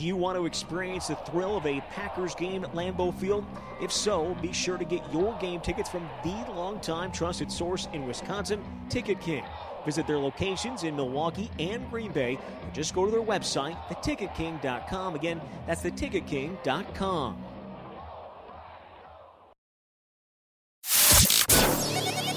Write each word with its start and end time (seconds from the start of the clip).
Do 0.00 0.06
you 0.06 0.16
want 0.16 0.38
to 0.38 0.46
experience 0.46 1.08
the 1.08 1.16
thrill 1.16 1.58
of 1.58 1.66
a 1.66 1.82
Packers 1.90 2.34
game 2.34 2.64
at 2.64 2.72
Lambeau 2.72 3.12
Field? 3.12 3.44
If 3.82 3.92
so, 3.92 4.34
be 4.40 4.50
sure 4.50 4.78
to 4.78 4.84
get 4.86 5.02
your 5.12 5.36
game 5.40 5.60
tickets 5.60 5.90
from 5.90 6.08
the 6.24 6.30
longtime 6.54 7.12
trusted 7.12 7.52
source 7.52 7.86
in 7.92 8.06
Wisconsin, 8.06 8.64
Ticket 8.88 9.20
King. 9.20 9.44
Visit 9.84 10.06
their 10.06 10.16
locations 10.16 10.84
in 10.84 10.96
Milwaukee 10.96 11.50
and 11.58 11.86
Green 11.90 12.12
Bay, 12.12 12.36
or 12.36 12.70
just 12.72 12.94
go 12.94 13.04
to 13.04 13.10
their 13.10 13.20
website, 13.20 13.76
theticketking.com. 13.88 15.16
Again, 15.16 15.38
that's 15.66 15.82
theticketking.com. 15.82 17.44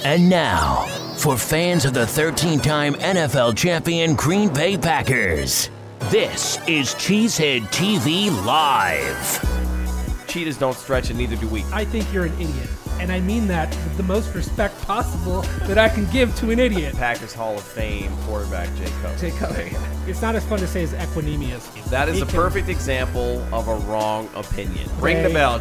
And 0.04 0.30
now, 0.30 0.82
for 1.16 1.38
fans 1.38 1.86
of 1.86 1.94
the 1.94 2.06
13 2.06 2.60
time 2.60 2.96
NFL 2.96 3.56
champion 3.56 4.16
Green 4.16 4.54
Bay 4.54 4.78
Packers, 4.78 5.70
this 6.10 6.58
is 6.68 6.94
Cheesehead 6.96 7.62
TV 7.72 8.30
Live. 8.46 10.28
Cheetahs 10.28 10.58
don't 10.58 10.76
stretch 10.76 11.10
and 11.10 11.18
neither 11.20 11.36
do 11.36 11.48
we. 11.48 11.64
I 11.72 11.86
think 11.86 12.12
you're 12.14 12.26
an 12.26 12.34
idiot. 12.34 12.70
And 13.00 13.12
I 13.12 13.20
mean 13.20 13.48
that 13.48 13.70
with 13.70 13.98
the 13.98 14.04
most 14.04 14.34
respect 14.36 14.80
possible 14.84 15.42
that 15.68 15.78
I 15.78 15.90
can 15.90 16.10
give 16.12 16.36
to 16.38 16.52
an 16.52 16.60
idiot. 16.60 16.96
Packers 16.96 17.34
Hall 17.34 17.56
of 17.56 17.64
Fame 17.64 18.12
quarterback 18.26 18.68
Jay 18.78 18.90
Cutler. 19.02 19.18
Jay 19.18 19.32
Cutler. 19.38 19.70
It's 20.08 20.22
not 20.22 20.36
as 20.36 20.46
fun 20.46 20.60
to 20.60 20.68
say 20.68 20.84
as 20.84 20.94
Equanimeous. 20.94 21.90
That 21.90 22.08
is 22.10 22.18
He 22.18 22.22
a 22.22 22.26
can- 22.26 22.36
perfect 22.36 22.70
example 22.70 23.42
of 23.54 23.68
a 23.68 23.76
wrong 23.88 24.30
opinion. 24.36 24.90
Ring 25.00 25.24
the 25.24 25.30
bell. 25.30 25.60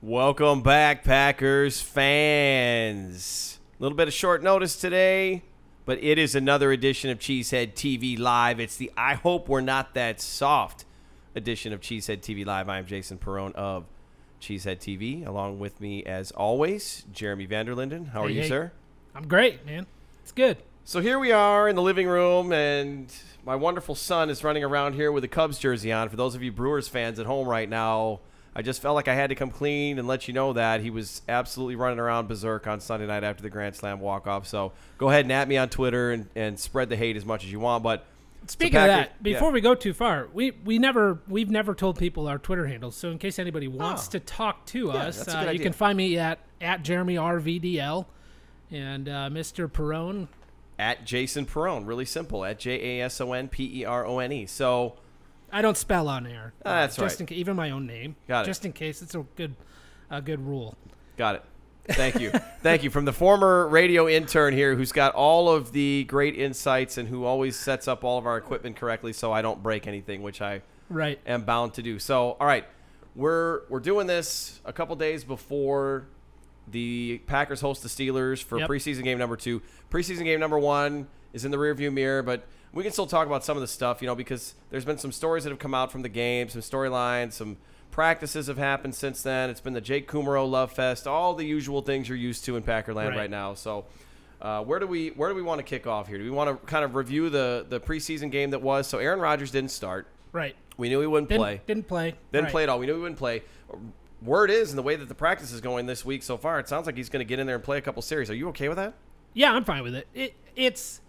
Welcome 0.00 0.62
back, 0.62 1.04
Packers 1.04 1.80
fans. 1.80 3.58
A 3.78 3.82
little 3.82 3.96
bit 3.96 4.08
of 4.08 4.14
short 4.14 4.42
notice 4.42 4.76
today, 4.76 5.42
but 5.88 6.04
it 6.04 6.18
is 6.18 6.34
another 6.34 6.70
edition 6.70 7.08
of 7.08 7.18
Cheesehead 7.18 7.72
TV 7.72 8.18
Live. 8.18 8.60
It's 8.60 8.76
the 8.76 8.92
I 8.94 9.14
Hope 9.14 9.48
We're 9.48 9.62
Not 9.62 9.94
That 9.94 10.20
Soft 10.20 10.84
edition 11.34 11.72
of 11.72 11.80
Cheesehead 11.80 12.18
TV 12.18 12.44
Live. 12.44 12.68
I 12.68 12.76
am 12.76 12.84
Jason 12.84 13.16
Perone 13.16 13.54
of 13.54 13.86
Cheesehead 14.38 14.80
TV. 14.80 15.26
Along 15.26 15.58
with 15.58 15.80
me, 15.80 16.04
as 16.04 16.30
always, 16.32 17.06
Jeremy 17.10 17.46
Vanderlinden. 17.46 18.10
How 18.10 18.24
are 18.24 18.28
Hey, 18.28 18.34
you, 18.34 18.42
hey. 18.42 18.48
sir? 18.48 18.72
I'm 19.14 19.26
great, 19.26 19.64
man. 19.64 19.86
It's 20.22 20.30
good. 20.30 20.58
So 20.84 21.00
here 21.00 21.18
we 21.18 21.32
are 21.32 21.70
in 21.70 21.74
the 21.74 21.80
living 21.80 22.06
room, 22.06 22.52
and 22.52 23.10
my 23.42 23.56
wonderful 23.56 23.94
son 23.94 24.28
is 24.28 24.44
running 24.44 24.64
around 24.64 24.92
here 24.92 25.10
with 25.10 25.24
a 25.24 25.28
Cubs 25.28 25.58
jersey 25.58 25.90
on. 25.90 26.10
For 26.10 26.16
those 26.16 26.34
of 26.34 26.42
you 26.42 26.52
Brewers 26.52 26.88
fans 26.88 27.18
at 27.18 27.24
home 27.24 27.48
right 27.48 27.66
now, 27.66 28.20
I 28.58 28.62
just 28.62 28.82
felt 28.82 28.96
like 28.96 29.06
I 29.06 29.14
had 29.14 29.30
to 29.30 29.36
come 29.36 29.50
clean 29.50 29.98
and 30.00 30.08
let 30.08 30.26
you 30.26 30.34
know 30.34 30.52
that 30.54 30.80
he 30.80 30.90
was 30.90 31.22
absolutely 31.28 31.76
running 31.76 32.00
around 32.00 32.26
berserk 32.26 32.66
on 32.66 32.80
Sunday 32.80 33.06
night 33.06 33.22
after 33.22 33.40
the 33.42 33.50
Grand 33.50 33.76
Slam 33.76 34.00
walk 34.00 34.26
off. 34.26 34.48
So 34.48 34.72
go 34.98 35.08
ahead 35.10 35.24
and 35.24 35.30
at 35.32 35.46
me 35.46 35.56
on 35.56 35.68
Twitter 35.68 36.10
and, 36.10 36.28
and 36.34 36.58
spread 36.58 36.88
the 36.88 36.96
hate 36.96 37.16
as 37.16 37.24
much 37.24 37.44
as 37.44 37.52
you 37.52 37.60
want. 37.60 37.84
But 37.84 38.04
Speaking 38.48 38.78
of 38.80 38.86
that, 38.88 39.22
before 39.22 39.48
yeah. 39.48 39.54
we 39.54 39.60
go 39.60 39.74
too 39.76 39.92
far, 39.92 40.28
we, 40.32 40.50
we 40.64 40.78
never 40.78 41.20
we've 41.28 41.50
never 41.50 41.74
told 41.74 41.98
people 41.98 42.26
our 42.28 42.38
Twitter 42.38 42.66
handles. 42.66 42.96
So 42.96 43.10
in 43.10 43.18
case 43.18 43.38
anybody 43.38 43.68
wants 43.68 44.08
Oh. 44.08 44.10
to 44.12 44.20
talk 44.20 44.66
to 44.66 44.90
us, 44.90 45.28
uh, 45.28 45.50
you 45.52 45.60
can 45.60 45.72
find 45.72 45.96
me 45.96 46.18
at 46.18 46.38
at 46.60 46.82
Jeremy 46.82 47.14
RVDL 47.16 48.06
and 48.72 49.08
uh, 49.08 49.28
Mr. 49.30 49.70
Perone. 49.70 50.28
at 50.78 51.04
Jason 51.04 51.46
Perone, 51.46 51.86
really 51.86 52.04
simple, 52.04 52.44
at 52.44 52.58
J 52.58 52.98
A 53.00 53.04
S 53.04 53.20
O 53.20 53.32
N 53.32 53.48
P 53.48 53.80
E 53.80 53.84
R 53.84 54.04
O 54.06 54.18
N 54.18 54.32
E. 54.32 54.46
So 54.46 54.94
I 55.52 55.62
don't 55.62 55.76
spell 55.76 56.08
on 56.08 56.26
air. 56.26 56.52
Ah, 56.64 56.80
that's 56.82 56.96
just 56.96 57.20
right. 57.20 57.30
In 57.30 57.36
even 57.36 57.56
my 57.56 57.70
own 57.70 57.86
name. 57.86 58.16
Got 58.26 58.42
it. 58.42 58.46
Just 58.46 58.64
in 58.64 58.72
case, 58.72 59.02
it's 59.02 59.14
a 59.14 59.24
good 59.36 59.54
a 60.10 60.20
good 60.22 60.40
rule. 60.46 60.76
Got 61.16 61.36
it. 61.36 61.44
Thank 61.90 62.20
you. 62.20 62.30
Thank 62.62 62.82
you. 62.82 62.90
From 62.90 63.06
the 63.06 63.12
former 63.14 63.66
radio 63.66 64.06
intern 64.08 64.52
here 64.52 64.74
who's 64.76 64.92
got 64.92 65.14
all 65.14 65.48
of 65.48 65.72
the 65.72 66.04
great 66.04 66.36
insights 66.36 66.98
and 66.98 67.08
who 67.08 67.24
always 67.24 67.56
sets 67.56 67.88
up 67.88 68.04
all 68.04 68.18
of 68.18 68.26
our 68.26 68.36
equipment 68.36 68.76
correctly 68.76 69.12
so 69.14 69.32
I 69.32 69.40
don't 69.40 69.62
break 69.62 69.86
anything, 69.86 70.22
which 70.22 70.42
I 70.42 70.60
Right. 70.90 71.18
am 71.26 71.44
bound 71.44 71.72
to 71.74 71.82
do. 71.82 71.98
So, 71.98 72.36
all 72.40 72.46
right. 72.46 72.66
We're 73.16 73.62
we're 73.68 73.80
doing 73.80 74.06
this 74.06 74.60
a 74.64 74.72
couple 74.72 74.94
days 74.96 75.24
before 75.24 76.06
the 76.70 77.20
Packers 77.26 77.60
host 77.62 77.82
the 77.82 77.88
Steelers 77.88 78.42
for 78.42 78.58
Yep. 78.58 78.68
preseason 78.68 79.02
game 79.02 79.18
number 79.18 79.36
2. 79.36 79.60
Preseason 79.90 80.24
game 80.24 80.38
number 80.38 80.58
1 80.58 81.06
is 81.32 81.44
in 81.44 81.50
the 81.50 81.56
rearview 81.56 81.92
mirror, 81.92 82.22
but 82.22 82.46
we 82.72 82.82
can 82.82 82.92
still 82.92 83.06
talk 83.06 83.26
about 83.26 83.44
some 83.44 83.56
of 83.56 83.60
the 83.60 83.66
stuff, 83.66 84.00
you 84.02 84.06
know, 84.06 84.14
because 84.14 84.54
there's 84.70 84.84
been 84.84 84.98
some 84.98 85.12
stories 85.12 85.44
that 85.44 85.50
have 85.50 85.58
come 85.58 85.74
out 85.74 85.90
from 85.90 86.02
the 86.02 86.08
game, 86.08 86.48
some 86.48 86.60
storylines, 86.60 87.32
some 87.32 87.56
practices 87.90 88.46
have 88.46 88.58
happened 88.58 88.94
since 88.94 89.22
then. 89.22 89.50
It's 89.50 89.60
been 89.60 89.72
the 89.72 89.80
Jake 89.80 90.08
Kumerow 90.10 90.48
love 90.48 90.70
fest, 90.72 91.06
all 91.06 91.34
the 91.34 91.44
usual 91.46 91.82
things 91.82 92.08
you're 92.08 92.18
used 92.18 92.44
to 92.44 92.56
in 92.56 92.62
Packerland 92.62 93.08
Right. 93.10 93.16
right 93.16 93.30
now. 93.30 93.54
So, 93.54 93.86
uh, 94.40 94.62
where 94.62 94.78
do 94.78 94.86
we 94.86 95.08
where 95.10 95.28
do 95.28 95.34
we 95.34 95.42
want 95.42 95.58
to 95.58 95.64
kick 95.64 95.86
off 95.86 96.06
here? 96.06 96.18
Do 96.18 96.24
we 96.24 96.30
want 96.30 96.48
to 96.60 96.66
kind 96.66 96.84
of 96.84 96.94
review 96.94 97.28
the 97.30 97.66
the 97.68 97.80
preseason 97.80 98.30
game 98.30 98.50
that 98.50 98.62
was? 98.62 98.86
So 98.86 98.98
Aaron 98.98 99.18
Rodgers 99.20 99.50
didn't 99.50 99.70
start. 99.72 100.06
Right. 100.32 100.54
We 100.76 100.88
knew 100.88 101.00
he 101.00 101.06
wouldn't 101.08 101.28
Didn't 101.28 101.40
play. 101.42 101.60
Didn't 101.66 101.88
play. 101.88 102.14
Didn't 102.32 102.44
Right. 102.44 102.52
play 102.52 102.62
at 102.62 102.68
all. 102.68 102.78
We 102.78 102.86
knew 102.86 102.94
he 102.94 103.00
wouldn't 103.00 103.18
play. 103.18 103.42
Word 104.22 104.50
is, 104.50 104.70
in 104.70 104.76
the 104.76 104.82
way 104.82 104.94
that 104.96 105.08
the 105.08 105.14
practice 105.14 105.52
is 105.52 105.60
going 105.60 105.86
this 105.86 106.04
week 106.04 106.22
so 106.22 106.36
far, 106.36 106.58
it 106.60 106.68
sounds 106.68 106.86
like 106.86 106.96
he's 106.96 107.08
going 107.08 107.20
to 107.20 107.28
get 107.28 107.38
in 107.38 107.46
there 107.46 107.54
and 107.56 107.64
play 107.64 107.78
a 107.78 107.80
couple 107.80 108.02
series. 108.02 108.30
Are 108.30 108.34
you 108.34 108.48
okay 108.50 108.68
with 108.68 108.76
that? 108.76 108.94
Yeah, 109.32 109.52
I'm 109.52 109.64
fine 109.64 109.82
with 109.82 109.94
it. 109.94 110.06
It 110.14 110.34
it's 110.56 111.00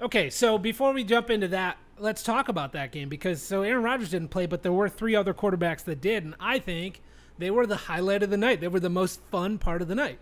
okay. 0.00 0.30
So 0.30 0.58
before 0.58 0.92
we 0.92 1.04
jump 1.04 1.30
into 1.30 1.48
that, 1.48 1.78
let's 1.98 2.22
talk 2.22 2.48
about 2.48 2.72
that 2.72 2.92
game 2.92 3.08
because 3.08 3.42
so 3.42 3.62
Aaron 3.62 3.82
Rodgers 3.82 4.10
didn't 4.10 4.28
play, 4.28 4.46
but 4.46 4.62
there 4.62 4.72
were 4.72 4.88
three 4.88 5.14
other 5.14 5.34
quarterbacks 5.34 5.84
that 5.84 6.00
did, 6.00 6.24
and 6.24 6.34
I 6.40 6.58
think 6.58 7.00
they 7.38 7.50
were 7.50 7.66
the 7.66 7.76
highlight 7.76 8.22
of 8.22 8.30
the 8.30 8.36
night. 8.36 8.60
They 8.60 8.68
were 8.68 8.80
the 8.80 8.90
most 8.90 9.20
fun 9.30 9.58
part 9.58 9.82
of 9.82 9.88
the 9.88 9.94
night. 9.94 10.18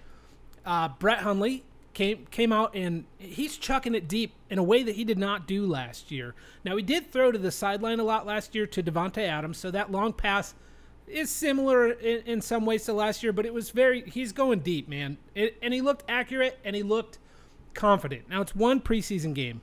Uh, 0.65 0.89
Brett 0.89 1.21
Hundley 1.21 1.65
came 1.95 2.27
came 2.31 2.53
out 2.53 2.77
and 2.77 3.05
he's 3.19 3.57
chucking 3.57 3.95
it 3.95 4.07
deep 4.07 4.35
in 4.51 4.59
a 4.59 4.63
way 4.63 4.85
that 4.85 4.95
he 4.95 5.03
did 5.03 5.19
not 5.19 5.49
do 5.49 5.67
last 5.67 6.13
year. 6.13 6.35
Now 6.65 6.77
he 6.77 6.83
did 6.83 7.11
throw 7.11 7.33
to 7.33 7.39
the 7.39 7.51
sideline 7.51 7.99
a 7.99 8.05
lot 8.05 8.25
last 8.25 8.55
year 8.55 8.67
to 8.69 8.83
Davante 8.83 9.27
Adams, 9.27 9.59
so 9.59 9.71
that 9.71 9.91
long 9.91 10.13
pass 10.13 10.55
is 11.09 11.31
similar 11.31 11.91
in, 11.91 12.23
in 12.25 12.41
some 12.41 12.67
ways 12.67 12.85
to 12.85 12.93
last 12.93 13.23
year, 13.23 13.33
but 13.33 13.47
it 13.47 13.55
was 13.55 13.71
very 13.71 14.09
he's 14.09 14.33
going 14.33 14.61
deep, 14.61 14.89
man. 14.89 15.19
It, 15.35 15.57
and 15.61 15.75
he 15.75 15.81
looked 15.81 16.05
accurate 16.09 16.59
and 16.65 16.77
he 16.77 16.83
looked 16.83 17.19
confident. 17.75 18.29
Now 18.29 18.43
it's 18.43 18.55
one 18.55 18.81
preseason 18.81 19.35
game, 19.35 19.61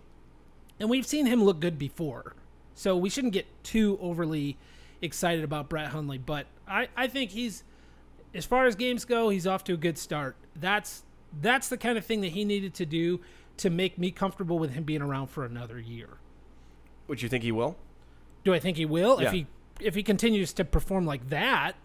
and 0.80 0.90
we've 0.90 1.06
seen 1.06 1.26
him 1.26 1.44
look 1.44 1.60
good 1.60 1.78
before, 1.78 2.36
so 2.74 2.98
we 2.98 3.10
shouldn't 3.10 3.34
get 3.34 3.46
too 3.64 3.98
overly 4.02 4.58
excited 5.02 5.44
about 5.44 5.70
Brett 5.70 5.88
Hundley. 5.88 6.18
But 6.18 6.48
I, 6.68 6.90
I 6.96 7.08
think 7.08 7.32
he's 7.32 7.64
as 8.34 8.46
far 8.46 8.66
as 8.66 8.76
games 8.76 9.06
go, 9.06 9.30
he's 9.30 9.48
off 9.48 9.64
to 9.66 9.74
a 9.74 9.78
good 9.78 9.98
start. 9.98 10.36
That's 10.56 11.04
that's 11.42 11.70
the 11.70 11.78
kind 11.78 11.98
of 11.98 12.06
thing 12.06 12.22
that 12.22 12.32
he 12.32 12.46
needed 12.46 12.74
to 12.76 12.86
do 12.86 13.22
to 13.58 13.70
make 13.70 13.98
me 13.98 14.12
comfortable 14.12 14.60
with 14.60 14.72
him 14.72 14.84
being 14.84 15.02
around 15.02 15.28
for 15.28 15.46
another 15.46 15.80
year. 15.80 16.10
Would 17.08 17.22
you 17.22 17.30
think 17.30 17.44
he 17.44 17.52
will? 17.52 17.78
Do 18.44 18.54
I 18.54 18.60
think 18.60 18.78
he 18.78 18.86
will? 18.86 19.22
Yeah. 19.22 19.28
If 19.28 19.34
he 19.34 19.48
if 19.80 19.96
he 19.96 20.04
continues 20.04 20.54
to 20.54 20.66
perform 20.66 21.06
like 21.06 21.30
that, 21.30 21.76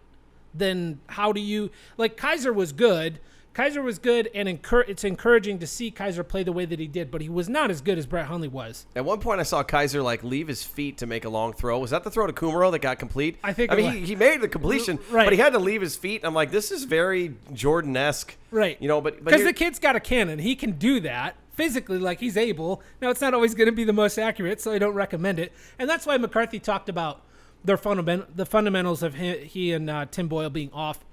then 0.53 0.99
how 1.07 1.31
do 1.31 1.41
you 1.41 1.71
like 1.97 2.17
Kizer 2.17 2.53
was 2.53 2.71
good. 2.71 3.19
Kizer 3.53 3.83
was 3.83 3.99
good, 3.99 4.29
and 4.33 4.47
it's 4.47 5.03
encouraging 5.03 5.59
to 5.59 5.67
see 5.67 5.91
Kizer 5.91 6.25
play 6.25 6.43
the 6.43 6.53
way 6.53 6.63
that 6.63 6.79
he 6.79 6.87
did, 6.87 7.11
but 7.11 7.21
he 7.21 7.27
was 7.27 7.49
not 7.49 7.69
as 7.69 7.81
good 7.81 7.97
as 7.97 8.05
Brett 8.05 8.27
Hundley 8.27 8.47
was. 8.47 8.85
At 8.95 9.03
one 9.03 9.19
point, 9.19 9.41
I 9.41 9.43
saw 9.43 9.61
Kizer 9.61 10.01
like 10.01 10.23
leave 10.23 10.47
his 10.47 10.63
feet 10.63 10.97
to 10.99 11.05
make 11.05 11.25
a 11.25 11.29
long 11.29 11.51
throw. 11.51 11.77
Was 11.79 11.91
that 11.91 12.03
the 12.03 12.09
throw 12.11 12.27
to 12.27 12.33
Kumerow 12.33 12.71
that 12.71 12.79
got 12.79 12.97
complete? 12.97 13.37
I 13.43 13.51
think 13.51 13.71
I 13.71 13.75
mean, 13.75 13.91
he, 13.91 13.99
he 14.01 14.15
made 14.15 14.39
the 14.39 14.47
completion, 14.47 14.99
Right. 15.09 15.25
but 15.25 15.33
he 15.33 15.39
had 15.39 15.51
to 15.53 15.59
leave 15.59 15.81
his 15.81 15.97
feet. 15.97 16.21
I'm 16.23 16.33
like, 16.33 16.51
this 16.51 16.71
is 16.71 16.85
very 16.85 17.35
Jordan 17.53 17.97
esque, 17.97 18.37
Right. 18.51 18.77
You 18.81 18.87
know, 18.87 19.01
but 19.01 19.15
but 19.17 19.25
Because 19.25 19.43
the 19.43 19.53
kid's 19.53 19.79
got 19.79 19.95
a 19.97 19.99
cannon. 19.99 20.39
He 20.39 20.55
can 20.55 20.71
do 20.73 21.01
that 21.01 21.35
physically, 21.53 21.97
like 21.99 22.21
he's 22.21 22.37
able. 22.37 22.81
Now, 23.01 23.09
it's 23.09 23.21
not 23.21 23.33
always 23.33 23.53
going 23.53 23.67
to 23.67 23.71
be 23.73 23.83
the 23.83 23.93
most 23.93 24.17
accurate, 24.17 24.61
so 24.61 24.71
I 24.71 24.79
don't 24.79 24.93
recommend 24.93 25.39
it. 25.39 25.51
And 25.77 25.89
that's 25.89 26.05
why 26.05 26.17
McCarthy 26.17 26.59
talked 26.59 26.87
about 26.87 27.21
their 27.65 27.77
fundament, 27.77 28.37
the 28.37 28.45
fundamentals 28.45 29.03
of 29.03 29.15
he, 29.15 29.37
he 29.39 29.71
and 29.73 29.89
uh, 29.89 30.05
Tim 30.09 30.27
Boyle 30.29 30.49
being 30.49 30.71
off. 30.73 31.03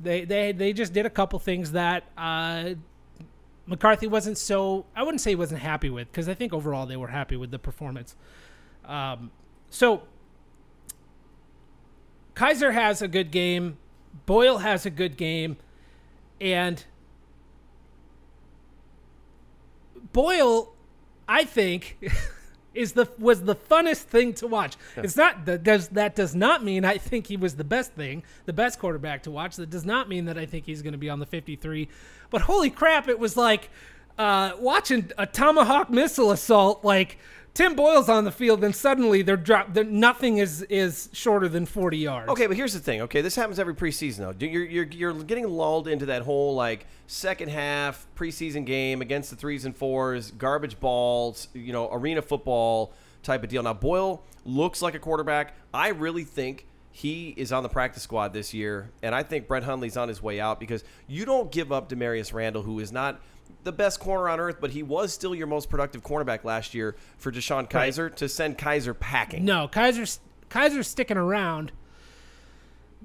They, 0.00 0.24
they, 0.24 0.52
they 0.52 0.72
just 0.72 0.92
did 0.92 1.06
a 1.06 1.10
couple 1.10 1.38
things 1.38 1.72
that 1.72 2.04
uh, 2.18 2.74
McCarthy 3.66 4.06
wasn't 4.06 4.38
so, 4.38 4.86
I 4.94 5.02
wouldn't 5.02 5.20
say 5.20 5.30
he 5.30 5.36
wasn't 5.36 5.60
happy 5.60 5.90
with, 5.90 6.10
because 6.10 6.28
I 6.28 6.34
think 6.34 6.52
overall 6.52 6.86
they 6.86 6.96
were 6.96 7.08
happy 7.08 7.36
with 7.36 7.50
the 7.50 7.58
performance. 7.58 8.16
Um, 8.84 9.30
so 9.70 10.02
Kizer 12.34 12.72
has 12.72 13.00
a 13.00 13.08
good 13.08 13.30
game. 13.30 13.78
Boyle 14.26 14.58
has 14.58 14.84
a 14.84 14.90
good 14.90 15.16
game. 15.16 15.56
And 16.40 16.84
Boyle, 20.12 20.74
I 21.28 21.44
think, 21.44 21.98
is 22.74 22.92
the 22.92 23.08
was 23.18 23.42
the 23.42 23.54
funnest 23.56 24.02
thing 24.02 24.34
to 24.34 24.46
watch. 24.46 24.76
It's 24.96 25.16
not 25.16 25.44
that 25.46 25.62
does 25.62 25.88
that 25.88 26.14
does 26.14 26.34
not 26.34 26.64
mean 26.64 26.84
I 26.84 26.98
think 26.98 27.26
he 27.26 27.36
was 27.36 27.56
the 27.56 27.64
best 27.64 27.92
thing, 27.92 28.22
the 28.46 28.52
best 28.52 28.78
quarterback 28.78 29.22
to 29.24 29.30
watch. 29.30 29.56
That 29.56 29.70
does 29.70 29.84
not 29.84 30.08
mean 30.08 30.26
that 30.26 30.38
I 30.38 30.46
think 30.46 30.66
he's 30.66 30.82
going 30.82 30.92
to 30.92 30.98
be 30.98 31.10
on 31.10 31.18
the 31.18 31.26
53. 31.26 31.88
But 32.30 32.42
holy 32.42 32.70
crap, 32.70 33.08
it 33.08 33.18
was 33.18 33.36
like 33.36 33.70
uh, 34.18 34.52
watching 34.58 35.10
a 35.18 35.26
tomahawk 35.26 35.90
missile 35.90 36.30
assault 36.30 36.84
like 36.84 37.18
Tim 37.54 37.76
Boyle's 37.76 38.08
on 38.08 38.24
the 38.24 38.32
field, 38.32 38.60
then 38.60 38.72
suddenly 38.72 39.22
they're 39.22 39.36
dropped. 39.36 39.74
They're, 39.74 39.84
nothing 39.84 40.38
is 40.38 40.62
is 40.62 41.08
shorter 41.12 41.48
than 41.48 41.66
40 41.66 41.96
yards. 41.98 42.28
Okay, 42.28 42.48
but 42.48 42.56
here's 42.56 42.72
the 42.72 42.80
thing. 42.80 43.00
Okay, 43.02 43.20
this 43.20 43.36
happens 43.36 43.60
every 43.60 43.76
preseason 43.76 44.18
though. 44.18 44.46
You're 44.46 44.64
you're 44.64 44.84
you're 44.86 45.14
getting 45.22 45.48
lulled 45.48 45.86
into 45.86 46.06
that 46.06 46.22
whole 46.22 46.56
like 46.56 46.86
second 47.06 47.50
half 47.50 48.08
preseason 48.16 48.66
game 48.66 49.00
against 49.00 49.30
the 49.30 49.36
threes 49.36 49.64
and 49.64 49.76
fours, 49.76 50.32
garbage 50.32 50.80
balls, 50.80 51.46
you 51.54 51.72
know, 51.72 51.88
arena 51.92 52.22
football 52.22 52.92
type 53.22 53.44
of 53.44 53.50
deal. 53.50 53.62
Now 53.62 53.72
Boyle 53.72 54.24
looks 54.44 54.82
like 54.82 54.96
a 54.96 54.98
quarterback. 54.98 55.54
I 55.72 55.88
really 55.88 56.24
think 56.24 56.66
he 56.90 57.34
is 57.36 57.52
on 57.52 57.62
the 57.62 57.68
practice 57.68 58.02
squad 58.02 58.32
this 58.32 58.52
year, 58.52 58.90
and 59.00 59.14
I 59.14 59.22
think 59.22 59.46
Brett 59.46 59.62
Hundley's 59.62 59.96
on 59.96 60.08
his 60.08 60.20
way 60.20 60.40
out 60.40 60.58
because 60.58 60.82
you 61.06 61.24
don't 61.24 61.52
give 61.52 61.70
up 61.70 61.88
Damarious 61.88 62.32
Randall, 62.34 62.62
who 62.62 62.80
is 62.80 62.90
not 62.90 63.20
the 63.64 63.72
best 63.72 63.98
corner 64.00 64.28
on 64.28 64.40
earth, 64.40 64.56
but 64.60 64.70
he 64.70 64.82
was 64.82 65.12
still 65.12 65.34
your 65.34 65.46
most 65.46 65.70
productive 65.70 66.02
cornerback 66.02 66.44
last 66.44 66.74
year 66.74 66.94
for 67.16 67.32
DeShone 67.32 67.68
Kizer 67.70 68.14
to 68.16 68.28
send 68.28 68.58
Kizer 68.58 68.98
packing. 68.98 69.44
No, 69.44 69.68
Kizer's 69.68 70.20
Kizer's 70.50 70.86
sticking 70.86 71.16
around. 71.16 71.72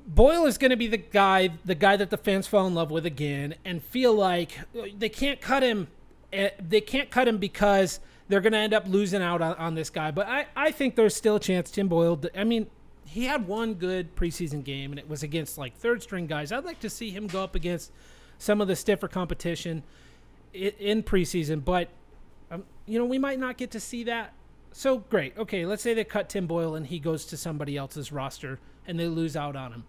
Boyle 0.07 0.45
is 0.45 0.57
going 0.57 0.71
to 0.71 0.77
be 0.77 0.88
the 0.88 0.97
guy, 0.97 1.50
the 1.65 1.75
guy 1.75 1.95
that 1.95 2.09
the 2.09 2.18
fans 2.18 2.47
fall 2.47 2.65
in 2.68 2.74
love 2.74 2.89
with 2.91 3.06
again, 3.06 3.56
and 3.63 3.83
feel 3.83 4.13
like 4.13 4.51
they 4.97 5.09
can't 5.09 5.39
cut 5.39 5.62
him. 5.62 5.88
eh, 6.33 6.50
They 6.59 6.81
can't 6.81 7.12
cut 7.12 7.27
him 7.27 7.38
because 7.38 8.00
they're 8.27 8.41
going 8.41 8.53
to 8.53 8.59
end 8.59 8.74
up 8.74 8.88
losing 8.88 9.21
out 9.21 9.41
on, 9.41 9.56
on 9.56 9.75
this 9.75 9.89
guy. 9.89 10.09
But 10.12 10.27
I, 10.27 10.47
I 10.56 10.71
think 10.71 10.95
there's 10.95 11.15
still 11.15 11.36
a 11.36 11.39
chance 11.39 11.69
Tim 11.69 11.88
Boyle. 11.88 12.19
I 12.36 12.44
mean, 12.44 12.68
he 13.06 13.25
had 13.25 13.47
one 13.47 13.75
good 13.75 14.15
preseason 14.15 14.63
game, 14.63 14.91
and 14.91 15.00
it 15.00 15.07
was 15.07 15.21
against 15.21 15.57
like 15.57 15.75
third 15.75 16.01
string 16.01 16.25
guys. 16.27 16.51
I'd 16.51 16.65
like 16.65 16.80
to 16.81 16.89
see 16.89 17.12
him 17.12 17.27
go 17.27 17.44
up 17.44 17.53
against 17.56 17.91
some 18.39 18.62
of 18.62 18.68
the 18.68 18.75
stiffer 18.75 19.07
competition 19.07 19.83
in 20.54 21.04
preseason, 21.04 21.63
but 21.63 21.90
um, 22.51 22.63
you 22.86 23.00
know 23.00 23.06
we 23.06 23.19
might 23.19 23.40
not 23.40 23.57
get 23.57 23.72
to 23.72 23.80
see 23.80 24.04
that. 24.06 24.34
So 24.72 25.00
great, 25.00 25.38
okay. 25.38 25.66
Let's 25.66 25.81
say 25.81 25.94
they 25.94 26.04
cut 26.04 26.30
Tim 26.30 26.48
Boyle 26.48 26.75
and 26.75 26.86
he 26.88 27.00
goes 27.00 27.25
to 27.25 27.38
somebody 27.38 27.75
else's 27.75 28.12
roster 28.12 28.60
and 28.86 29.00
they 29.00 29.07
lose 29.07 29.36
out 29.36 29.56
on 29.56 29.72
him. 29.72 29.84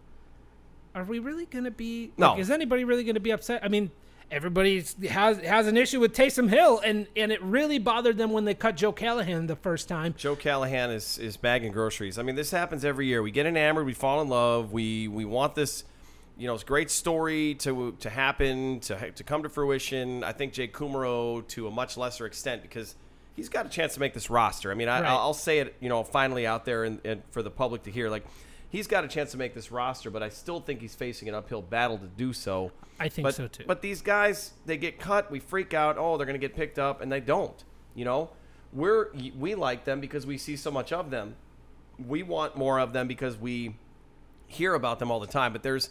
Are 0.95 1.05
we 1.05 1.19
really 1.19 1.47
going 1.47 1.65
to 1.65 1.71
be? 1.71 2.12
No. 2.19 2.33
Like, 2.33 2.41
is 2.41 2.51
anybody 2.51 2.85
really 2.85 3.05
going 3.05 3.15
to 3.15 3.21
be 3.21 3.31
upset? 3.31 3.65
I 3.65 3.69
mean, 3.69 3.91
everybody 4.31 4.85
has 5.09 5.39
has 5.39 5.67
an 5.67 5.77
issue 5.77 6.01
with 6.01 6.15
Taysom 6.15 6.49
Hill, 6.49 6.81
and 6.85 7.07
and 7.17 7.33
it 7.33 7.43
really 7.43 7.79
bothered 7.79 8.17
them 8.17 8.31
when 8.31 8.45
they 8.45 8.55
cut 8.55 8.77
Joe 8.77 8.93
Callahan 8.93 9.47
the 9.47 9.57
first 9.57 9.89
time. 9.89 10.15
Joe 10.17 10.37
Callahan 10.37 10.91
is, 10.91 11.19
is 11.19 11.37
bagging 11.37 11.73
groceries. 11.73 12.19
I 12.19 12.23
mean, 12.23 12.37
this 12.37 12.51
happens 12.51 12.85
every 12.85 13.07
year. 13.07 13.23
We 13.23 13.31
get 13.31 13.47
enamored, 13.47 13.87
we 13.87 13.95
fall 13.95 14.21
in 14.21 14.29
love, 14.29 14.73
we 14.73 15.09
we 15.09 15.25
want 15.25 15.55
this, 15.55 15.85
you 16.40 16.46
know, 16.46 16.54
it's 16.54 16.62
a 16.62 16.66
great 16.66 16.90
story 16.90 17.54
to 17.56 17.92
to 18.00 18.10
happen, 18.10 18.81
to 18.81 19.10
to 19.12 19.22
come 19.22 19.42
to 19.42 19.48
fruition. 19.48 20.25
I 20.25 20.32
think 20.32 20.52
Jake 20.54 20.72
Kumerow 20.75 21.46
to 21.48 21.69
a 21.69 21.70
much 21.70 21.96
lesser 21.96 22.25
extent 22.26 22.62
because 22.62 22.96
he's 23.37 23.48
got 23.50 23.66
a 23.66 23.69
chance 23.69 23.94
to 23.94 24.00
make 24.00 24.14
this 24.14 24.31
roster. 24.31 24.70
I 24.70 24.75
mean, 24.75 24.88
I, 24.88 25.00
Right. 25.00 25.08
I'll, 25.10 25.19
I'll 25.19 25.34
say 25.34 25.58
it, 25.60 25.76
you 25.81 25.88
know, 25.88 26.02
finally 26.02 26.46
out 26.46 26.64
there 26.64 26.84
and, 26.84 27.00
and 27.04 27.22
for 27.31 27.42
the 27.42 27.50
public 27.50 27.84
to 27.84 27.90
hear, 27.90 28.08
like. 28.10 28.25
He's 28.72 28.87
got 28.87 29.02
a 29.02 29.08
chance 29.08 29.32
to 29.32 29.37
make 29.37 29.52
this 29.52 29.72
roster, 29.72 30.10
but 30.12 30.22
I 30.22 30.28
still 30.28 30.60
think 30.60 30.81
he's 30.81 30.94
facing 30.94 31.28
an 31.28 31.34
uphill 31.34 31.60
battle 31.60 31.98
to 31.98 32.06
do 32.06 32.32
so. 32.32 32.70
I 33.00 33.08
think 33.08 33.25
But- 33.26 33.34
so 33.34 33.48
too. 33.48 33.64
But 33.66 33.82
these 33.82 34.00
guys, 34.00 34.52
they 34.64 34.76
get 34.76 35.00
cut. 35.00 35.28
We 35.28 35.40
freak 35.40 35.75
out. 35.75 35.96
Oh, 35.98 36.16
they're 36.16 36.25
going 36.25 36.38
to 36.40 36.46
get 36.48 36.54
picked 36.54 36.78
up, 36.78 37.00
and 37.00 37.10
they 37.10 37.19
don't. 37.19 37.64
You 37.96 38.04
know, 38.04 38.31
we're 38.72 39.08
we 39.37 39.56
like 39.56 39.84
them 39.87 39.98
because 40.00 40.25
we 40.25 40.38
see 40.38 40.54
so 40.54 40.70
much 40.70 40.92
of 40.92 41.10
them. 41.10 41.34
We 41.98 42.22
want 42.22 42.56
more 42.56 42.78
of 42.78 42.92
them 42.92 43.08
because 43.08 43.37
we 43.37 43.75
hear 44.46 44.75
about 44.75 45.00
them 45.00 45.10
all 45.10 45.19
the 45.19 45.26
time. 45.26 45.52
But 45.52 45.64
there's 45.64 45.90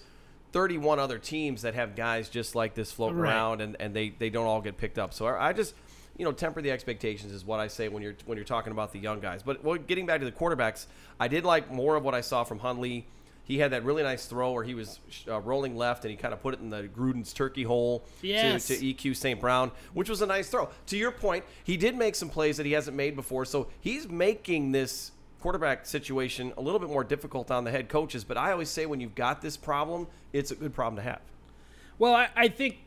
31 0.52 1.00
other 1.00 1.18
teams 1.20 1.62
that 1.62 1.76
have 1.76 1.96
guys 1.96 2.30
just 2.30 2.56
like 2.56 2.74
this 2.74 2.92
floating 2.92 3.20
Right. 3.20 3.32
around, 3.32 3.62
and, 3.62 3.76
and 3.80 3.96
they 3.96 4.10
they 4.10 4.30
don't 4.30 4.46
all 4.48 4.62
get 4.62 4.78
picked 4.78 4.98
up. 5.00 5.14
So 5.14 5.26
I 5.28 5.50
I 5.50 5.54
just 5.54 5.76
you 6.18 6.26
know 6.26 6.32
temper 6.32 6.62
the 6.62 6.72
expectations 6.72 7.32
is 7.32 7.46
what 7.46 7.60
I 7.60 7.68
say 7.68 7.88
when 7.90 8.04
you're 8.04 8.16
when 8.26 8.38
you're 8.38 8.46
talking 8.46 8.72
about 8.72 8.92
the 8.92 9.00
young 9.00 9.20
guys. 9.20 9.44
But 9.44 9.64
well, 9.64 9.78
getting 9.78 10.06
back 10.06 10.20
to 10.20 10.26
the 10.26 10.32
quarterbacks, 10.32 10.88
I 11.20 11.28
did 11.28 11.46
like 11.46 11.72
more 11.72 11.96
of 11.96 12.04
what 12.04 12.14
I 12.16 12.22
saw 12.22 12.44
from 12.44 12.60
Hundley. 12.60 13.06
He 13.44 13.58
had 13.58 13.72
that 13.72 13.84
really 13.84 14.04
nice 14.04 14.28
throw 14.28 14.52
where 14.52 14.64
he 14.64 14.76
was 14.76 15.00
uh, 15.28 15.40
rolling 15.42 15.76
left 15.76 16.04
and 16.06 16.12
he 16.12 16.18
kind 16.18 16.36
of 16.36 16.42
put 16.44 16.54
it 16.54 16.60
in 16.60 16.70
the 16.70 16.84
Gruden's 16.84 17.34
turkey 17.34 17.64
hole 17.64 18.06
Yes. 18.22 18.68
to, 18.68 18.78
to 18.78 18.94
EQ 18.94 19.16
St. 19.16 19.40
Brown, 19.42 19.72
which 19.96 20.08
was 20.08 20.22
a 20.22 20.28
nice 20.28 20.50
throw. 20.52 20.70
To 20.88 20.98
your 20.98 21.10
point, 21.10 21.44
he 21.64 21.76
did 21.76 21.98
make 21.98 22.14
some 22.14 22.30
plays 22.30 22.58
that 22.58 22.68
he 22.68 22.74
hasn't 22.74 22.96
made 22.96 23.16
before, 23.16 23.46
so 23.46 23.68
he's 23.82 24.08
making 24.08 24.72
this 24.72 25.14
quarterback 25.42 25.86
situation 25.86 26.54
a 26.58 26.62
little 26.62 26.80
bit 26.80 26.90
more 26.90 27.04
difficult 27.04 27.52
on 27.52 27.64
the 27.64 27.72
head 27.72 27.90
coaches. 27.90 28.24
But 28.24 28.38
I 28.38 28.52
always 28.52 28.70
say 28.70 28.86
when 28.86 29.00
you've 29.00 29.16
got 29.16 29.42
this 29.42 29.58
problem, 29.58 30.08
it's 30.34 30.52
a 30.52 30.56
good 30.56 30.74
problem 30.74 30.98
to 30.98 31.10
have. 31.10 31.22
Well, 31.98 32.14
I, 32.14 32.30
I 32.36 32.48
think 32.48 32.80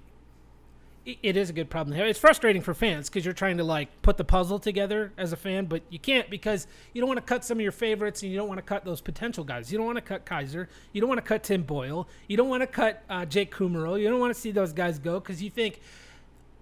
it 1.04 1.36
is 1.36 1.50
a 1.50 1.52
good 1.52 1.68
problem. 1.68 1.92
to 1.94 1.98
have. 1.98 2.08
It's 2.08 2.18
frustrating 2.18 2.62
for 2.62 2.74
fans 2.74 3.08
because 3.08 3.24
you're 3.24 3.34
trying 3.34 3.56
to 3.56 3.64
like 3.64 3.88
put 4.02 4.16
the 4.16 4.24
puzzle 4.24 4.58
together 4.58 5.12
as 5.18 5.32
a 5.32 5.36
fan, 5.36 5.66
but 5.66 5.82
you 5.90 5.98
can't 5.98 6.30
because 6.30 6.66
you 6.92 7.00
don't 7.00 7.08
want 7.08 7.18
to 7.18 7.26
cut 7.26 7.44
some 7.44 7.58
of 7.58 7.62
your 7.62 7.72
favorites 7.72 8.22
and 8.22 8.30
you 8.30 8.38
don't 8.38 8.48
want 8.48 8.58
to 8.58 8.62
cut 8.62 8.84
those 8.84 9.00
potential 9.00 9.42
guys. 9.42 9.72
You 9.72 9.78
don't 9.78 9.86
want 9.86 9.98
to 9.98 10.02
cut 10.02 10.24
Kizer. 10.24 10.68
You 10.92 11.00
don't 11.00 11.08
want 11.08 11.18
to 11.18 11.26
cut 11.26 11.42
Tim 11.42 11.62
Boyle. 11.62 12.06
You 12.28 12.36
don't 12.36 12.48
want 12.48 12.62
to 12.62 12.68
cut 12.68 13.02
uh, 13.10 13.24
Jake 13.24 13.52
Kumerow. 13.52 14.00
You 14.00 14.08
don't 14.08 14.20
want 14.20 14.32
to 14.34 14.40
see 14.40 14.52
those 14.52 14.72
guys 14.72 14.98
go 14.98 15.18
because 15.18 15.42
you 15.42 15.50
think. 15.50 15.80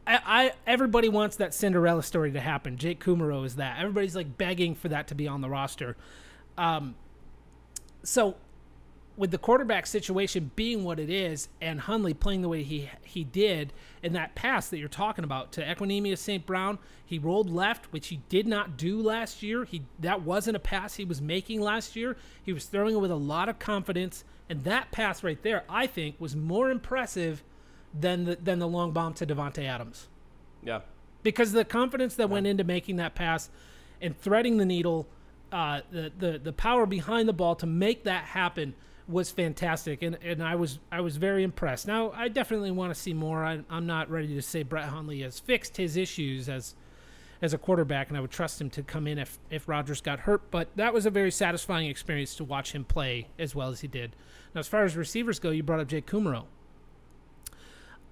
I, 0.07 0.21
I 0.25 0.53
everybody 0.67 1.09
wants 1.09 1.37
that 1.37 1.55
Cinderella 1.55 2.03
story 2.03 2.33
to 2.33 2.41
happen. 2.41 2.77
Jake 2.77 3.03
Kumerow 3.03 3.45
is 3.45 3.57
that. 3.57 3.79
Everybody's 3.79 4.17
like 4.17 4.39
begging 4.39 4.75
for 4.75 4.89
that 4.89 5.09
to 5.09 5.15
be 5.15 5.29
on 5.29 5.41
the 5.41 5.49
roster. 5.49 5.97
Um, 6.57 6.95
so 8.03 8.37
with 9.17 9.31
the 9.31 9.39
quarterback 9.39 9.87
situation 9.87 10.51
being 10.57 10.83
what 10.83 10.99
it 10.99 11.11
is, 11.11 11.49
and 11.61 11.81
Hundley 11.81 12.15
playing 12.15 12.43
the 12.43 12.49
way 12.49 12.63
he 12.63 12.89
he 13.05 13.23
did 13.23 13.73
in 14.03 14.15
that 14.15 14.35
pass 14.35 14.69
that 14.69 14.79
you're 14.79 14.89
talking 14.89 15.25
about 15.25 15.53
to 15.53 15.63
Equanimeous 15.63 16.19
St. 16.19 16.47
Brown, 16.47 16.79
he 17.05 17.19
rolled 17.19 17.51
left, 17.51 17.93
which 17.93 18.09
he 18.09 18.23
did 18.29 18.47
not 18.47 18.79
do 18.79 19.01
last 19.01 19.43
year. 19.43 19.65
He 19.65 19.83
that 19.99 20.23
wasn't 20.23 20.57
a 20.57 20.61
pass 20.61 20.95
he 20.95 21.05
was 21.05 21.21
making 21.21 21.61
last 21.61 21.97
year. 21.97 22.17
He 22.43 22.53
was 22.53 22.65
throwing 22.65 22.95
it 22.95 23.01
with 23.01 23.11
a 23.11 23.17
lot 23.17 23.49
of 23.51 23.59
confidence, 23.59 24.25
and 24.49 24.65
that 24.65 24.91
pass 24.91 25.23
right 25.23 25.43
there, 25.43 25.65
I 25.69 25.87
think, 25.87 26.17
was 26.19 26.35
more 26.35 26.71
impressive 26.71 27.45
than 27.99 28.25
the 28.25 28.37
than 28.37 28.59
the 28.59 28.69
long 28.69 28.93
bomb 28.93 29.15
to 29.15 29.27
Davante 29.27 29.65
Adams 29.65 30.09
Yeah. 30.63 30.81
because 31.23 31.53
the 31.53 31.65
confidence 31.65 32.15
that 32.17 32.31
went 32.31 32.47
into 32.47 32.65
making 32.65 32.97
that 32.97 33.15
pass 33.15 33.51
and 34.01 34.19
threading 34.19 34.57
the 34.59 34.65
needle, 34.65 35.07
uh, 35.53 35.81
the, 35.91 36.13
the 36.19 36.39
the 36.39 36.53
power 36.53 36.87
behind 36.87 37.29
the 37.29 37.33
ball 37.33 37.55
to 37.57 37.67
make 37.67 38.05
that 38.05 38.25
happen 38.25 38.75
was 39.09 39.31
fantastic, 39.33 40.03
and, 40.03 40.17
and 40.23 40.41
I 40.41 40.55
was 40.55 40.79
I 40.93 41.01
was 41.01 41.17
very 41.17 41.43
impressed. 41.43 41.87
Now 41.89 42.13
I 42.13 42.29
definitely 42.29 42.71
want 42.71 42.95
to 42.95 43.01
see 43.01 43.13
more. 43.13 43.45
I, 43.45 43.61
I'm 43.69 43.87
not 43.87 44.09
ready 44.09 44.35
to 44.35 44.43
say 44.43 44.63
Brett 44.63 44.89
Hundley 44.89 45.23
has 45.23 45.41
fixed 45.41 45.77
his 45.77 45.97
issues 45.97 46.49
as 46.49 46.77
as 47.43 47.53
a 47.55 47.59
quarterback, 47.59 48.09
and 48.09 48.17
I 48.17 48.21
would 48.21 48.31
trust 48.31 48.61
him 48.61 48.71
to 48.71 48.83
come 48.85 49.09
in 49.09 49.19
if 49.19 49.39
if 49.51 49.69
Rodgers 49.69 50.01
got 50.01 50.21
hurt. 50.21 50.49
But 50.53 50.69
that 50.77 50.95
was 50.95 51.07
a 51.07 51.11
very 51.11 51.33
satisfying 51.33 51.89
experience 51.89 52.37
to 52.37 52.45
watch 52.45 52.71
him 52.73 52.85
play 52.85 53.27
as 53.39 53.53
well 53.55 53.71
as 53.71 53.81
he 53.81 53.89
did. 53.89 54.15
Now, 54.55 54.61
as 54.61 54.69
far 54.69 54.85
as 54.85 54.97
receivers 54.97 55.41
go, 55.41 55.51
you 55.51 55.65
brought 55.65 55.81
up 55.81 55.89
Jake 55.89 56.07
Kumerow 56.07 56.45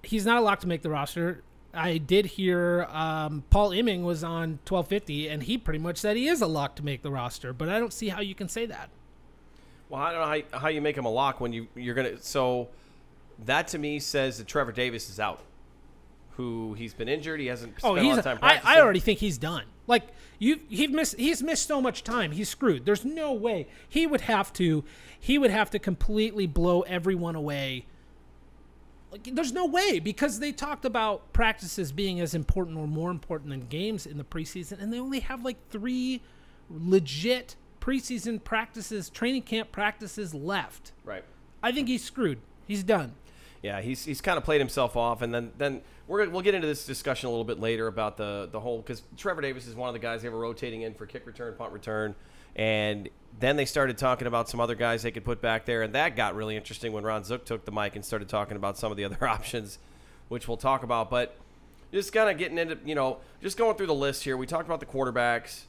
he's 0.09 0.25
not 0.27 0.37
a 0.39 0.41
lock 0.41 0.61
to 0.61 0.69
make 0.69 0.83
the 0.83 0.91
roster. 0.91 1.43
I 1.75 1.99
did 1.99 2.25
hear 2.27 2.85
um, 2.91 3.45
Paul 3.51 3.71
Imig 3.71 4.03
was 4.03 4.25
on 4.25 4.59
1250, 4.67 5.29
and 5.29 5.43
he 5.43 5.59
pretty 5.59 5.79
much 5.79 5.99
said 5.99 6.17
he 6.17 6.27
is 6.27 6.41
a 6.41 6.47
lock 6.47 6.77
to 6.77 6.85
make 6.85 7.03
the 7.03 7.11
roster. 7.11 7.53
But 7.53 7.69
I 7.69 7.79
don't 7.79 7.93
see 7.93 8.09
how 8.09 8.21
you 8.21 8.35
can 8.35 8.49
say 8.49 8.67
that. 8.67 8.89
Well, 9.89 10.01
I 10.01 10.13
don't 10.13 10.21
know 10.21 10.49
how, 10.53 10.61
how 10.61 10.69
you 10.69 10.81
make 10.81 10.97
him 10.97 11.05
a 11.05 11.11
lock 11.11 11.41
when 11.41 11.53
you 11.53 11.69
you're 11.75 11.95
gonna. 11.95 12.21
So 12.21 12.69
that 13.45 13.69
to 13.69 13.79
me 13.79 13.99
says 14.01 14.39
that 14.39 14.47
Trevor 14.47 14.73
Davis 14.73 15.09
is 15.11 15.21
out. 15.21 15.41
Who 16.33 16.75
he's 16.75 16.95
been 16.95 17.09
injured. 17.09 17.41
He 17.41 17.47
hasn't 17.47 17.75
Oh, 17.83 17.95
spent 17.95 17.99
a 17.99 18.03
he's. 18.03 18.11
lot 18.11 18.19
of 18.19 18.25
time 18.25 18.39
I. 18.43 18.61
I 18.77 18.81
already 18.81 19.01
think 19.01 19.19
he's 19.19 19.39
done. 19.39 19.65
Like 19.87 20.05
you, 20.39 20.61
he's 20.69 20.89
missed. 20.91 21.17
He's 21.19 21.43
missed 21.43 21.67
so 21.67 21.81
much 21.81 22.05
time. 22.05 22.31
He's 22.33 22.49
screwed. 22.49 22.85
There's 22.87 23.05
no 23.05 23.33
way 23.33 23.67
he 23.89 24.07
would 24.07 24.23
have 24.23 24.53
to. 24.55 24.85
He 25.19 25.37
would 25.39 25.51
have 25.51 25.71
to 25.71 25.79
completely 25.79 26.47
blow 26.47 26.83
everyone 26.83 27.35
away. 27.35 27.87
Like, 29.11 29.35
there's 29.35 29.53
no 29.53 29.65
way 29.67 30.01
because 30.01 30.39
they 30.39 30.53
talked 30.53 30.85
about 30.85 31.33
practices 31.33 31.93
being 31.93 32.21
as 32.21 32.35
important 32.35 32.77
or 32.77 32.87
more 32.87 33.11
important 33.11 33.51
than 33.51 33.61
games 33.69 34.07
in 34.07 34.19
the 34.19 34.25
preseason, 34.25 34.81
and 34.83 34.93
they 34.93 34.99
only 35.01 35.21
have 35.21 35.45
like 35.45 35.57
three 35.71 36.21
legit 36.69 37.57
preseason 37.81 38.43
practices, 38.43 39.09
training 39.09 39.43
camp 39.43 39.73
practices 39.73 40.35
left. 40.35 40.93
right. 41.05 41.25
I 41.63 41.73
think 41.73 41.89
he's 41.89 42.05
screwed. 42.05 42.39
He's 42.69 42.85
done. 42.85 43.15
Yeah, 43.63 43.81
he's 43.81 44.05
he's 44.05 44.21
kind 44.21 44.39
of 44.39 44.45
played 44.45 44.61
himself 44.61 44.97
off, 44.97 45.23
and 45.23 45.35
then 45.35 45.51
then 45.59 45.81
we're 46.07 46.21
gonna, 46.21 46.31
we'll 46.31 46.43
get 46.43 46.55
into 46.55 46.69
this 46.69 46.87
discussion 46.87 47.27
a 47.27 47.31
little 47.31 47.45
bit 47.45 47.59
later 47.59 47.89
about 47.89 48.17
the 48.17 48.49
the 48.53 48.61
whole 48.61 48.79
because 48.79 49.03
Trevor 49.17 49.41
Davis 49.41 49.67
is 49.67 49.75
one 49.75 49.89
of 49.89 49.93
the 49.95 49.99
guys 49.99 50.23
they 50.23 50.29
were 50.29 50.39
rotating 50.39 50.83
in 50.83 50.95
for 50.95 51.07
kick 51.07 51.27
return, 51.27 51.55
punt 51.59 51.73
return, 51.73 52.15
and 52.57 53.09
then 53.41 53.57
they 53.57 53.65
started 53.65 53.99
talking 53.99 54.27
about 54.27 54.49
some 54.49 54.61
other 54.61 54.75
guys 54.75 55.03
they 55.03 55.11
could 55.11 55.25
put 55.25 55.41
back 55.41 55.65
there, 55.65 55.83
and 55.83 55.95
that 55.95 56.17
got 56.17 56.35
really 56.35 56.57
interesting 56.57 56.93
when 56.93 57.05
Ron 57.05 57.25
Zook 57.25 57.45
took 57.45 57.65
the 57.65 57.73
mic 57.73 57.95
and 57.95 58.05
started 58.05 58.29
talking 58.29 58.57
about 58.57 58.77
some 58.77 58.91
of 58.91 58.97
the 58.97 59.05
other 59.07 59.27
options, 59.27 59.79
which 60.29 60.49
we'll 60.49 60.57
talk 60.57 60.83
about. 60.83 61.11
But 61.11 61.37
just 61.93 62.13
kind 62.13 62.29
of 62.29 62.37
getting 62.39 62.59
into 62.59 62.79
you 62.85 62.95
know 62.95 63.19
just 63.43 63.57
going 63.57 63.77
through 63.77 63.87
the 63.87 63.95
list 63.95 64.25
here. 64.25 64.37
We 64.37 64.47
talked 64.47 64.67
about 64.67 64.81
the 64.81 64.87
quarterbacks. 64.87 65.63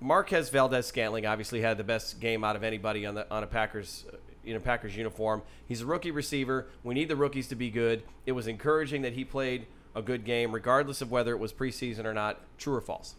Marquez 0.00 0.48
Valdes-Scantling 0.50 1.26
obviously 1.26 1.60
had 1.60 1.76
the 1.76 1.82
best 1.82 2.20
game 2.20 2.44
out 2.44 2.54
of 2.54 2.62
anybody 2.62 3.04
on 3.04 3.14
the 3.14 3.30
on 3.30 3.42
a 3.42 3.46
Packers 3.46 4.04
in 4.44 4.56
a 4.56 4.60
Packers 4.60 4.96
uniform. 4.96 5.42
He's 5.66 5.82
a 5.82 5.86
rookie 5.86 6.10
receiver. 6.10 6.66
We 6.82 6.94
need 6.94 7.08
the 7.08 7.16
rookies 7.16 7.48
to 7.48 7.54
be 7.54 7.70
good. 7.70 8.02
It 8.24 8.32
was 8.32 8.46
encouraging 8.46 9.02
that 9.02 9.14
he 9.14 9.24
played 9.24 9.66
a 9.94 10.02
good 10.02 10.24
game, 10.24 10.52
regardless 10.52 11.02
of 11.02 11.10
whether 11.10 11.32
it 11.32 11.38
was 11.38 11.52
preseason 11.52 12.04
or 12.04 12.14
not. 12.14 12.40
True 12.56 12.74
or 12.74 12.80
false? 12.80 13.14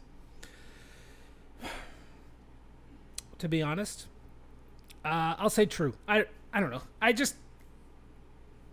To 3.40 3.50
be 3.50 3.62
honest. 3.62 4.08
Uh, 5.04 5.36
I'll 5.38 5.50
say 5.50 5.66
true. 5.66 5.94
I 6.08 6.26
I 6.54 6.60
don't 6.60 6.72
know. 6.72 6.82
I 7.02 7.14
just 7.14 7.36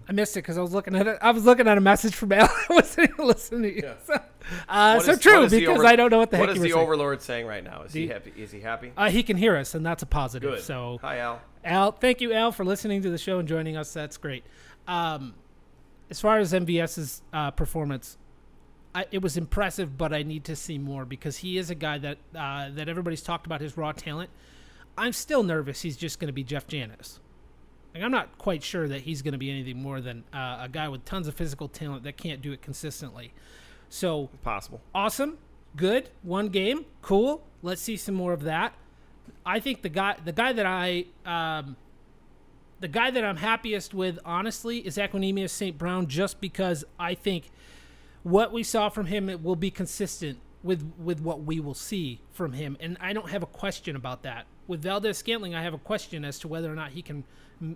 I 0.09 0.13
missed 0.13 0.37
it 0.37 0.41
because 0.41 0.57
I 0.57 0.61
was 0.63 0.73
looking 0.73 0.95
at 0.95 1.07
it. 1.09 1.19
I 1.21 1.33
was 1.33 1.45
looking 1.45 1.67
at 1.67 1.77
a 1.77 1.81
message 1.81 2.15
from 2.15 2.31
Al. 2.33 2.45
I 2.49 2.67
wasn't 2.75 3.11
even 3.11 3.27
listening 3.27 3.63
to 3.63 3.75
you. 3.77 3.95
So, 4.07 4.15
uh, 4.69 4.95
What 4.95 5.05
so 5.05 5.13
is- 5.13 5.19
true 5.21 5.35
what 5.37 5.45
is 5.47 5.51
the 5.53 5.61
because 5.61 5.79
over- 5.79 5.87
I 5.87 5.97
don't 5.97 6.11
know 6.11 6.19
what 6.19 6.31
the 6.31 6.39
What 6.39 6.49
heck 6.49 6.57
is 6.59 6.63
you 6.63 6.69
the 6.69 6.75
saying. 6.75 6.85
Overlord 6.85 7.23
saying 7.23 7.47
right 7.47 7.65
now? 7.65 7.83
Is 7.83 7.93
he 7.93 8.07
happy? 8.07 8.33
Is 8.37 8.53
he 8.53 8.61
happy? 8.61 8.93
Uh, 8.97 9.11
he 9.11 9.23
can 9.25 9.37
hear 9.37 9.57
us, 9.57 9.75
and 9.75 9.85
that's 9.85 10.03
a 10.03 10.07
positive. 10.07 10.51
Good. 10.53 10.63
So 10.63 10.99
Hi, 11.03 11.19
Al. 11.19 11.41
Al, 11.65 11.91
thank 11.93 12.21
you, 12.21 12.33
Al, 12.33 12.53
for 12.53 12.65
listening 12.65 13.03
to 13.03 13.11
the 13.11 13.19
show 13.19 13.41
and 13.41 13.49
joining 13.49 13.77
us. 13.77 13.93
That's 13.93 14.17
great. 14.17 14.45
Um, 14.87 15.35
as 16.11 16.21
far 16.21 16.39
as 16.39 16.53
MVS's 16.53 17.23
uh, 17.33 17.51
performance, 17.51 18.17
I, 18.95 19.07
it 19.11 19.21
was 19.21 19.37
impressive, 19.37 19.99
but 19.99 20.13
I 20.13 20.23
need 20.23 20.45
to 20.45 20.55
see 20.55 20.79
more 20.79 21.05
because 21.05 21.39
he 21.39 21.59
is 21.59 21.71
a 21.71 21.75
guy 21.75 21.99
that 21.99 22.19
uh, 22.33 22.69
that 22.75 22.89
everybody's 22.89 23.23
talked 23.23 23.47
about 23.47 23.61
his 23.61 23.77
raw 23.77 23.91
talent. 23.91 24.31
I'm 24.99 25.13
still 25.13 25.43
nervous. 25.43 25.83
He's 25.83 25.97
just 25.97 26.19
going 26.19 26.29
to 26.29 26.33
be 26.33 26.45
Jeff 26.45 26.67
Janis. 26.67 27.21
Like, 27.95 28.03
I'm 28.03 28.11
not 28.11 28.37
quite 28.39 28.63
sure 28.63 28.89
that 28.89 29.03
he's 29.03 29.23
going 29.23 29.33
to 29.33 29.39
be 29.39 29.51
anything 29.51 29.81
more 29.81 30.01
than 30.01 30.25
uh, 30.33 30.59
a 30.63 30.69
guy 30.71 30.89
with 30.89 31.05
tons 31.05 31.29
of 31.29 31.35
physical 31.35 31.69
talent 31.69 32.03
that 32.05 32.17
can't 32.17 32.43
do 32.43 32.53
it 32.53 32.61
consistently. 32.61 33.33
So 33.89 34.31
Possible. 34.43 34.81
awesome, 34.95 35.39
good, 35.77 36.11
one 36.23 36.49
game, 36.49 36.85
cool. 37.03 37.43
Let's 37.63 37.81
see 37.81 37.97
some 37.97 38.15
more 38.15 38.33
of 38.33 38.43
that. 38.43 38.75
I 39.45 39.61
think 39.61 39.83
the 39.83 39.89
guy, 39.89 40.17
the 40.25 40.33
guy 40.33 40.53
that 40.53 40.67
I, 40.67 41.07
um, 41.25 41.77
the 42.81 42.89
guy 42.89 43.11
that 43.11 43.25
I'm 43.25 43.37
happiest 43.37 43.95
with, 43.95 44.19
honestly, 44.25 44.79
is 44.79 44.97
Equanimeous 44.97 45.51
St. 45.51 45.79
Brown, 45.79 46.07
just 46.09 46.41
because 46.41 46.85
I 46.99 47.15
think 47.15 47.51
what 48.25 48.53
we 48.53 48.63
saw 48.63 48.89
from 48.89 49.07
him 49.07 49.29
it 49.31 49.43
will 49.43 49.57
be 49.57 49.71
consistent 49.71 50.41
with 50.63 50.93
with 50.99 51.21
what 51.21 51.45
we 51.45 51.61
will 51.61 51.75
see 51.75 52.21
from 52.33 52.53
him, 52.53 52.77
and 52.81 52.99
I 53.01 53.13
don't 53.13 53.31
have 53.31 53.43
a 53.43 53.47
question 53.47 53.97
about 53.97 54.23
that. 54.25 54.47
With 54.69 54.83
Valdes-Scantling, 54.83 55.55
I 55.55 55.63
have 55.63 55.75
a 55.75 55.79
question 55.79 56.25
as 56.25 56.39
to 56.41 56.49
whether 56.49 56.71
or 56.71 56.75
not 56.75 56.91
he 56.91 57.03
can 57.03 57.25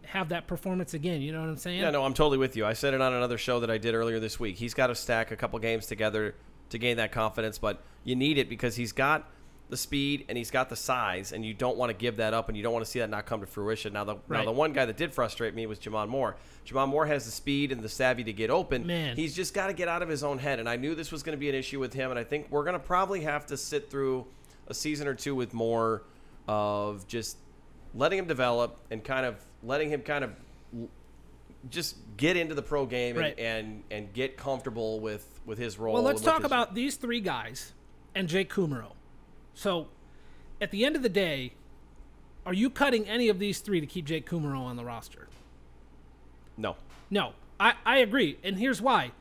have 0.06 0.28
that 0.30 0.46
performance 0.46 0.94
again. 0.94 1.22
You 1.22 1.32
know 1.32 1.40
what 1.40 1.48
I'm 1.48 1.56
saying? 1.56 1.80
Yeah, 1.80 1.90
no, 1.90 2.04
I'm 2.04 2.14
totally 2.14 2.38
with 2.38 2.56
you. 2.56 2.66
I 2.66 2.72
said 2.72 2.94
it 2.94 3.00
on 3.00 3.12
another 3.12 3.38
show 3.38 3.60
that 3.60 3.70
I 3.70 3.78
did 3.78 3.94
earlier 3.94 4.20
this 4.20 4.38
week. 4.38 4.56
He's 4.56 4.74
got 4.74 4.88
to 4.88 4.94
stack 4.94 5.30
a 5.30 5.36
couple 5.36 5.58
games 5.58 5.86
together 5.86 6.34
to 6.70 6.78
gain 6.78 6.96
that 6.98 7.12
confidence, 7.12 7.58
but 7.58 7.82
you 8.04 8.16
need 8.16 8.38
it 8.38 8.48
because 8.48 8.76
he's 8.76 8.92
got 8.92 9.30
the 9.70 9.76
speed 9.76 10.26
and 10.28 10.36
he's 10.36 10.50
got 10.50 10.68
the 10.68 10.76
size, 10.76 11.32
and 11.32 11.44
you 11.44 11.54
don't 11.54 11.76
want 11.76 11.90
to 11.90 11.94
give 11.94 12.16
that 12.16 12.34
up, 12.34 12.48
and 12.48 12.56
you 12.56 12.62
don't 12.62 12.72
want 12.72 12.84
to 12.84 12.90
see 12.90 12.98
that 12.98 13.08
not 13.08 13.24
come 13.24 13.40
to 13.40 13.46
fruition. 13.46 13.92
Now, 13.92 14.04
the 14.04 14.16
now 14.28 14.44
the 14.44 14.52
one 14.52 14.72
guy 14.72 14.84
that 14.84 14.96
did 14.96 15.14
frustrate 15.14 15.54
me 15.54 15.66
was 15.66 15.78
J'Mon 15.78 16.08
Moore. 16.08 16.36
J'Mon 16.66 16.88
Moore 16.88 17.06
has 17.06 17.24
the 17.24 17.30
speed 17.30 17.72
and 17.72 17.80
the 17.80 17.88
savvy 17.88 18.24
to 18.24 18.32
get 18.32 18.50
open. 18.50 18.86
Man. 18.86 19.16
he's 19.16 19.34
just 19.34 19.54
got 19.54 19.68
to 19.68 19.72
get 19.72 19.88
out 19.88 20.02
of 20.02 20.08
his 20.08 20.24
own 20.24 20.38
head, 20.38 20.58
and 20.58 20.68
I 20.68 20.76
knew 20.76 20.94
this 20.94 21.12
was 21.12 21.22
going 21.22 21.36
to 21.36 21.40
be 21.40 21.48
an 21.48 21.54
issue 21.54 21.78
with 21.78 21.94
him, 21.94 22.10
and 22.10 22.18
I 22.18 22.24
think 22.24 22.48
we're 22.50 22.64
going 22.64 22.74
to 22.74 22.84
probably 22.84 23.20
have 23.22 23.46
to 23.46 23.56
sit 23.56 23.90
through 23.90 24.26
a 24.66 24.74
season 24.74 25.06
or 25.06 25.14
two 25.14 25.34
with 25.34 25.54
more 25.54 26.02
of 26.50 27.06
just 27.06 27.36
letting 27.94 28.18
him 28.18 28.26
develop 28.26 28.76
and 28.90 29.04
kind 29.04 29.24
of 29.24 29.36
letting 29.62 29.88
him 29.88 30.02
kind 30.02 30.24
of 30.24 30.32
just 31.70 31.96
get 32.16 32.36
into 32.36 32.56
the 32.56 32.62
pro 32.62 32.86
game 32.86 33.14
and, 33.16 33.18
Right. 33.24 33.38
and 33.38 33.84
and 33.90 34.12
get 34.12 34.36
comfortable 34.36 34.98
with 34.98 35.40
with 35.46 35.58
his 35.58 35.78
role. 35.78 35.94
Well, 35.94 36.02
let's 36.02 36.22
talk 36.22 36.38
his- 36.38 36.46
about 36.46 36.74
these 36.74 36.96
three 36.96 37.20
guys 37.20 37.72
and 38.16 38.28
Jake 38.28 38.50
Kumerow. 38.52 38.92
So, 39.54 39.86
at 40.60 40.72
the 40.72 40.84
end 40.84 40.96
of 40.96 41.02
the 41.02 41.08
day, 41.08 41.52
are 42.44 42.54
you 42.54 42.68
cutting 42.68 43.06
any 43.08 43.28
of 43.28 43.38
these 43.38 43.60
three 43.60 43.80
to 43.80 43.86
keep 43.86 44.06
Jake 44.06 44.28
Kumerow 44.28 44.60
on 44.62 44.74
the 44.76 44.84
roster? 44.84 45.28
no. 46.56 46.76
No, 47.12 47.32
I, 47.60 47.74
I 47.84 47.98
agree. 47.98 48.38
And 48.44 48.56
here's 48.58 48.80
why. 48.82 49.12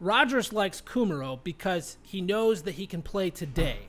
Rodgers 0.00 0.52
likes 0.54 0.80
Kumerow 0.82 1.38
because 1.42 1.96
he 2.02 2.20
knows 2.20 2.62
that 2.62 2.72
he 2.76 2.86
can 2.86 3.02
play 3.02 3.28
today. 3.30 3.85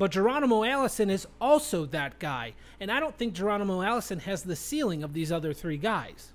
But 0.00 0.12
Geronimo 0.12 0.64
Allison 0.64 1.10
is 1.10 1.26
also 1.42 1.84
that 1.84 2.18
guy. 2.18 2.54
And 2.80 2.90
I 2.90 3.00
don't 3.00 3.14
think 3.18 3.34
Geronimo 3.34 3.82
Allison 3.82 4.20
has 4.20 4.42
the 4.42 4.56
ceiling 4.56 5.04
of 5.04 5.12
these 5.12 5.30
other 5.30 5.52
three 5.52 5.76
guys. 5.76 6.32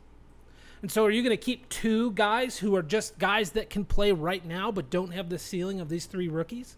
And 0.84 0.91
so 0.91 1.03
are 1.03 1.10
you 1.10 1.24
going 1.24 1.36
to 1.36 1.43
keep 1.43 1.67
two 1.67 2.12
guys 2.12 2.60
who 2.60 2.75
are 2.75 2.84
just 2.84 3.17
guys 3.17 3.53
that 3.53 3.72
can 3.72 3.84
play 3.84 4.12
right 4.12 4.45
now 4.45 4.72
but 4.72 4.91
don't 4.91 5.13
have 5.13 5.29
the 5.29 5.39
ceiling 5.39 5.81
of 5.81 5.89
these 5.89 6.05
three 6.05 6.27
rookies? 6.27 6.77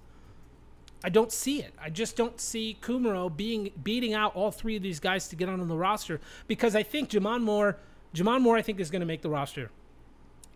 I 1.03 1.09
don't 1.09 1.29
see 1.29 1.61
it. 1.61 1.73
I 1.77 1.89
just 1.89 2.15
don't 2.15 2.39
see 2.39 2.77
Kumerow 2.81 3.35
being 3.35 3.71
beating 3.83 4.13
out 4.13 4.33
all 4.33 4.51
three 4.51 4.77
of 4.77 4.81
these 4.81 5.01
guys 5.01 5.27
to 5.27 5.35
get 5.35 5.49
on 5.49 5.67
the 5.67 5.75
roster 5.75 6.21
because 6.47 6.73
I 6.73 6.83
think 6.83 7.09
J'Mon 7.09 7.41
Moore, 7.41 7.75
J'Mon 8.15 8.39
Moore, 8.39 8.55
I 8.55 8.61
think 8.61 8.79
is 8.79 8.91
going 8.91 9.01
to 9.01 9.05
make 9.05 9.23
the 9.23 9.29
roster. 9.29 9.71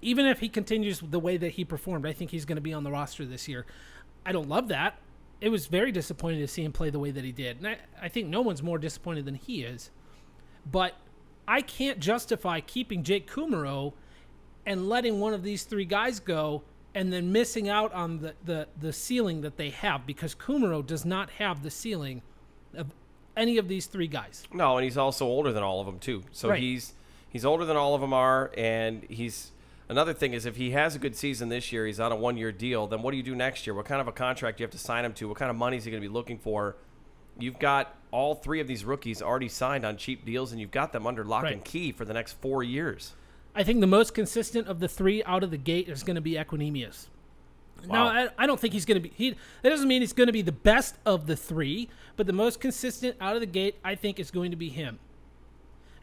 Even 0.02 0.26
if 0.26 0.40
he 0.40 0.48
continues 0.48 1.02
the 1.02 1.20
way 1.20 1.36
that 1.36 1.50
he 1.50 1.66
performed, 1.66 2.06
I 2.06 2.14
think 2.14 2.32
he's 2.32 2.46
going 2.46 2.56
to 2.56 2.62
be 2.62 2.72
on 2.72 2.86
the 2.86 2.92
roster 2.92 3.26
this 3.26 3.50
year. 3.50 3.66
I 4.26 4.32
don't 4.32 4.48
love 4.48 4.70
that. 4.70 4.98
It 5.42 5.50
was 5.50 5.66
very 5.66 5.92
disappointing 5.92 6.40
to 6.40 6.48
see 6.48 6.64
him 6.64 6.72
play 6.72 6.90
the 6.92 7.00
way 7.00 7.12
that 7.12 7.24
he 7.24 7.32
did, 7.32 7.58
and 7.58 7.68
I, 7.68 7.78
I 8.02 8.08
think 8.10 8.28
no 8.28 8.42
one's 8.42 8.62
more 8.62 8.78
disappointed 8.78 9.26
than 9.26 9.36
he 9.36 9.64
is. 9.64 9.90
But 10.72 10.96
I 11.48 11.62
can't 11.62 12.00
justify 12.00 12.60
keeping 12.62 13.04
Jake 13.04 13.30
Kumerow 13.30 13.94
and 14.66 14.88
letting 14.88 15.20
one 15.20 15.34
of 15.34 15.42
these 15.42 15.64
three 15.64 15.86
guys 15.86 16.20
go 16.20 16.62
and 16.94 17.12
then 17.12 17.32
missing 17.32 17.68
out 17.70 17.92
on 17.94 18.20
the, 18.20 18.36
the, 18.46 18.68
the 18.80 18.94
ceiling 18.94 19.42
that 19.42 19.58
they 19.58 19.72
have 19.72 20.06
because 20.06 20.36
Kumerow 20.36 20.86
does 20.86 21.04
not 21.06 21.32
have 21.32 21.64
the 21.64 21.72
ceiling 21.72 22.22
of 22.76 22.88
any 23.36 23.58
of 23.58 23.68
these 23.68 23.88
three 23.88 24.08
guys. 24.08 24.44
No, 24.54 24.78
and 24.78 24.84
he's 24.84 24.98
also 24.98 25.26
older 25.26 25.52
than 25.52 25.64
all 25.64 25.80
of 25.80 25.88
them 25.88 25.98
too. 26.00 26.22
So 26.32 26.50
Right. 26.50 26.60
he's 26.62 26.94
he's 27.30 27.46
older 27.46 27.66
than 27.66 27.78
all 27.78 27.96
of 27.96 28.02
them 28.02 28.14
are, 28.14 28.52
and 28.56 29.04
he's 29.10 29.52
another 29.92 30.14
thing 30.14 30.34
is 30.34 30.46
if 30.46 30.56
he 30.56 30.72
has 30.72 30.96
a 30.96 31.00
good 31.00 31.16
season 31.16 31.50
this 31.50 31.72
year, 31.72 31.86
he's 31.86 32.00
on 32.00 32.12
a 32.12 32.16
one 32.16 32.38
year 32.38 32.52
deal. 32.52 32.88
Then 32.88 33.04
what 33.04 33.12
do 33.12 33.18
you 33.18 33.24
do 33.24 33.36
next 33.36 33.68
year? 33.68 33.76
What 33.76 33.86
kind 33.86 34.02
of 34.02 34.08
a 34.08 34.12
contract 34.12 34.58
do 34.58 34.64
you 34.64 34.66
have 34.66 34.72
to 34.72 34.78
sign 34.80 35.06
him 35.06 35.14
to? 35.14 35.28
What 35.28 35.38
kind 35.38 35.52
of 35.52 35.58
money 35.58 35.78
is 35.78 35.84
he 35.84 35.92
going 35.92 36.02
to 36.02 36.08
be 36.08 36.12
looking 36.12 36.40
for? 36.40 36.78
You've 37.38 37.60
got 37.60 37.96
all 38.10 38.36
three 38.36 38.60
of 38.60 38.68
these 38.68 38.84
rookies 38.86 39.22
already 39.22 39.50
signed 39.50 39.86
on 39.86 39.98
cheap 39.98 40.26
deals, 40.26 40.52
and 40.52 40.60
you've 40.60 40.72
got 40.72 40.92
them 40.94 41.06
under 41.06 41.24
lock 41.24 41.46
and 41.46 41.64
key 41.64 41.92
for 41.92 42.06
the 42.06 42.14
next 42.14 42.34
four 42.42 42.64
years. 42.64 43.14
I 43.54 43.64
think 43.64 43.82
the 43.82 43.88
most 43.88 44.14
consistent 44.14 44.68
of 44.68 44.80
the 44.80 44.88
three 44.88 45.24
out 45.24 45.44
of 45.44 45.52
the 45.52 45.58
gate 45.58 45.90
is 45.90 46.04
going 46.04 46.16
to 46.16 46.22
be 46.22 46.34
Equanimeous. 46.34 47.08
No, 47.88 48.06
Wow. 48.06 48.08
I, 48.08 48.30
I 48.38 48.48
don't 48.48 48.60
think 48.60 48.74
he's 48.74 48.86
going 48.86 49.02
to 49.02 49.10
be. 49.10 49.12
He 49.16 49.36
that 49.64 49.70
doesn't 49.70 49.88
mean 49.88 50.02
he's 50.02 50.14
going 50.14 50.28
to 50.28 50.34
be 50.34 50.44
the 50.44 50.52
best 50.52 50.96
of 51.06 51.26
the 51.26 51.36
three, 51.36 51.90
but 52.16 52.28
the 52.28 52.34
most 52.34 52.60
consistent 52.60 53.16
out 53.20 53.36
of 53.36 53.40
the 53.40 53.48
gate, 53.48 53.76
I 53.84 53.96
think, 53.96 54.20
is 54.20 54.30
going 54.30 54.52
to 54.52 54.58
be 54.58 54.70
him. 54.70 55.00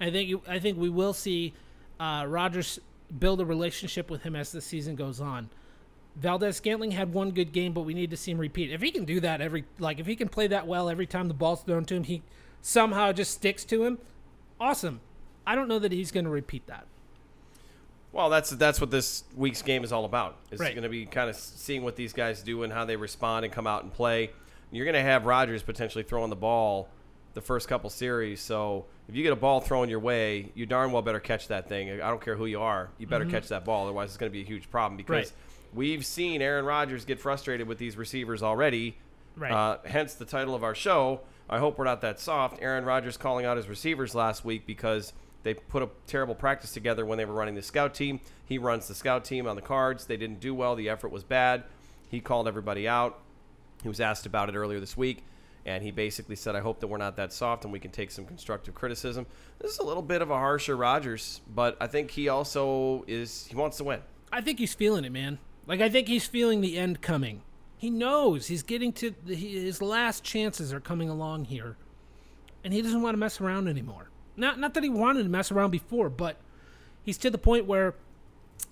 I 0.00 0.10
think 0.10 0.28
you, 0.28 0.42
I 0.48 0.58
think 0.58 0.76
we 0.76 0.88
will 0.88 1.12
see 1.12 1.54
uh, 2.00 2.24
Rodgers 2.26 2.80
build 3.16 3.40
a 3.40 3.44
relationship 3.44 4.10
with 4.10 4.22
him 4.22 4.34
as 4.36 4.52
the 4.52 4.60
season 4.60 4.96
goes 4.96 5.20
on. 5.20 5.48
Valdes-Scantling 6.16 6.90
had 6.92 7.12
one 7.12 7.30
good 7.30 7.52
game, 7.52 7.72
but 7.72 7.82
we 7.82 7.94
need 7.94 8.10
to 8.10 8.16
see 8.16 8.32
him 8.32 8.38
repeat. 8.38 8.72
If 8.72 8.82
he 8.82 8.90
can 8.90 9.04
do 9.04 9.20
that 9.20 9.40
every, 9.40 9.64
like 9.78 10.00
if 10.00 10.06
he 10.06 10.16
can 10.16 10.28
play 10.28 10.46
that 10.48 10.66
well 10.66 10.88
every 10.88 11.06
time 11.06 11.28
the 11.28 11.34
ball's 11.34 11.62
thrown 11.62 11.84
to 11.86 11.94
him, 11.94 12.04
he 12.04 12.22
somehow 12.60 13.12
just 13.12 13.32
sticks 13.32 13.64
to 13.66 13.84
him. 13.84 13.98
Awesome. 14.60 15.00
I 15.46 15.54
don't 15.54 15.68
know 15.68 15.78
that 15.78 15.92
he's 15.92 16.10
going 16.10 16.24
to 16.24 16.30
repeat 16.30 16.66
that. 16.66 16.86
Well, 18.10 18.30
that's 18.30 18.50
that's 18.50 18.80
what 18.80 18.90
this 18.90 19.24
week's 19.36 19.62
game 19.62 19.84
is 19.84 19.92
all 19.92 20.04
about. 20.06 20.38
It's 20.50 20.60
Right. 20.60 20.74
going 20.74 20.82
to 20.82 20.88
be 20.88 21.06
kind 21.06 21.28
of 21.30 21.36
seeing 21.36 21.82
what 21.84 21.94
these 21.94 22.12
guys 22.12 22.42
do 22.42 22.62
and 22.62 22.72
how 22.72 22.84
they 22.84 22.96
respond 22.96 23.44
and 23.44 23.52
come 23.54 23.66
out 23.66 23.82
and 23.84 23.92
play. 23.92 24.30
You're 24.72 24.86
going 24.86 24.94
to 24.94 25.02
have 25.02 25.24
Rodgers 25.24 25.62
potentially 25.62 26.04
throwing 26.04 26.30
the 26.30 26.36
ball 26.36 26.88
the 27.38 27.46
first 27.46 27.68
couple 27.68 27.88
series. 27.88 28.40
So 28.40 28.86
if 29.08 29.14
you 29.14 29.22
get 29.22 29.32
a 29.32 29.36
ball 29.36 29.60
thrown 29.60 29.88
your 29.88 30.00
way, 30.00 30.50
you 30.56 30.66
darn 30.66 30.90
well 30.90 31.02
better 31.02 31.20
catch 31.20 31.46
that 31.48 31.68
thing. 31.68 31.88
I 31.88 32.08
don't 32.08 32.20
care 32.20 32.34
who 32.34 32.46
you 32.46 32.60
are, 32.60 32.90
you 32.98 33.06
better 33.06 33.24
catch 33.24 33.46
that 33.48 33.64
ball. 33.64 33.84
Otherwise, 33.84 34.08
it's 34.08 34.16
going 34.16 34.30
to 34.30 34.36
be 34.36 34.42
a 34.42 34.46
huge 34.46 34.68
problem 34.70 34.96
because 34.96 35.28
Mm-hmm. 35.28 35.36
Right. 35.76 35.78
we've 35.78 36.04
seen 36.04 36.42
Aaron 36.42 36.64
Rodgers 36.64 37.04
get 37.04 37.20
frustrated 37.20 37.68
with 37.68 37.78
these 37.78 37.96
receivers 37.96 38.42
already. 38.42 38.96
Right. 39.36 39.52
Uh, 39.52 39.78
hence 39.84 40.14
the 40.14 40.24
title 40.24 40.54
of 40.56 40.64
our 40.64 40.74
show. 40.74 41.20
I 41.48 41.58
hope 41.60 41.78
we're 41.78 41.84
not 41.84 42.00
that 42.00 42.18
soft. 42.18 42.60
Aaron 42.60 42.84
Rodgers 42.84 43.16
calling 43.16 43.46
out 43.46 43.56
his 43.56 43.68
receivers 43.68 44.14
last 44.16 44.44
week 44.44 44.66
because 44.66 45.12
they 45.44 45.54
put 45.54 45.82
a 45.84 45.88
terrible 46.08 46.34
practice 46.34 46.72
together 46.72 47.06
when 47.06 47.18
they 47.18 47.24
were 47.24 47.34
running 47.34 47.54
the 47.54 47.62
scout 47.62 47.94
team. 47.94 48.18
He 48.44 48.58
runs 48.58 48.88
the 48.88 48.94
scout 48.94 49.24
team 49.24 49.46
on 49.46 49.54
the 49.54 49.62
cards. 49.62 50.06
They 50.06 50.16
didn't 50.16 50.40
do 50.40 50.54
well. 50.54 50.74
The 50.74 50.88
effort 50.88 51.10
was 51.12 51.22
bad. 51.22 51.62
He 52.10 52.20
called 52.20 52.48
everybody 52.48 52.88
out. 52.88 53.20
He 53.82 53.88
was 53.88 54.00
asked 54.00 54.26
about 54.26 54.48
it 54.48 54.56
earlier 54.56 54.80
this 54.80 54.96
week, 54.96 55.22
and 55.68 55.84
he 55.84 55.90
basically 55.90 56.36
said, 56.36 56.56
I 56.56 56.60
hope 56.60 56.80
that 56.80 56.86
we're 56.86 56.98
not 56.98 57.16
that 57.16 57.32
soft 57.32 57.64
and 57.64 57.72
we 57.72 57.78
can 57.78 57.90
take 57.90 58.10
some 58.10 58.24
constructive 58.24 58.74
criticism. 58.74 59.26
This 59.58 59.72
is 59.72 59.78
a 59.78 59.84
little 59.84 60.02
bit 60.02 60.22
of 60.22 60.30
a 60.30 60.36
harsher 60.36 60.76
Rodgers, 60.76 61.40
but 61.54 61.76
I 61.80 61.86
think 61.86 62.10
he 62.10 62.28
also 62.28 63.04
is, 63.06 63.46
he 63.46 63.54
wants 63.54 63.76
to 63.78 63.84
win. 63.84 64.00
I 64.32 64.40
think 64.40 64.58
he's 64.58 64.74
feeling 64.74 65.04
it, 65.04 65.12
man. 65.12 65.38
Like 65.66 65.80
I 65.80 65.90
think 65.90 66.08
he's 66.08 66.26
feeling 66.26 66.62
the 66.62 66.78
end 66.78 67.02
coming. 67.02 67.42
He 67.76 67.90
knows 67.90 68.46
he's 68.46 68.62
getting 68.62 68.92
to 68.94 69.14
the, 69.24 69.34
his 69.36 69.80
last 69.80 70.24
chances 70.24 70.72
are 70.72 70.80
coming 70.80 71.08
along 71.08 71.44
here, 71.44 71.76
and 72.64 72.72
he 72.72 72.82
doesn't 72.82 73.02
want 73.02 73.14
to 73.14 73.18
mess 73.18 73.40
around 73.40 73.68
anymore. 73.68 74.10
Not 74.36 74.58
not 74.58 74.74
that 74.74 74.82
he 74.82 74.88
wanted 74.88 75.22
to 75.22 75.28
mess 75.28 75.52
around 75.52 75.70
before, 75.70 76.08
but 76.08 76.38
he's 77.04 77.18
to 77.18 77.30
the 77.30 77.38
point 77.38 77.66
where 77.66 77.94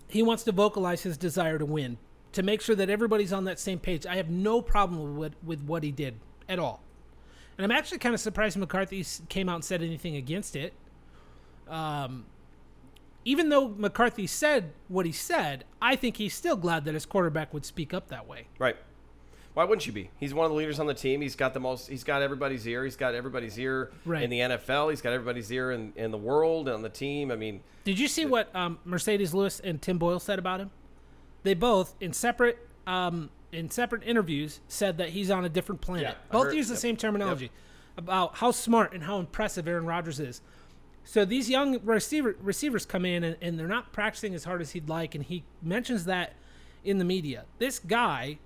he 0.09 0.23
wants 0.23 0.43
to 0.45 0.53
vocalize 0.53 1.03
his 1.03 1.17
desire 1.17 1.59
to 1.59 1.67
win, 1.67 1.99
to 2.33 2.43
make 2.43 2.61
sure 2.61 2.75
that 2.75 2.91
everybody's 2.91 3.33
on 3.33 3.45
that 3.45 3.61
same 3.61 3.79
page. 3.79 4.07
I 4.07 4.17
have 4.17 4.29
no 4.29 4.61
problem 4.61 5.17
with 5.17 5.35
with 5.45 5.63
what 5.63 5.85
he 5.85 5.93
did 5.93 6.19
at 6.49 6.59
all, 6.59 6.83
and 7.59 7.65
I'm 7.65 7.77
actually 7.77 7.99
kind 7.99 8.15
of 8.15 8.21
surprised 8.21 8.57
McCarthy 8.57 9.05
came 9.29 9.49
out 9.49 9.57
and 9.57 9.65
said 9.65 9.83
anything 9.83 10.17
against 10.17 10.57
it. 10.57 10.73
Um, 11.69 12.27
even 13.25 13.49
though 13.49 13.69
McCarthy 13.69 14.27
said 14.27 14.73
what 14.89 15.05
he 15.07 15.13
said, 15.13 15.65
I 15.83 15.97
think 15.97 16.17
he's 16.17 16.35
still 16.35 16.57
glad 16.57 16.85
that 16.85 16.95
his 16.95 17.07
quarterback 17.07 17.53
would 17.53 17.65
speak 17.65 17.93
up 17.93 18.09
that 18.09 18.27
way. 18.29 18.47
Right. 18.59 18.77
Why 19.55 19.65
wouldn't 19.65 19.87
you 19.87 19.93
be? 19.93 20.11
He's 20.21 20.35
one 20.35 20.45
of 20.45 20.51
the 20.53 20.57
leaders 20.57 20.79
on 20.79 20.87
the 20.87 20.93
team. 20.95 21.23
He's 21.23 21.35
got 21.35 21.55
the 21.55 21.61
most. 21.61 21.89
He's 21.89 22.05
got 22.05 22.21
everybody's 22.21 22.69
ear. 22.69 22.85
He's 22.85 22.95
got 22.95 23.15
everybody's 23.15 23.59
ear 23.59 23.91
Right. 24.05 24.23
in 24.23 24.29
the 24.29 24.41
NFL. 24.41 24.91
He's 24.91 25.01
got 25.01 25.15
everybody's 25.15 25.51
ear 25.51 25.73
in, 25.73 25.95
in 25.97 26.11
the 26.11 26.19
world 26.19 26.69
and 26.69 26.75
on 26.77 26.83
the 26.83 26.91
team. 26.91 27.31
I 27.33 27.37
mean, 27.37 27.63
Did 27.85 27.99
you 27.99 28.07
see 28.07 28.27
what 28.27 28.55
um, 28.55 28.79
Marcedes 28.87 29.33
Lewis 29.33 29.59
and 29.61 29.81
Tim 29.81 29.97
Boyle 29.97 30.21
said 30.21 30.39
about 30.39 30.61
him? 30.61 30.71
They 31.43 31.55
both, 31.55 31.95
in 32.03 32.13
separate 32.13 32.59
um, 32.87 33.31
in 33.53 33.71
separate 33.71 34.03
interviews, 34.05 34.61
said 34.69 34.99
that 34.99 35.11
he's 35.11 35.31
on 35.31 35.45
a 35.45 35.49
different 35.49 35.81
planet. 35.81 36.03
Yeah, 36.03 36.15
both 36.31 36.47
heard- 36.47 36.55
use 36.55 36.69
the 36.69 36.75
yep. 36.75 36.81
same 36.81 36.97
terminology 36.97 37.51
about 37.97 38.37
how 38.37 38.51
smart 38.51 38.93
and 38.93 39.03
how 39.05 39.19
impressive 39.19 39.67
Aaron 39.67 39.87
Rodgers 39.87 40.21
is. 40.21 40.43
So 41.05 41.25
these 41.25 41.49
young 41.49 41.79
receiver 41.85 42.37
receivers 42.41 42.85
come 42.85 43.05
in 43.05 43.23
and, 43.23 43.37
and 43.41 43.59
they're 43.59 43.69
not 43.69 43.93
practicing 43.93 44.35
as 44.35 44.45
hard 44.45 44.61
as 44.61 44.73
he'd 44.73 44.89
like, 44.89 45.15
and 45.15 45.25
he 45.25 45.45
mentions 45.63 46.05
that 46.07 46.35
in 46.85 46.99
the 46.99 47.05
media. 47.05 47.45
This 47.59 47.79
guy, 47.79 48.39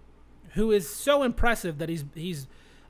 who 0.50 0.70
is 0.70 0.88
so 0.88 1.22
impressive 1.22 1.78
that 1.78 1.88
he's 1.88 2.04
he's 2.14 2.46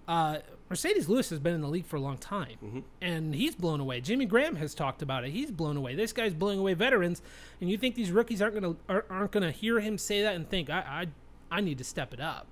uh, 0.09 0.39
Marcedes 0.71 1.09
Lewis 1.09 1.31
has 1.31 1.39
been 1.39 1.55
in 1.55 1.61
the 1.61 1.69
league 1.69 1.87
for 1.87 1.97
a 1.97 2.01
long 2.01 2.17
time, 2.19 2.85
and 3.01 3.35
he's 3.35 3.55
blown 3.55 3.81
away. 3.81 4.01
Jimmy 4.01 4.25
Graham 4.25 4.57
has 4.57 4.75
talked 4.75 5.03
about 5.03 5.25
it. 5.25 5.31
He's 5.31 5.51
blown 5.51 5.77
away. 5.77 5.95
This 5.95 6.13
guy's 6.13 6.35
blowing 6.35 6.59
away 6.59 6.75
veterans, 6.75 7.23
and 7.61 7.71
you 7.71 7.79
think 7.79 7.95
these 7.95 8.11
rookies 8.11 8.43
aren't 8.43 8.55
gonna 8.55 8.77
are, 8.89 9.05
aren't 9.09 9.31
gonna 9.31 9.53
hear 9.53 9.81
him 9.81 9.99
say 9.99 10.23
that 10.23 10.35
and 10.35 10.49
think 10.49 10.69
I 10.69 11.09
I, 11.51 11.61
need 11.61 11.79
to 11.79 11.85
step 11.85 12.13
it 12.15 12.21
up 12.21 12.47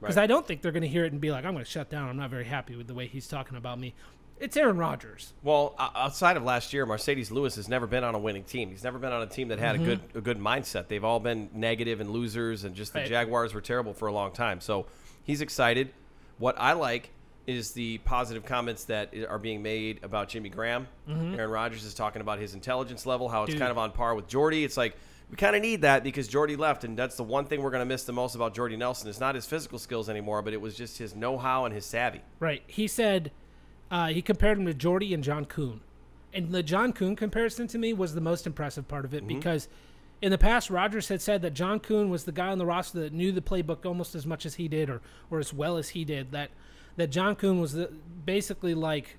because 0.00 0.16
Right. 0.16 0.24
I 0.24 0.26
don't 0.26 0.46
think 0.46 0.62
they're 0.62 0.72
gonna 0.72 0.86
hear 0.86 1.04
it 1.04 1.12
and 1.12 1.20
be 1.20 1.30
like 1.30 1.44
I'm 1.44 1.52
gonna 1.52 1.64
shut 1.64 1.90
down. 1.90 2.08
I'm 2.08 2.16
not 2.16 2.30
very 2.30 2.44
happy 2.44 2.76
with 2.76 2.86
the 2.86 2.94
way 2.94 3.06
he's 3.06 3.28
talking 3.28 3.56
about 3.56 3.78
me. 3.78 3.94
It's 4.40 4.56
Aaron 4.56 4.76
Rodgers. 4.76 5.32
Well, 5.44 5.74
outside 5.78 6.36
of 6.36 6.42
last 6.42 6.72
year, 6.72 6.84
Marcedes 6.86 7.30
Lewis 7.30 7.54
has 7.54 7.68
never 7.68 7.86
been 7.86 8.02
on 8.02 8.14
a 8.16 8.18
winning 8.18 8.42
team. 8.42 8.68
He's 8.70 8.82
never 8.82 8.98
been 8.98 9.12
on 9.12 9.22
a 9.22 9.26
team 9.26 9.48
that 9.48 9.60
had 9.60 9.76
a 9.76 9.78
good 9.78 10.08
mm-hmm. 10.08 10.18
a 10.18 10.20
good 10.20 10.38
mindset. 10.38 10.88
They've 10.88 11.04
all 11.04 11.20
been 11.20 11.48
negative 11.54 12.00
and 12.00 12.10
losers, 12.10 12.64
and 12.64 12.74
just 12.74 12.92
the 12.92 13.00
Right. 13.00 13.08
Jaguars 13.08 13.54
were 13.54 13.60
terrible 13.60 13.94
for 13.94 14.08
a 14.08 14.12
long 14.12 14.32
time. 14.32 14.60
So 14.60 14.86
he's 15.22 15.40
excited. 15.40 15.90
What 16.38 16.56
I 16.58 16.72
like 16.72 17.10
is 17.46 17.72
the 17.72 17.98
positive 17.98 18.44
comments 18.44 18.84
that 18.84 19.14
are 19.28 19.38
being 19.38 19.62
made 19.62 20.02
about 20.02 20.28
Jimmy 20.28 20.48
Graham. 20.48 20.88
Mm-hmm. 21.08 21.34
Aaron 21.34 21.50
Rodgers 21.50 21.84
is 21.84 21.94
talking 21.94 22.22
about 22.22 22.38
his 22.38 22.54
intelligence 22.54 23.06
level, 23.06 23.28
how 23.28 23.42
it's 23.44 23.52
Dude. 23.52 23.60
kind 23.60 23.70
of 23.70 23.78
on 23.78 23.92
par 23.92 24.14
with 24.14 24.26
Jordy. 24.26 24.64
It's 24.64 24.76
like 24.76 24.96
we 25.34 25.36
kind 25.36 25.56
of 25.56 25.62
need 25.62 25.82
that 25.82 26.04
because 26.04 26.28
Jordy 26.28 26.54
left, 26.54 26.84
and 26.84 26.96
that's 26.96 27.16
the 27.16 27.24
one 27.24 27.46
thing 27.46 27.60
we're 27.60 27.72
going 27.72 27.80
to 27.80 27.86
miss 27.92 28.04
the 28.04 28.12
most 28.12 28.36
about 28.36 28.54
Jordy 28.54 28.76
Nelson. 28.76 29.08
It's 29.08 29.18
not 29.18 29.34
his 29.34 29.44
physical 29.44 29.80
skills 29.80 30.08
anymore, 30.08 30.42
but 30.42 30.52
it 30.52 30.60
was 30.60 30.76
just 30.76 30.96
his 30.96 31.16
know-how 31.16 31.64
and 31.64 31.74
his 31.74 31.84
savvy. 31.84 32.20
Right. 32.38 32.62
He 32.68 32.86
said 32.86 33.32
uh, 33.90 34.06
he 34.06 34.22
compared 34.22 34.58
him 34.58 34.66
to 34.66 34.74
Jordy 34.74 35.12
and 35.12 35.24
John 35.24 35.44
Kuhn. 35.44 35.80
And 36.32 36.52
the 36.52 36.62
John 36.62 36.92
Kuhn 36.92 37.16
comparison 37.16 37.66
to 37.66 37.78
me 37.78 37.92
was 37.92 38.14
the 38.14 38.20
most 38.20 38.46
impressive 38.46 38.86
part 38.86 39.04
of 39.04 39.12
it 39.12 39.26
because 39.26 39.66
in 40.22 40.30
the 40.30 40.38
past, 40.38 40.70
Rodgers 40.70 41.08
had 41.08 41.20
said 41.20 41.42
that 41.42 41.52
John 41.52 41.80
Kuhn 41.80 42.10
was 42.10 42.22
the 42.22 42.32
guy 42.32 42.46
on 42.46 42.58
the 42.58 42.66
roster 42.66 43.00
that 43.00 43.12
knew 43.12 43.32
the 43.32 43.42
playbook 43.42 43.84
almost 43.84 44.14
as 44.14 44.24
much 44.26 44.46
as 44.46 44.54
he 44.54 44.68
did 44.68 44.88
or, 44.88 45.00
or 45.32 45.40
as 45.40 45.52
well 45.52 45.78
as 45.78 45.88
he 45.88 46.04
did. 46.04 46.30
That 46.30 46.50
that 46.94 47.08
John 47.08 47.34
Kuhn 47.34 47.60
was 47.60 47.72
the, 47.72 47.90
basically 48.24 48.74
like 48.74 49.16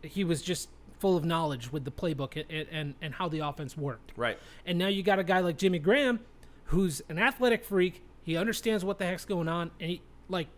he 0.00 0.22
was 0.22 0.42
just 0.42 0.68
full 1.04 1.18
of 1.18 1.24
knowledge 1.26 1.70
with 1.70 1.84
the 1.84 1.90
playbook 1.90 2.42
and, 2.48 2.66
and, 2.72 2.94
and 3.02 3.12
how 3.12 3.28
the 3.28 3.40
offense 3.40 3.76
worked. 3.76 4.14
Right. 4.16 4.38
And 4.64 4.78
now 4.78 4.86
you 4.86 5.02
got 5.02 5.18
a 5.18 5.22
guy 5.22 5.40
like 5.40 5.58
Jimmy 5.58 5.78
Graham, 5.78 6.20
who's 6.68 7.02
an 7.10 7.18
athletic 7.18 7.62
freak. 7.62 8.02
He 8.22 8.38
understands 8.38 8.86
what 8.86 8.96
the 8.96 9.04
heck's 9.04 9.26
going 9.26 9.46
on, 9.46 9.70
and 9.78 9.90
he 9.90 10.02
like. 10.30 10.48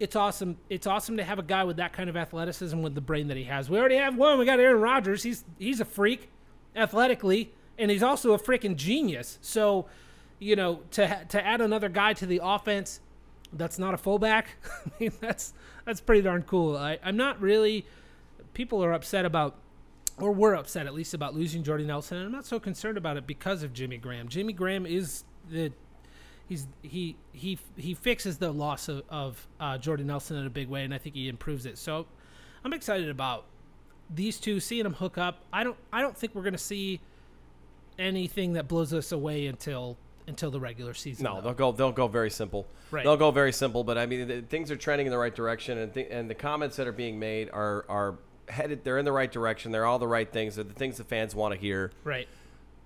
It's 0.00 0.16
awesome. 0.16 0.56
It's 0.68 0.88
awesome 0.88 1.16
to 1.18 1.22
have 1.22 1.38
a 1.38 1.44
guy 1.44 1.62
with 1.62 1.76
that 1.76 1.92
kind 1.92 2.10
of 2.10 2.16
athleticism 2.16 2.82
with 2.82 2.96
the 2.96 3.00
brain 3.00 3.28
that 3.28 3.36
he 3.36 3.44
has. 3.44 3.70
We 3.70 3.78
already 3.78 3.98
have 3.98 4.16
one. 4.16 4.40
We 4.40 4.44
got 4.44 4.58
Aaron 4.58 4.80
Rodgers. 4.80 5.22
He's 5.22 5.44
he's 5.60 5.80
a 5.80 5.84
freak, 5.84 6.28
athletically, 6.74 7.52
and 7.78 7.88
he's 7.88 8.02
also 8.02 8.32
a 8.32 8.38
freaking 8.38 8.74
genius. 8.74 9.38
So, 9.42 9.86
you 10.40 10.56
know, 10.56 10.80
to 10.92 11.24
to 11.28 11.46
add 11.46 11.60
another 11.60 11.88
guy 11.88 12.14
to 12.14 12.26
the 12.26 12.40
offense 12.42 12.98
that's 13.52 13.78
not 13.78 13.94
a 13.94 13.96
fullback, 13.96 14.56
I 14.86 14.90
mean, 14.98 15.12
that's 15.20 15.54
that's 15.84 16.00
pretty 16.00 16.22
darn 16.22 16.42
cool. 16.42 16.76
I, 16.76 16.98
I'm 17.04 17.16
not 17.16 17.40
really. 17.40 17.86
People 18.54 18.84
are 18.84 18.92
upset 18.92 19.24
about 19.24 19.54
or 20.20 20.32
were 20.32 20.54
upset 20.54 20.86
at 20.86 20.94
least 20.94 21.14
about 21.14 21.34
losing 21.34 21.62
Jordy 21.62 21.84
Nelson, 21.84 22.18
and 22.18 22.26
I'm 22.26 22.32
not 22.32 22.46
so 22.46 22.58
concerned 22.58 22.98
about 22.98 23.16
it 23.16 23.26
because 23.26 23.62
of 23.62 23.72
Jimmy 23.72 23.98
Graham. 23.98 24.28
Jimmy 24.28 24.52
Graham 24.52 24.86
is 24.86 25.24
the 25.50 25.72
he's 26.48 26.66
he 26.82 27.16
he 27.32 27.58
he 27.76 27.94
fixes 27.94 28.38
the 28.38 28.50
loss 28.50 28.88
of, 28.88 29.02
of 29.08 29.46
uh, 29.60 29.78
Jordy 29.78 30.04
Nelson 30.04 30.36
in 30.36 30.46
a 30.46 30.50
big 30.50 30.68
way, 30.68 30.84
and 30.84 30.94
I 30.94 30.98
think 30.98 31.14
he 31.14 31.28
improves 31.28 31.66
it. 31.66 31.78
So 31.78 32.06
I'm 32.64 32.72
excited 32.72 33.08
about 33.08 33.44
these 34.10 34.38
two 34.38 34.60
seeing 34.60 34.84
them 34.84 34.94
hook 34.94 35.18
up. 35.18 35.44
I 35.52 35.64
don't 35.64 35.76
I 35.92 36.00
don't 36.00 36.16
think 36.16 36.34
we're 36.34 36.42
gonna 36.42 36.58
see 36.58 37.00
anything 37.98 38.54
that 38.54 38.68
blows 38.68 38.92
us 38.94 39.12
away 39.12 39.46
until 39.46 39.96
until 40.26 40.50
the 40.50 40.60
regular 40.60 40.94
season. 40.94 41.24
No, 41.24 41.36
though. 41.36 41.40
they'll 41.40 41.54
go. 41.54 41.72
They'll 41.72 41.92
go 41.92 42.06
very 42.06 42.30
simple. 42.30 42.66
Right. 42.90 43.04
They'll 43.04 43.16
go 43.16 43.30
very 43.30 43.52
simple. 43.52 43.82
But 43.82 43.98
I 43.98 44.06
mean, 44.06 44.28
the, 44.28 44.42
things 44.42 44.70
are 44.70 44.76
trending 44.76 45.06
in 45.06 45.10
the 45.10 45.18
right 45.18 45.34
direction, 45.34 45.78
and 45.78 45.92
th- 45.92 46.08
and 46.10 46.30
the 46.30 46.34
comments 46.34 46.76
that 46.76 46.86
are 46.86 46.92
being 46.92 47.18
made 47.18 47.50
are 47.50 47.84
are 47.88 48.18
headed. 48.50 48.84
They're 48.84 48.98
in 48.98 49.04
the 49.04 49.12
right 49.12 49.30
direction. 49.30 49.72
They're 49.72 49.86
all 49.86 49.98
the 49.98 50.06
right 50.08 50.30
things. 50.30 50.54
They're 50.56 50.64
the 50.64 50.74
things 50.74 50.96
the 50.98 51.04
fans 51.04 51.34
want 51.34 51.54
to 51.54 51.60
hear. 51.60 51.90
right. 52.04 52.28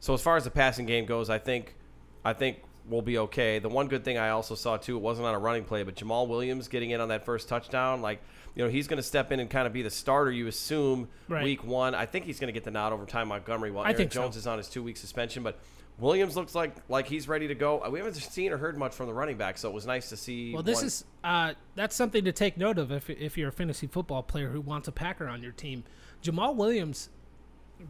So 0.00 0.14
as 0.14 0.20
far 0.22 0.36
as 0.36 0.42
the 0.42 0.50
passing 0.50 0.84
game 0.86 1.06
goes, 1.06 1.30
I 1.30 1.38
think, 1.38 1.76
I 2.24 2.32
think 2.32 2.58
we'll 2.88 3.02
be 3.02 3.18
okay. 3.18 3.60
The 3.60 3.68
one 3.68 3.86
good 3.86 4.04
thing 4.04 4.18
I 4.18 4.30
also 4.30 4.56
saw 4.56 4.76
too, 4.76 4.96
it 4.96 5.00
wasn't 5.00 5.28
on 5.28 5.34
a 5.34 5.38
running 5.38 5.62
play, 5.62 5.84
but 5.84 5.94
Jamaal 5.94 6.26
Williams 6.26 6.66
getting 6.66 6.90
in 6.90 7.00
on 7.00 7.08
that 7.10 7.24
first 7.24 7.48
touchdown, 7.48 8.02
like 8.02 8.20
you 8.56 8.64
know, 8.64 8.68
he's 8.68 8.88
going 8.88 8.96
to 8.98 9.02
step 9.04 9.30
in 9.30 9.38
and 9.40 9.48
kind 9.48 9.66
of 9.66 9.72
be 9.72 9.82
the 9.82 9.90
starter. 9.90 10.30
You 10.32 10.46
assume 10.48 11.08
Right. 11.28 11.44
week 11.44 11.64
one. 11.64 11.94
I 11.94 12.06
think 12.06 12.24
he's 12.26 12.40
going 12.40 12.48
to 12.48 12.52
get 12.52 12.64
the 12.64 12.70
nod 12.72 12.92
over 12.92 13.06
Ty 13.06 13.24
Montgomery 13.24 13.70
while 13.70 13.84
I 13.84 13.90
Aaron 13.90 13.96
think 13.96 14.12
so. 14.12 14.22
Jones 14.22 14.36
is 14.36 14.46
on 14.48 14.58
his 14.58 14.68
two 14.68 14.82
week 14.82 14.96
suspension, 14.96 15.42
but. 15.44 15.58
Williams 15.98 16.36
looks 16.36 16.54
like 16.54 16.74
like 16.88 17.06
he's 17.06 17.28
ready 17.28 17.48
to 17.48 17.54
go. 17.54 17.88
We 17.90 17.98
haven't 17.98 18.14
seen 18.14 18.52
or 18.52 18.56
heard 18.58 18.76
much 18.76 18.94
from 18.94 19.06
the 19.06 19.14
running 19.14 19.36
back, 19.36 19.58
so 19.58 19.68
it 19.68 19.74
was 19.74 19.86
nice 19.86 20.08
to 20.08 20.16
see. 20.16 20.52
Well, 20.52 20.62
this 20.62 20.76
one- 20.78 20.84
is 20.86 21.04
uh, 21.22 21.52
that's 21.74 21.94
something 21.94 22.24
to 22.24 22.32
take 22.32 22.56
note 22.56 22.78
of 22.78 22.90
if, 22.90 23.08
if 23.10 23.36
you're 23.38 23.50
a 23.50 23.52
fantasy 23.52 23.86
football 23.86 24.22
player 24.22 24.48
who 24.50 24.60
wants 24.60 24.88
a 24.88 24.92
Packer 24.92 25.28
on 25.28 25.42
your 25.42 25.52
team. 25.52 25.84
Jamaal 26.22 26.54
Williams 26.56 27.08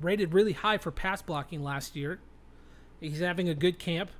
rated 0.01 0.33
really 0.35 0.53
high 0.53 0.79
for 0.79 0.91
pass 0.91 1.23
blocking 1.23 1.63
last 1.63 1.97
year. 1.97 2.19
He's 3.01 3.21
having 3.21 3.49
a 3.49 3.55
good 3.55 3.79
camp. 3.79 4.11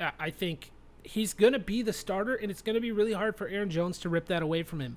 I- 0.00 0.12
I 0.18 0.30
think 0.30 0.70
he's 1.02 1.34
going 1.34 1.52
to 1.52 1.58
be 1.58 1.82
the 1.82 1.92
starter, 1.92 2.34
and 2.34 2.50
it's 2.50 2.62
going 2.62 2.74
to 2.74 2.80
be 2.80 2.92
really 2.92 3.12
hard 3.12 3.36
for 3.36 3.48
Aaron 3.48 3.70
Jones 3.70 3.98
to 3.98 4.08
rip 4.08 4.26
that 4.26 4.42
away 4.42 4.62
from 4.62 4.80
him. 4.80 4.96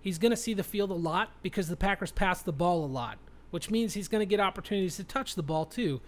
He's 0.00 0.18
going 0.18 0.30
to 0.30 0.36
see 0.36 0.54
the 0.54 0.62
field 0.62 0.90
a 0.90 0.94
lot 0.94 1.30
because 1.42 1.68
the 1.68 1.76
Packers 1.76 2.12
pass 2.12 2.42
the 2.42 2.52
ball 2.52 2.84
a 2.84 2.86
lot, 2.86 3.18
which 3.50 3.70
means 3.70 3.94
he's 3.94 4.06
going 4.08 4.20
to 4.20 4.26
get 4.26 4.38
opportunities 4.38 4.96
to 4.96 5.04
touch 5.04 5.34
the 5.34 5.42
ball 5.42 5.64
too. 5.66 6.00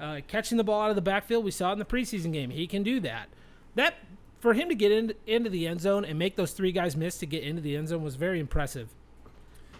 Uh, 0.00 0.20
catching 0.28 0.56
the 0.58 0.64
ball 0.64 0.82
out 0.82 0.90
of 0.90 0.96
the 0.96 1.02
backfield, 1.02 1.44
we 1.44 1.50
saw 1.50 1.70
it 1.70 1.72
in 1.74 1.78
the 1.78 1.84
preseason 1.84 2.32
game. 2.32 2.50
He 2.50 2.66
can 2.66 2.82
do 2.82 3.00
that. 3.00 3.28
That 3.74 3.94
for 4.40 4.54
him 4.54 4.68
to 4.68 4.74
get 4.74 4.92
in, 4.92 5.12
into 5.26 5.50
the 5.50 5.66
end 5.66 5.80
zone 5.80 6.04
and 6.04 6.18
make 6.18 6.36
those 6.36 6.52
three 6.52 6.70
guys 6.70 6.96
miss 6.96 7.18
to 7.18 7.26
get 7.26 7.42
into 7.42 7.60
the 7.60 7.76
end 7.76 7.88
zone 7.88 8.02
was 8.04 8.14
very 8.14 8.38
impressive. 8.38 8.88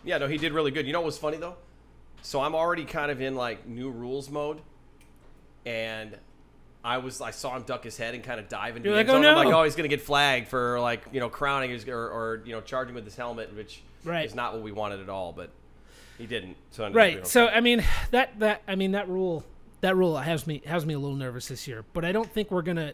Yeah, 0.04 0.18
no, 0.18 0.26
he 0.26 0.36
did 0.38 0.52
really 0.52 0.70
good. 0.72 0.86
You 0.86 0.92
know 0.92 1.00
what 1.00 1.06
was 1.06 1.18
funny 1.18 1.36
though? 1.36 1.54
So 2.22 2.40
I'm 2.40 2.54
already 2.54 2.84
kind 2.84 3.10
of 3.12 3.20
in 3.20 3.36
like 3.36 3.66
new 3.68 3.90
rules 3.90 4.28
mode, 4.28 4.60
and 5.64 6.16
I 6.84 6.98
was 6.98 7.20
I 7.20 7.30
saw 7.30 7.56
him 7.56 7.62
duck 7.62 7.84
his 7.84 7.96
head 7.96 8.14
and 8.14 8.22
kind 8.24 8.40
of 8.40 8.48
dive 8.48 8.76
into 8.76 8.88
You're 8.88 8.96
the 8.96 9.04
like, 9.04 9.08
end 9.16 9.24
"Oh, 9.24 9.28
zone. 9.28 9.30
I'm 9.30 9.44
like, 9.44 9.48
no." 9.52 9.60
oh, 9.60 9.64
he's 9.64 9.76
gonna 9.76 9.88
get 9.88 10.00
flagged 10.00 10.48
for 10.48 10.80
like 10.80 11.04
you 11.12 11.20
know 11.20 11.28
crowning 11.28 11.70
his 11.70 11.86
or, 11.86 11.96
or 11.96 12.42
you 12.44 12.52
know 12.52 12.60
charging 12.60 12.94
with 12.94 13.04
his 13.04 13.16
helmet, 13.16 13.54
which 13.54 13.82
Right. 14.04 14.24
is 14.24 14.34
not 14.34 14.52
what 14.54 14.62
we 14.62 14.72
wanted 14.72 15.00
at 15.00 15.08
all. 15.08 15.32
But 15.32 15.50
he 16.18 16.26
didn't. 16.26 16.56
So 16.70 16.82
it 16.82 16.86
ended 16.86 17.00
up 17.00 17.06
being 17.06 17.16
Right. 17.18 17.26
So 17.26 17.48
I 17.48 17.60
mean 17.60 17.84
that 18.10 18.38
that 18.40 18.62
I 18.66 18.74
mean 18.74 18.92
that 18.92 19.08
rule 19.08 19.44
that 19.80 19.96
rule 19.96 20.16
has 20.16 20.46
me 20.46 20.62
has 20.66 20.84
me 20.86 20.94
a 20.94 20.98
little 20.98 21.16
nervous 21.16 21.48
this 21.48 21.66
year, 21.68 21.84
but 21.92 22.04
I 22.04 22.12
don't 22.12 22.30
think 22.30 22.50
we're 22.50 22.62
gonna. 22.62 22.92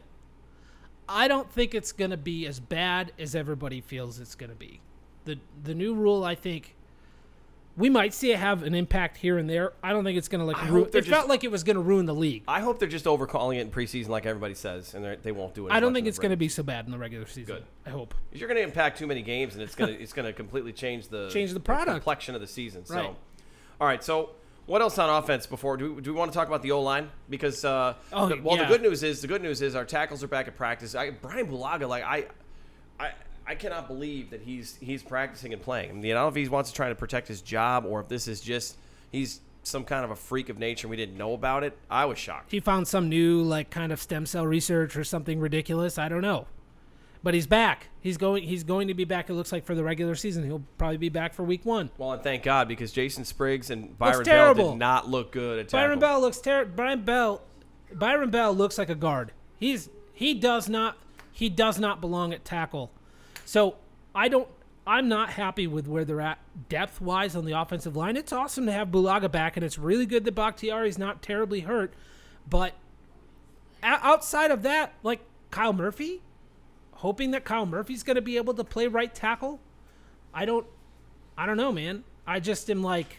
I 1.09 1.29
don't 1.29 1.51
think 1.51 1.75
it's 1.75 1.93
gonna 1.93 2.17
be 2.17 2.47
as 2.47 2.61
bad 2.61 3.13
as 3.19 3.35
everybody 3.35 3.81
feels 3.81 4.19
it's 4.21 4.35
gonna 4.35 4.55
be. 4.55 4.81
the 5.25 5.39
The 5.63 5.75
new 5.75 5.95
rule, 5.95 6.25
I 6.25 6.35
think, 6.35 6.75
we 7.77 7.91
might 7.91 8.15
see 8.15 8.31
it 8.33 8.39
have 8.39 8.63
an 8.63 8.75
impact 8.75 9.17
here 9.19 9.37
and 9.37 9.49
there. 9.51 9.73
I 9.83 9.93
don't 9.93 10.05
think 10.05 10.17
it's 10.17 10.29
gonna 10.29 10.45
like. 10.47 10.57
I 10.57 10.69
Ru- 10.69 10.89
it 10.93 11.05
felt 11.07 11.29
like 11.29 11.45
it 11.45 11.51
was 11.51 11.63
gonna 11.65 11.81
ruin 11.81 12.07
the 12.07 12.15
league. 12.15 12.43
I 12.49 12.61
hope 12.61 12.79
they're 12.79 12.89
just 12.89 13.05
overcalling 13.05 13.57
it 13.57 13.61
in 13.63 13.71
preseason 13.71 14.09
like 14.09 14.25
everybody 14.27 14.55
says, 14.55 14.95
and 14.95 15.05
they're- 15.05 15.35
won't 15.35 15.55
do 15.55 15.67
it. 15.69 15.73
I 15.73 15.81
don't 15.81 15.93
think 15.93 16.07
it's 16.07 16.19
gonna 16.19 16.37
be 16.37 16.49
so 16.49 16.63
bad 16.63 16.87
in 16.87 16.93
the 16.93 16.99
regular 16.99 17.27
season. 17.27 17.57
Good. 17.57 17.65
I 17.85 17.91
hope. 17.91 18.15
You're 18.33 18.49
gonna 18.49 18.61
impact 18.61 18.99
too 18.99 19.07
many 19.07 19.23
games, 19.23 19.55
and 19.55 19.63
it's 19.63 19.75
gonna 19.75 19.93
it's 20.01 20.13
gonna 20.15 20.33
completely 20.33 20.73
change 20.73 21.09
the 21.09 21.29
Change 21.31 21.53
the 21.53 21.61
product. 21.61 21.91
complexion 21.97 22.35
of 22.35 22.41
the 22.41 22.47
season. 22.47 22.85
So, 22.87 22.95
Right. 22.95 23.17
all 23.81 23.87
right. 23.87 24.03
So, 24.05 24.31
what 24.67 24.81
else 24.83 24.99
on 24.99 25.11
offense? 25.23 25.47
Before 25.47 25.77
do 25.77 25.95
we, 25.95 26.03
do 26.03 26.13
we 26.13 26.19
want 26.19 26.33
to 26.33 26.37
talk 26.39 26.49
about 26.49 26.63
the 26.63 26.73
O 26.73 26.81
line? 26.83 27.11
Because 27.29 27.65
uh, 27.65 27.95
Oh, 28.13 28.29
the- 28.29 28.41
well, 28.43 28.57
yeah. 28.57 28.63
the 28.65 28.69
good 28.69 28.83
news 28.83 29.03
is 29.03 29.21
the 29.21 29.29
good 29.29 29.43
news 29.43 29.63
is 29.63 29.75
our 29.75 29.85
tackles 29.85 30.23
are 30.23 30.29
back 30.29 30.49
at 30.49 30.57
practice. 30.57 30.95
I, 30.95 31.11
Brian 31.11 31.47
Bulaga, 31.47 31.89
like 31.89 32.05
I, 32.05 32.27
I. 32.99 33.13
I 33.47 33.55
cannot 33.57 33.89
believe 33.89 34.31
that 34.31 34.41
he's 34.41 34.79
he's 34.81 35.03
practicing 35.03 35.53
and 35.53 35.61
playing. 35.61 35.91
I 35.91 35.93
mean, 35.93 36.05
I 36.13 36.15
don't 36.15 36.23
know 36.25 36.29
if 36.29 36.35
he 36.35 36.49
wants 36.49 36.71
to 36.71 36.77
try 36.77 36.89
to 36.89 36.95
protect 36.95 37.29
his 37.29 37.43
job 37.43 37.85
or 37.85 38.01
if 38.01 38.09
this 38.09 38.27
is 38.27 38.41
just 38.41 38.75
he's 39.13 39.41
some 39.65 39.85
kind 39.85 40.03
of 40.03 40.11
a 40.11 40.17
freak 40.17 40.49
of 40.49 40.59
nature 40.59 40.87
and 40.87 40.91
we 40.91 40.97
didn't 40.97 41.19
know 41.19 41.35
about 41.35 41.63
it. 41.63 41.77
I 41.91 42.07
was 42.07 42.17
shocked. 42.19 42.51
He 42.53 42.61
found 42.61 42.89
some 42.89 43.11
new 43.11 43.43
like 43.43 43.69
kind 43.69 43.93
of 43.93 44.01
stem 44.01 44.25
cell 44.25 44.47
research 44.47 44.97
or 44.97 45.05
something 45.05 45.41
ridiculous. 45.41 45.99
I 45.99 46.09
don't 46.09 46.23
know. 46.23 46.47
But 47.25 47.33
he's 47.33 47.47
back. 47.47 47.89
He's 48.03 48.19
going 48.19 48.43
he's 48.43 48.65
going 48.65 48.89
to 48.89 48.95
be 48.95 49.05
back 49.05 49.31
it 49.31 49.33
looks 49.33 49.51
like 49.51 49.65
for 49.65 49.75
the 49.75 49.83
regular 49.83 50.15
season. 50.15 50.45
He'll 50.45 50.63
probably 50.77 50.99
be 50.99 51.09
back 51.09 51.33
for 51.33 51.43
week 51.43 51.65
1. 51.65 51.91
Well, 51.97 52.13
and 52.13 52.23
thank 52.23 52.43
God 52.43 52.69
because 52.69 52.93
Jason 52.93 53.25
Spriggs 53.25 53.71
and 53.71 53.99
Byron 53.99 54.25
Bell 54.25 54.25
terrible. 54.25 54.71
did 54.73 54.79
not 54.79 55.09
look 55.09 55.33
good 55.33 55.59
at 55.59 55.69
tackle. 55.71 55.87
Byron 55.87 55.99
Bell 56.01 56.21
looks 56.21 56.39
terrible. 56.39 56.77
Byron 56.77 57.03
Bell 57.03 57.41
Byron 57.95 58.31
Bell 58.31 58.53
looks 58.53 58.77
like 58.77 58.91
a 58.91 58.95
guard. 58.95 59.33
He's 59.57 59.89
he 60.13 60.35
does 60.35 60.69
not 60.69 60.99
he 61.33 61.49
does 61.49 61.81
not 61.81 62.03
belong 62.03 62.35
at 62.35 62.45
tackle. 62.45 62.91
So 63.47 63.77
I 64.15 64.29
don't. 64.29 64.49
I'm 64.87 65.09
not 65.09 65.31
happy 65.31 65.67
with 65.67 65.89
where 65.89 66.05
they're 66.05 66.21
at 66.21 66.39
depth 66.69 67.01
wise 67.01 67.35
on 67.35 67.47
the 67.47 67.53
offensive 67.53 67.97
line. 67.97 68.19
It's 68.19 68.35
awesome 68.35 68.67
to 68.67 68.73
have 68.73 68.89
Bulaga 68.89 69.33
back, 69.33 69.57
and 69.57 69.65
it's 69.65 69.79
really 69.79 70.05
good 70.05 70.25
that 70.25 70.35
Bakhtiari's 70.35 70.99
not 70.99 71.23
terribly 71.23 71.61
hurt. 71.61 71.95
But 72.49 72.75
outside 73.83 74.51
of 74.51 74.63
that, 74.65 74.93
like 75.03 75.21
Kyle 75.51 75.73
Murphy, 75.73 76.21
hoping 77.05 77.33
that 77.33 77.45
Kyle 77.45 77.67
Murphy's 77.67 78.03
going 78.03 78.15
to 78.17 78.23
be 78.23 78.39
able 78.39 78.55
to 78.55 78.65
play 78.65 78.87
right 78.87 79.15
tackle. 79.15 79.61
I 80.33 80.47
don't. 80.47 80.67
I 81.37 81.45
don't 81.45 81.59
know, 81.59 81.71
man. 81.71 82.03
I 82.27 82.41
just 82.41 82.71
am 82.71 82.83
like. 82.83 83.19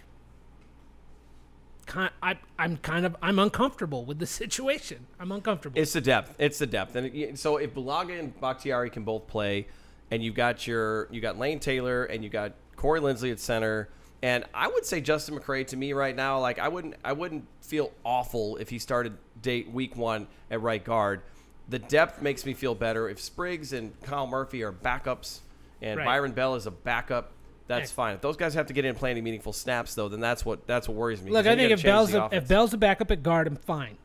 Kind, 1.86 2.10
I, 2.24 2.39
I'm 2.58 2.78
kind 2.78 3.06
of 3.06 3.15
I'm 3.21 3.38
uncomfortable 3.38 4.06
with 4.06 4.17
the 4.17 4.26
situation. 4.41 5.06
I'm 5.19 5.32
uncomfortable. 5.32 5.80
It's 5.80 5.93
the 5.93 6.02
depth. 6.02 6.36
It's 6.39 6.58
the 6.58 6.65
depth. 6.65 6.95
And 6.95 7.15
it- 7.15 7.38
so 7.38 7.58
if 7.58 7.76
Bulaga 7.76 8.19
and 8.19 8.39
Bakhtiari 8.41 8.89
can 8.89 9.04
both 9.04 9.28
play, 9.28 9.67
and 10.10 10.24
you've 10.24 10.34
got 10.36 10.65
your 10.65 11.08
you 11.12 11.21
got 11.21 11.38
Lane 11.38 11.60
Taylor 11.60 12.06
and 12.06 12.24
you 12.24 12.30
got 12.32 12.54
Corey 12.76 13.00
Linsley 13.02 13.32
at 13.32 13.39
center, 13.39 13.89
and 14.24 14.45
I 14.52 14.67
would 14.67 14.84
say 14.86 15.00
Justin 15.00 15.38
McCray 15.38 15.67
to 15.67 15.78
me 15.78 15.93
right 15.93 16.15
now, 16.15 16.39
like 16.39 16.58
I 16.58 16.69
wouldn't 16.69 16.95
I 17.04 17.13
wouldn't 17.13 17.45
feel 17.62 17.91
awful 18.04 18.58
if 18.58 18.69
he 18.69 18.80
started 18.80 19.15
date 19.43 19.69
week 19.71 19.95
one 19.95 20.26
at 20.50 20.62
right 20.62 20.84
guard. 20.84 21.21
The 21.69 21.80
depth 21.80 22.21
makes 22.21 22.45
me 22.45 22.54
feel 22.54 22.75
better. 22.75 23.10
If 23.10 23.19
Spriggs 23.19 23.73
and 23.73 23.99
Kyle 24.04 24.28
Murphy 24.28 24.63
are 24.63 24.71
backups 24.71 25.39
and 25.82 25.97
Right. 25.97 26.06
Byron 26.06 26.32
Bell 26.32 26.56
is 26.56 26.67
a 26.67 26.71
backup, 26.71 27.32
that's 27.67 27.89
Hey. 27.89 27.95
fine. 27.95 28.13
If 28.15 28.21
those 28.21 28.38
guys 28.38 28.54
have 28.54 28.67
to 28.67 28.73
get 28.73 28.86
in 28.86 28.89
and 28.89 28.97
play 28.97 29.10
any 29.12 29.21
meaningful 29.21 29.54
snaps 29.54 29.95
though, 29.95 30.08
then 30.08 30.19
that's 30.19 30.45
what 30.45 30.67
that's 30.67 30.88
what 30.88 30.95
worries 30.95 31.21
me. 31.21 31.32
Look, 31.32 31.47
I 31.47 31.56
think 31.56 31.71
if 31.71 31.82
Bell's 31.82 32.13
a, 32.13 32.30
if. 32.32 32.47
Bell's 32.47 32.73
a 32.73 32.78
backup 32.78 33.10
at 33.12 33.23
guard, 33.23 33.47
I'm 33.47 33.56
fine. 33.56 33.97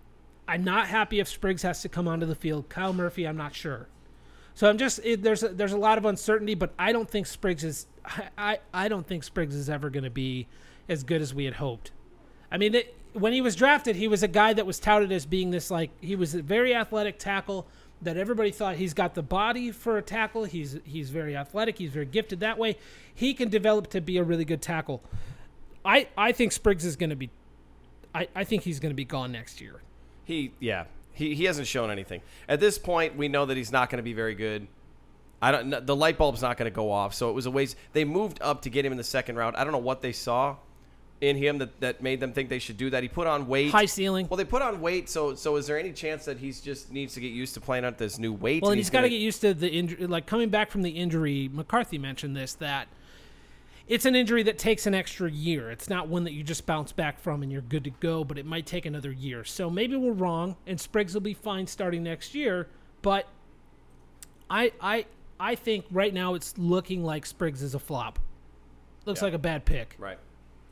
I'm 0.49 0.65
not 0.65 0.89
happy 0.89 1.21
if 1.21 1.29
Spriggs 1.29 1.63
has 1.63 1.83
to 1.83 1.89
come 1.89 2.09
onto 2.09 2.27
the 2.27 2.35
field. 2.35 2.69
Kyle 2.69 2.93
Murphy, 2.93 3.27
I'm 3.29 3.37
not 3.37 3.55
sure. 3.55 3.89
So 4.55 4.69
I'm 4.69 4.79
just 4.79 5.01
it, 5.05 5.23
there's 5.23 5.43
a, 5.43 5.49
there's 5.51 5.73
a 5.73 5.79
lot 5.79 5.97
of 5.99 6.07
uncertainty, 6.07 6.55
but 6.55 6.73
I 6.79 6.93
don't 6.93 7.09
think 7.09 7.27
Spriggs 7.27 7.63
is 7.63 7.87
I 8.05 8.29
I, 8.39 8.59
I 8.73 8.89
don't 8.89 9.07
think 9.07 9.23
Spriggs 9.23 9.55
is 9.55 9.69
ever 9.69 9.91
going 9.91 10.05
to 10.05 10.11
be 10.11 10.49
as 10.89 11.05
good 11.05 11.21
as 11.21 11.35
we 11.35 11.45
had 11.45 11.55
hoped. 11.55 11.93
I 12.51 12.57
mean, 12.57 12.75
it, 12.75 12.97
when 13.13 13.33
he 13.33 13.41
was 13.41 13.57
drafted, 13.57 13.97
he 13.97 14.09
was 14.09 14.23
a 14.23 14.29
guy 14.29 14.53
that 14.53 14.67
was 14.67 14.79
touted 14.79 15.13
as 15.13 15.27
being 15.27 15.51
this 15.51 15.71
like 15.71 15.91
he 16.01 16.17
was 16.17 16.35
a 16.35 16.43
very 16.43 16.75
athletic 16.75 17.19
tackle 17.19 17.67
that 18.03 18.17
everybody 18.17 18.51
thought 18.51 18.77
he's 18.77 18.95
got 18.95 19.15
the 19.15 19.23
body 19.23 19.71
for 19.71 19.99
a 19.99 20.03
tackle. 20.03 20.45
He's 20.45 20.79
he's 20.85 21.11
very 21.11 21.37
athletic. 21.37 21.79
He's 21.79 21.91
very 21.91 22.07
gifted 22.07 22.41
that 22.41 22.59
way. 22.59 22.77
He 23.15 23.35
can 23.35 23.49
develop 23.49 23.89
to 23.91 24.01
be 24.01 24.17
a 24.17 24.25
really 24.25 24.45
good 24.45 24.63
tackle. 24.63 25.03
I 25.85 26.09
I 26.17 26.33
think 26.33 26.53
Spriggs 26.53 26.85
is 26.85 26.97
going 26.97 27.11
to 27.11 27.17
be. 27.17 27.31
I, 28.15 28.29
I 28.35 28.45
think 28.45 28.63
he's 28.65 28.81
going 28.81 28.91
to 28.91 28.97
be 28.97 29.05
gone 29.05 29.31
next 29.33 29.61
year. 29.61 29.83
He, 30.25 30.53
yeah, 30.59 30.85
he, 31.13 31.35
he 31.35 31.45
hasn't 31.45 31.69
shown 31.69 31.91
anything. 31.91 32.23
At 32.49 32.59
this 32.59 32.77
point, 32.77 33.17
we 33.17 33.29
know 33.29 33.47
that 33.47 33.57
he's 33.57 33.71
not 33.71 33.89
going 33.89 33.99
to 33.99 34.03
be 34.03 34.15
very 34.15 34.35
good. 34.35 34.67
I 35.41 35.53
don't. 35.53 35.87
The 35.87 35.97
light 35.97 36.19
bulb's 36.19 36.43
not 36.43 36.57
going 36.57 36.71
to 36.71 36.75
go 36.75 36.91
off, 36.91 37.15
so 37.15 37.31
it 37.31 37.33
was 37.33 37.47
a 37.47 37.51
waste. 37.51 37.77
They 37.93 38.05
moved 38.05 38.39
up 38.43 38.63
to 38.63 38.71
get 38.71 38.85
him 38.85 38.93
in 38.93 38.99
the 38.99 39.05
second 39.05 39.37
round. 39.37 39.57
I 39.57 39.65
don't 39.65 39.73
know 39.73 39.79
what 39.79 40.03
they 40.03 40.13
saw 40.13 40.57
in 41.21 41.37
him 41.37 41.59
that, 41.59 41.81
that 41.81 42.03
made 42.03 42.19
them 42.19 42.33
think 42.33 42.49
they 42.49 42.59
should 42.59 42.77
do 42.79 42.89
that. 42.91 43.03
He 43.03 43.09
put 43.09 43.27
on 43.27 43.47
weight. 43.47 43.71
High 43.71 43.85
ceiling. 43.85 44.27
Well, 44.29 44.39
they 44.39 44.45
put 44.45 44.63
on 44.63 44.81
weight. 44.81 45.09
So 45.11 45.35
so 45.35 45.57
is 45.57 45.67
there 45.67 45.79
any 45.79 45.93
chance 45.93 46.25
that 46.25 46.39
he's 46.39 46.61
just 46.61 46.91
needs 46.91 47.15
to 47.15 47.21
get 47.21 47.33
used 47.33 47.55
to 47.55 47.61
playing 47.61 47.85
at 47.85 47.99
this 47.99 48.19
new 48.19 48.33
weight? 48.33 48.63
Well, 48.63 48.71
and 48.71 48.79
and 48.79 48.79
he's 48.79 48.91
got 48.91 49.03
to 49.03 49.09
get 49.11 49.21
used 49.21 49.41
to 49.43 49.53
the 49.53 49.69
injury. 49.69 50.07
Like 50.07 50.27
coming 50.27 50.49
back 50.49 50.71
from 50.71 50.83
the 50.83 50.91
injury, 50.91 51.51
McCarthy 51.53 51.99
mentioned 51.99 52.37
this 52.37 52.55
that 52.55 52.89
it's 53.87 54.05
an 54.07 54.15
injury 54.15 54.43
that 54.45 54.57
takes 54.57 54.87
an 54.87 54.95
extra 54.95 55.31
year. 55.31 55.71
It's 55.71 55.91
not 55.91 56.09
one 56.09 56.25
that 56.25 56.33
you 56.33 56.43
just 56.45 56.65
bounce 56.65 56.93
back 56.93 57.19
from 57.19 57.43
and 57.43 57.51
you're 57.51 57.61
good 57.61 57.85
to 57.85 57.91
go, 57.91 58.23
but 58.25 58.39
it 58.39 58.47
might 58.47 58.65
take 58.65 58.87
another 58.87 59.11
year. 59.11 59.45
So 59.45 59.69
maybe 59.69 59.97
we're 59.97 60.13
wrong, 60.13 60.57
and 60.67 60.81
Spriggs 60.81 61.13
will 61.13 61.21
be 61.21 61.35
fine 61.35 61.67
starting 61.67 62.03
next 62.05 62.35
year. 62.35 62.69
But 63.03 63.27
I 64.49 64.73
I 64.81 65.07
I 65.39 65.55
think 65.55 65.85
right 65.91 66.15
now 66.15 66.35
it's 66.35 66.57
looking 66.57 67.03
like 67.05 67.27
Spriggs 67.27 67.63
is 67.63 67.75
a 67.75 67.79
flop. 67.79 68.19
Looks 69.05 69.21
Yeah. 69.21 69.27
like 69.27 69.35
a 69.35 69.39
bad 69.39 69.65
pick. 69.65 69.97
right. 69.99 70.19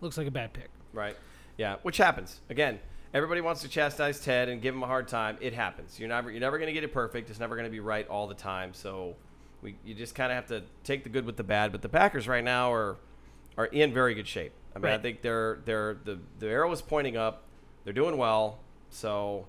Looks 0.01 0.17
like 0.19 0.27
a 0.27 0.31
bad 0.31 0.53
pick. 0.53 0.69
Right. 0.93 1.17
Yeah, 1.57 1.77
which 1.83 1.97
happens. 1.97 2.41
Again, 2.51 2.79
everybody 3.13 3.41
wants 3.41 3.63
to 3.63 3.69
chastise 3.69 4.21
Ted 4.21 4.49
and 4.49 4.63
give 4.63 4.75
him 4.75 4.83
a 4.83 4.87
hard 4.87 5.09
time. 5.09 5.37
It 5.41 5.53
happens. 5.55 5.99
You're 5.99 6.09
never 6.09 6.31
you're 6.31 6.41
never 6.41 6.59
going 6.59 6.69
to 6.69 6.73
get 6.73 6.85
it 6.85 6.93
perfect. 6.93 7.31
It's 7.31 7.41
never 7.41 7.57
going 7.57 7.67
to 7.67 7.71
be 7.71 7.81
right 7.81 8.07
all 8.09 8.27
the 8.27 8.35
time. 8.35 8.75
So 8.75 9.17
we 9.63 9.77
you 9.85 9.95
just 9.95 10.15
kind 10.15 10.31
of 10.31 10.37
have 10.37 10.47
to 10.47 10.63
take 10.85 11.03
the 11.03 11.11
good 11.11 11.27
with 11.27 11.37
the 11.37 11.45
bad. 11.45 11.73
But 11.73 11.83
the 11.83 11.89
Packers 11.89 12.29
right 12.29 12.45
now 12.45 12.73
are 12.73 12.97
are 13.57 13.67
in 13.67 13.93
very 13.93 14.15
good 14.15 14.29
shape. 14.29 14.53
I 14.75 14.79
mean, 14.79 14.93
I 14.93 14.99
think 14.99 15.23
they're 15.23 15.59
they're 15.65 15.97
the 16.05 16.19
the 16.39 16.47
arrow 16.47 16.71
is 16.73 16.81
pointing 16.81 17.17
up. 17.17 17.45
They're 17.85 17.93
doing 17.93 18.17
well. 18.17 18.61
So 18.91 19.47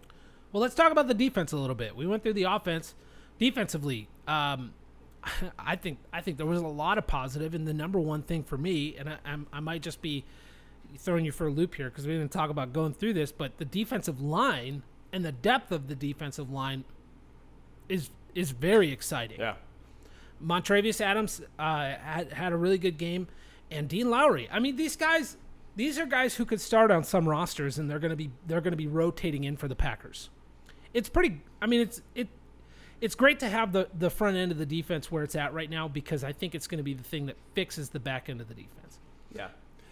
Well, 0.51 0.61
let's 0.61 0.75
talk 0.75 0.91
about 0.91 1.07
the 1.07 1.13
defense 1.13 1.51
a 1.51 1.57
little 1.57 1.75
bit. 1.75 1.95
We 1.95 2.07
went 2.07 2.23
through 2.23 2.33
the 2.33 2.43
offense, 2.43 2.95
defensively. 3.37 4.07
Um, 4.27 4.73
I 5.59 5.75
think 5.75 5.99
I 6.13 6.21
think 6.21 6.37
there 6.37 6.45
was 6.45 6.61
a 6.61 6.67
lot 6.67 6.97
of 6.97 7.07
positive, 7.07 7.53
and 7.53 7.67
the 7.67 7.73
number 7.73 7.99
one 7.99 8.21
thing 8.21 8.43
for 8.43 8.57
me, 8.57 8.95
and 8.97 9.09
I, 9.09 9.17
I'm, 9.25 9.47
I 9.51 9.59
might 9.59 9.81
just 9.81 10.01
be 10.01 10.25
throwing 10.97 11.25
you 11.25 11.31
for 11.31 11.47
a 11.47 11.51
loop 11.51 11.75
here 11.75 11.89
because 11.89 12.07
we 12.07 12.13
didn't 12.13 12.31
talk 12.31 12.49
about 12.49 12.73
going 12.73 12.93
through 12.93 13.13
this, 13.13 13.31
but 13.31 13.57
the 13.57 13.65
defensive 13.65 14.21
line 14.21 14.83
and 15.11 15.23
the 15.25 15.31
depth 15.31 15.71
of 15.71 15.87
the 15.87 15.95
defensive 15.95 16.51
line 16.51 16.83
is 17.87 18.09
is 18.35 18.51
very 18.51 18.91
exciting. 18.91 19.39
yeah, 19.39 19.55
Montravius 20.43 21.01
Adams 21.01 21.41
uh, 21.57 21.95
had, 22.01 22.31
had 22.31 22.53
a 22.53 22.57
really 22.57 22.77
good 22.77 22.97
game, 22.97 23.27
and 23.69 23.89
Dean 23.89 24.09
Lowry. 24.09 24.47
I 24.51 24.59
mean, 24.59 24.75
these 24.75 24.95
guys, 24.95 25.37
these 25.75 25.99
are 25.99 26.05
guys 26.05 26.35
who 26.35 26.45
could 26.45 26.61
start 26.61 26.91
on 26.91 27.03
some 27.03 27.27
rosters, 27.27 27.77
and 27.77 27.89
they're 27.89 27.99
gonna 27.99 28.15
be 28.15 28.31
they're 28.47 28.61
gonna 28.61 28.75
be 28.75 28.87
rotating 28.87 29.43
in 29.43 29.57
for 29.57 29.67
the 29.67 29.75
Packers. 29.75 30.29
It's 30.93 31.09
pretty. 31.09 31.41
I 31.61 31.67
mean, 31.67 31.81
it's 31.81 32.01
it. 32.15 32.29
It's 33.01 33.15
great 33.15 33.39
to 33.39 33.49
have 33.49 33.71
the 33.71 33.87
the 33.97 34.09
front 34.09 34.37
end 34.37 34.51
of 34.51 34.57
the 34.57 34.65
defense 34.65 35.11
where 35.11 35.23
it's 35.23 35.35
at 35.35 35.53
right 35.53 35.69
now 35.69 35.87
because 35.87 36.23
I 36.23 36.31
think 36.31 36.55
it's 36.55 36.67
going 36.67 36.79
to 36.79 36.83
be 36.83 36.93
the 36.93 37.03
thing 37.03 37.27
that 37.27 37.37
fixes 37.53 37.89
the 37.89 37.99
back 37.99 38.29
end 38.29 38.41
of 38.41 38.47
the 38.47 38.53
defense. 38.53 38.99
yeah. 39.33 39.49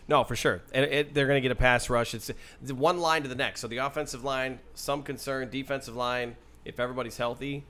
No, 0.10 0.24
for 0.24 0.38
sure. 0.38 0.62
And 0.74 0.86
it, 0.86 1.13
they're 1.13 1.28
going 1.28 1.36
to 1.36 1.41
get 1.41 1.52
a 1.52 1.56
pass 1.56 1.89
rush. 1.89 2.13
It's, 2.13 2.30
it's 2.30 2.72
one 2.72 3.00
line 3.00 3.24
to 3.24 3.28
the 3.28 3.36
next. 3.36 3.60
So 3.60 3.67
the 3.67 3.78
offensive 3.78 4.24
line, 4.24 4.60
some 4.74 5.04
concern. 5.04 5.50
Defensive 5.50 5.98
line, 5.98 6.38
if 6.63 6.80
everybody's 6.80 7.17
healthy, 7.17 7.65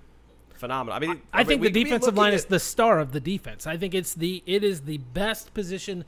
phenomenal. 0.54 0.96
I 0.96 1.00
mean, 1.00 1.22
I 1.34 1.44
think 1.44 1.62
we 1.62 1.70
the 1.70 1.84
defensive 1.84 2.16
line 2.16 2.34
is 2.34 2.46
the 2.46 2.60
star 2.60 3.00
of 3.00 3.12
the 3.12 3.20
defense. 3.20 3.66
I 3.66 3.78
think 3.78 3.96
it's 3.96 4.14
the 4.14 4.44
it 4.46 4.64
is 4.64 4.82
the 4.82 5.00
best 5.00 5.54
position 5.56 6.06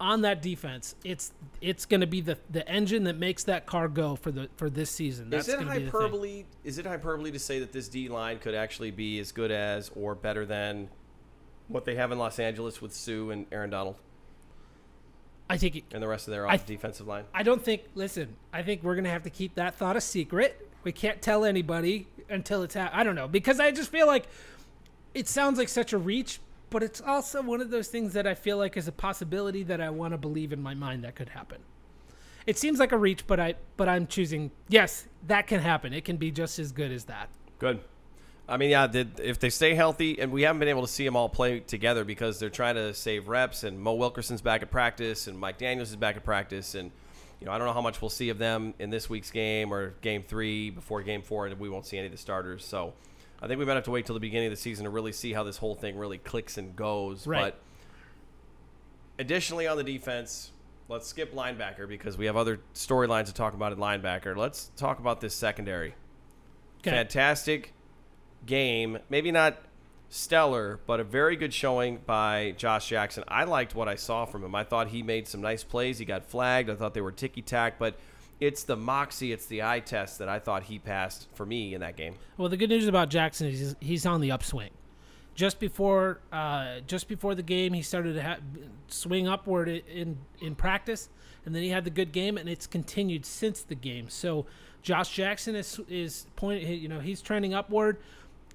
on 0.00 0.22
that 0.22 0.42
defense. 0.42 0.94
It's 1.04 1.32
it's 1.60 1.86
going 1.86 2.00
to 2.00 2.06
be 2.06 2.20
the 2.20 2.38
the 2.50 2.68
engine 2.68 3.04
that 3.04 3.16
makes 3.16 3.44
that 3.44 3.66
car 3.66 3.88
go 3.88 4.16
for 4.16 4.30
the 4.30 4.48
for 4.56 4.68
this 4.68 4.90
season. 4.90 5.30
That's 5.30 5.48
is 5.48 5.54
it 5.54 5.58
gonna 5.58 5.72
be 5.72 5.84
the 5.84 5.90
thing. 5.90 6.00
hyperbole? 6.00 6.44
Is 6.64 6.78
it 6.78 6.86
hyperbole 6.86 7.30
to 7.30 7.38
say 7.38 7.58
that 7.60 7.72
this 7.72 7.88
D 7.88 8.08
line 8.08 8.38
could 8.38 8.54
actually 8.54 8.90
be 8.90 9.18
as 9.18 9.32
good 9.32 9.50
as 9.50 9.90
or 9.94 10.14
better 10.14 10.44
than 10.44 10.88
what 11.68 11.84
they 11.84 11.94
have 11.94 12.12
in 12.12 12.18
Los 12.18 12.38
Angeles 12.38 12.82
with 12.82 12.94
Suh 12.94 13.30
and 13.30 13.46
Aaron 13.50 13.70
Donald 13.70 13.96
I 15.48 15.56
think 15.58 15.76
it, 15.76 15.84
and 15.92 16.02
the 16.02 16.08
rest 16.08 16.26
of 16.26 16.32
their 16.32 16.46
I- 16.46 16.54
off 16.54 16.66
defensive 16.66 17.06
line? 17.06 17.24
I 17.34 17.42
don't 17.42 17.62
think. 17.62 17.82
Listen, 17.94 18.36
I 18.52 18.62
think 18.62 18.82
we're 18.82 18.94
gonna 18.94 19.10
have 19.10 19.22
to 19.24 19.30
keep 19.30 19.54
that 19.56 19.74
thought 19.74 19.96
a 19.96 20.00
secret. 20.00 20.68
We 20.82 20.92
can't 20.92 21.20
tell 21.22 21.44
anybody 21.44 22.08
until 22.28 22.62
it's 22.62 22.76
out. 22.76 22.90
I 22.94 23.04
don't 23.04 23.14
know 23.14 23.28
because 23.28 23.60
I 23.60 23.70
just 23.70 23.90
feel 23.90 24.06
like 24.06 24.26
it 25.14 25.28
sounds 25.28 25.58
like 25.58 25.68
such 25.68 25.92
a 25.92 25.98
reach, 25.98 26.40
but 26.70 26.82
it's 26.82 27.00
also 27.00 27.42
one 27.42 27.60
of 27.60 27.70
those 27.70 27.88
things 27.88 28.12
that 28.14 28.26
I 28.26 28.34
feel 28.34 28.58
like 28.58 28.76
is 28.76 28.88
a 28.88 28.92
possibility 28.92 29.62
that 29.64 29.80
I 29.80 29.90
want 29.90 30.12
to 30.12 30.18
believe 30.18 30.52
in 30.52 30.62
my 30.62 30.74
mind 30.74 31.04
that 31.04 31.14
could 31.14 31.30
happen. 31.30 31.58
It 32.46 32.58
seems 32.58 32.78
like 32.78 32.92
a 32.92 32.98
reach, 32.98 33.26
but 33.26 33.40
I 33.40 33.54
but 33.76 33.88
I'm 33.88 34.06
choosing 34.06 34.50
yes, 34.68 35.06
that 35.26 35.46
can 35.46 35.60
happen. 35.60 35.92
It 35.92 36.04
can 36.04 36.16
be 36.16 36.30
just 36.30 36.58
as 36.58 36.72
good 36.72 36.92
as 36.92 37.04
that. 37.04 37.28
Good. 37.58 37.80
I 38.46 38.58
mean, 38.58 38.70
yeah, 38.70 38.88
if 38.92 39.38
they 39.38 39.48
stay 39.48 39.74
healthy, 39.74 40.20
and 40.20 40.30
we 40.30 40.42
haven't 40.42 40.58
been 40.58 40.68
able 40.68 40.82
to 40.82 40.92
see 40.92 41.04
them 41.04 41.16
all 41.16 41.30
play 41.30 41.60
together 41.60 42.04
because 42.04 42.38
they're 42.38 42.50
trying 42.50 42.74
to 42.74 42.92
save 42.92 43.28
reps, 43.28 43.64
and 43.64 43.80
Mo 43.80 43.94
Wilkerson's 43.94 44.42
back 44.42 44.60
at 44.60 44.70
practice, 44.70 45.26
and 45.26 45.38
Mike 45.38 45.56
Daniels 45.56 45.88
is 45.88 45.96
back 45.96 46.16
at 46.16 46.24
practice, 46.24 46.74
and 46.74 46.90
you 47.40 47.46
know, 47.46 47.52
I 47.52 47.58
don't 47.58 47.66
know 47.66 47.72
how 47.72 47.80
much 47.80 48.02
we'll 48.02 48.10
see 48.10 48.28
of 48.28 48.38
them 48.38 48.74
in 48.78 48.90
this 48.90 49.08
week's 49.08 49.30
game 49.30 49.72
or 49.72 49.94
game 50.02 50.22
three 50.22 50.68
before 50.68 51.02
game 51.02 51.22
four, 51.22 51.46
and 51.46 51.58
we 51.58 51.70
won't 51.70 51.86
see 51.86 51.96
any 51.96 52.06
of 52.06 52.12
the 52.12 52.18
starters. 52.18 52.64
So, 52.64 52.92
I 53.42 53.46
think 53.46 53.58
we 53.58 53.64
might 53.64 53.74
have 53.74 53.84
to 53.84 53.90
wait 53.90 54.06
till 54.06 54.14
the 54.14 54.20
beginning 54.20 54.46
of 54.46 54.52
the 54.52 54.56
season 54.56 54.84
to 54.84 54.90
really 54.90 55.12
see 55.12 55.32
how 55.32 55.42
this 55.42 55.56
whole 55.58 55.74
thing 55.74 55.96
really 55.98 56.18
clicks 56.18 56.56
and 56.56 56.74
goes. 56.74 57.26
Right. 57.26 57.54
But 57.54 57.60
additionally, 59.18 59.66
on 59.66 59.76
the 59.76 59.84
defense, 59.84 60.50
let's 60.88 61.06
skip 61.06 61.34
linebacker 61.34 61.88
because 61.88 62.16
we 62.16 62.26
have 62.26 62.36
other 62.36 62.60
storylines 62.74 63.26
to 63.26 63.34
talk 63.34 63.54
about 63.54 63.72
at 63.72 63.78
linebacker. 63.78 64.36
Let's 64.36 64.70
talk 64.76 64.98
about 64.98 65.20
this 65.20 65.34
secondary 65.34 65.94
Okay. 66.80 66.90
fantastic 66.90 67.72
game. 68.46 68.98
Maybe 69.08 69.30
not 69.32 69.58
stellar, 70.10 70.80
but 70.86 71.00
a 71.00 71.04
very 71.04 71.34
good 71.34 71.52
showing 71.52 71.98
by 72.06 72.54
Josh 72.56 72.88
Jackson. 72.88 73.24
I 73.26 73.44
liked 73.44 73.74
what 73.74 73.88
I 73.88 73.94
saw 73.96 74.26
from 74.26 74.44
him. 74.44 74.54
I 74.54 74.62
thought 74.64 74.88
he 74.88 75.02
made 75.02 75.26
some 75.26 75.40
nice 75.40 75.64
plays. 75.64 75.98
He 75.98 76.04
got 76.04 76.24
flagged. 76.26 76.70
I 76.70 76.74
thought 76.76 76.94
they 76.94 77.00
were 77.00 77.12
ticky 77.12 77.42
tack, 77.42 77.78
but 77.78 77.98
it's 78.40 78.64
the 78.64 78.76
moxie, 78.76 79.32
it's 79.32 79.46
the 79.46 79.62
eye 79.62 79.80
test 79.80 80.18
that 80.18 80.28
I 80.28 80.38
thought 80.38 80.64
he 80.64 80.78
passed 80.78 81.28
for 81.34 81.46
me 81.46 81.74
in 81.74 81.80
that 81.80 81.96
game. 81.96 82.14
Well, 82.36 82.48
the 82.48 82.56
good 82.56 82.70
news 82.70 82.88
about 82.88 83.08
Jackson 83.08 83.48
is 83.48 83.76
he's, 83.80 84.06
on 84.06 84.20
the 84.20 84.32
upswing. 84.32 84.70
Just 85.34 85.58
before, 85.58 86.20
uh, 86.32 86.80
just 86.86 87.08
before 87.08 87.34
the 87.34 87.42
game, 87.42 87.72
he 87.72 87.82
started 87.82 88.14
to 88.14 88.22
ha- 88.22 88.38
swing 88.86 89.26
upward 89.26 89.68
in 89.68 90.18
in 90.40 90.54
practice, 90.54 91.08
and 91.44 91.54
then 91.54 91.62
he 91.62 91.70
had 91.70 91.84
the 91.84 91.90
good 91.90 92.12
game, 92.12 92.38
and 92.38 92.48
it's 92.48 92.68
continued 92.68 93.26
since 93.26 93.62
the 93.62 93.74
game. 93.74 94.08
So, 94.08 94.46
Josh 94.82 95.10
Jackson 95.10 95.56
is 95.56 95.80
is 95.88 96.26
point, 96.36 96.62
you 96.62 96.88
know, 96.88 97.00
he's 97.00 97.20
trending 97.20 97.52
upward, 97.52 97.98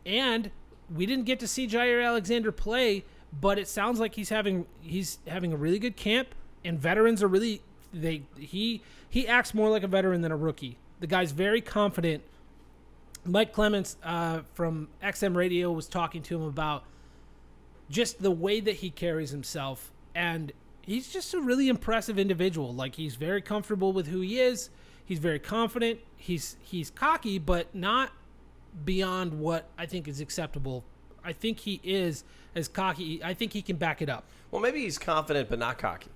and 0.06 0.52
we 0.94 1.06
didn't 1.06 1.26
get 1.26 1.40
to 1.42 1.48
see 1.48 1.68
Jaire 1.68 2.06
Alexander 2.06 2.52
play, 2.52 3.04
but 3.42 3.60
it 3.60 3.68
sounds 3.68 4.00
like 4.00 4.16
he's 4.16 4.30
having 4.30 4.66
he's 4.82 5.20
having 5.28 5.52
a 5.52 5.58
really 5.58 5.80
good 5.80 5.98
camp, 5.98 6.34
and 6.64 6.80
veterans 6.80 7.22
are 7.22 7.28
really 7.28 7.62
they 7.94 8.24
he 8.38 8.82
he 9.10 9.28
acts 9.28 9.54
more 9.54 9.70
like 9.70 9.84
a 9.84 9.88
veteran 9.88 10.22
than 10.22 10.32
a 10.32 10.38
rookie. 10.38 10.78
The 11.00 11.08
guy's 11.08 11.32
very 11.32 11.62
confident. 11.62 12.24
Mike 13.26 13.52
Clements 13.54 13.98
uh, 14.04 14.42
from 14.54 14.88
XM 15.04 15.36
Radio 15.36 15.72
was 15.72 15.88
talking 15.88 16.22
to 16.24 16.36
him 16.36 16.44
about 16.44 16.84
just 17.90 18.22
the 18.22 18.32
way 18.32 18.60
that 18.60 18.78
he 18.78 18.90
carries 18.90 19.32
himself, 19.32 19.92
and 20.16 20.52
he's 20.82 21.12
just 21.12 21.34
a 21.34 21.40
really 21.40 21.68
impressive 21.70 22.18
individual. 22.18 22.74
Like 22.74 22.96
he's 22.96 23.16
very 23.16 23.42
comfortable 23.42 23.94
with 23.94 24.08
who 24.08 24.22
he 24.22 24.40
is. 24.40 24.70
He's 25.04 25.20
very 25.20 25.40
confident. 25.40 26.00
He's 26.18 26.58
he's 26.62 26.90
cocky, 26.90 27.40
but 27.40 27.74
not 27.74 28.12
beyond 28.86 29.40
what 29.40 29.70
I 29.78 29.86
think 29.86 30.08
is 30.08 30.22
acceptable. 30.22 30.84
I 31.24 31.34
think 31.34 31.60
he 31.60 31.82
is 31.84 32.24
as 32.56 32.68
cocky. 32.68 33.24
I 33.24 33.34
think 33.34 33.54
he 33.54 33.62
can 33.62 33.76
back 33.76 34.02
it 34.02 34.10
up. 34.10 34.26
Well, 34.52 34.62
maybe 34.62 34.82
he's 34.82 34.98
confident 34.98 35.50
but 35.50 35.60
not 35.60 35.78
cocky, 35.78 36.10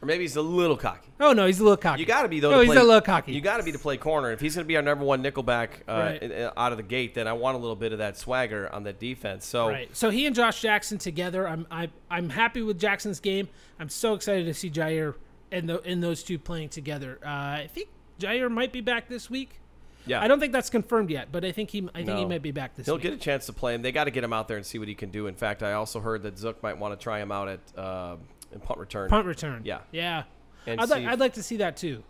or 0.00 0.06
maybe 0.06 0.22
he's 0.24 0.36
a 0.36 0.42
little 0.42 0.76
cocky. 0.76 1.08
Oh 1.20 1.32
no, 1.32 1.46
he's 1.46 1.58
a 1.60 1.62
little 1.64 1.76
cocky. 1.76 2.00
You 2.00 2.06
got 2.06 2.22
to 2.22 2.28
be 2.28 2.40
though. 2.40 2.50
No, 2.50 2.56
to 2.58 2.64
he's 2.64 2.72
play, 2.72 2.80
a 2.80 2.84
little 2.84 3.00
cocky. 3.00 3.32
You 3.32 3.40
got 3.40 3.56
to 3.56 3.62
be 3.62 3.72
to 3.72 3.78
play 3.78 3.96
corner. 3.96 4.30
If 4.32 4.40
he's 4.40 4.54
going 4.54 4.64
to 4.64 4.68
be 4.68 4.76
our 4.76 4.82
number 4.82 5.04
one 5.04 5.22
nickelback 5.22 5.70
uh, 5.88 5.92
Right. 5.92 6.22
in- 6.22 6.30
in- 6.32 6.50
out 6.56 6.72
of 6.72 6.78
the 6.78 6.84
gate, 6.84 7.14
then 7.14 7.26
I 7.26 7.32
want 7.32 7.56
a 7.56 7.58
little 7.58 7.76
bit 7.76 7.92
of 7.92 7.98
that 7.98 8.16
swagger 8.16 8.72
on 8.72 8.84
that 8.84 8.98
defense. 9.00 9.44
So 9.46 9.68
Right. 9.68 9.94
So 9.96 10.10
he 10.10 10.26
and 10.26 10.34
Josh 10.36 10.60
Jackson 10.62 10.98
together. 10.98 11.48
I'm 11.48 11.66
I, 11.70 11.88
I'm 12.10 12.30
happy 12.30 12.62
with 12.62 12.78
Jackson's 12.78 13.20
game. 13.20 13.48
I'm 13.80 13.88
so 13.88 14.14
excited 14.14 14.46
to 14.46 14.54
see 14.54 14.70
Jaire 14.70 15.14
and 15.50 15.68
the 15.68 15.80
in 15.82 16.00
those 16.00 16.22
two 16.22 16.38
playing 16.38 16.68
together. 16.68 17.18
Uh, 17.24 17.28
I 17.28 17.70
think 17.72 17.88
Jaire 18.20 18.50
might 18.50 18.72
be 18.72 18.80
back 18.80 19.08
this 19.08 19.28
week. 19.30 19.60
yeah, 20.06 20.22
I 20.22 20.28
don't 20.28 20.40
think 20.40 20.52
that's 20.52 20.70
confirmed 20.70 21.10
yet, 21.10 21.28
but 21.32 21.44
I 21.44 21.52
think 21.52 21.70
he 21.70 21.88
I 21.94 22.04
think 22.04 22.18
he 22.18 22.24
might 22.24 22.42
be 22.42 22.50
back 22.52 22.74
this 22.76 22.86
He'll 22.86 22.94
week. 22.96 23.02
get 23.02 23.12
a 23.14 23.16
chance 23.16 23.46
to 23.46 23.52
play 23.52 23.74
him. 23.74 23.82
They 23.82 23.92
got 23.92 24.04
to 24.04 24.10
get 24.10 24.22
him 24.24 24.32
out 24.32 24.46
there 24.48 24.56
and 24.56 24.64
see 24.64 24.78
what 24.78 24.88
he 24.88 24.94
can 24.94 25.10
do. 25.10 25.26
In 25.26 25.34
fact, 25.34 25.62
I 25.62 25.72
also 25.74 26.00
heard 26.00 26.22
that 26.22 26.38
Zook 26.38 26.62
might 26.62 26.78
want 26.78 26.98
to 26.98 27.02
try 27.02 27.20
him 27.20 27.30
out 27.32 27.48
at 27.48 27.60
uh, 27.78 28.16
in 28.52 28.60
punt 28.60 28.78
return. 28.78 29.08
punt 29.08 29.26
return. 29.26 29.62
Yeah. 29.64 29.80
Yeah. 29.92 30.24
And 30.66 30.80
I'd 30.80 30.88
like 30.88 31.04
I'd 31.04 31.20
like 31.20 31.34
to 31.34 31.42
see 31.42 31.58
that 31.58 31.76
too. 31.76 32.02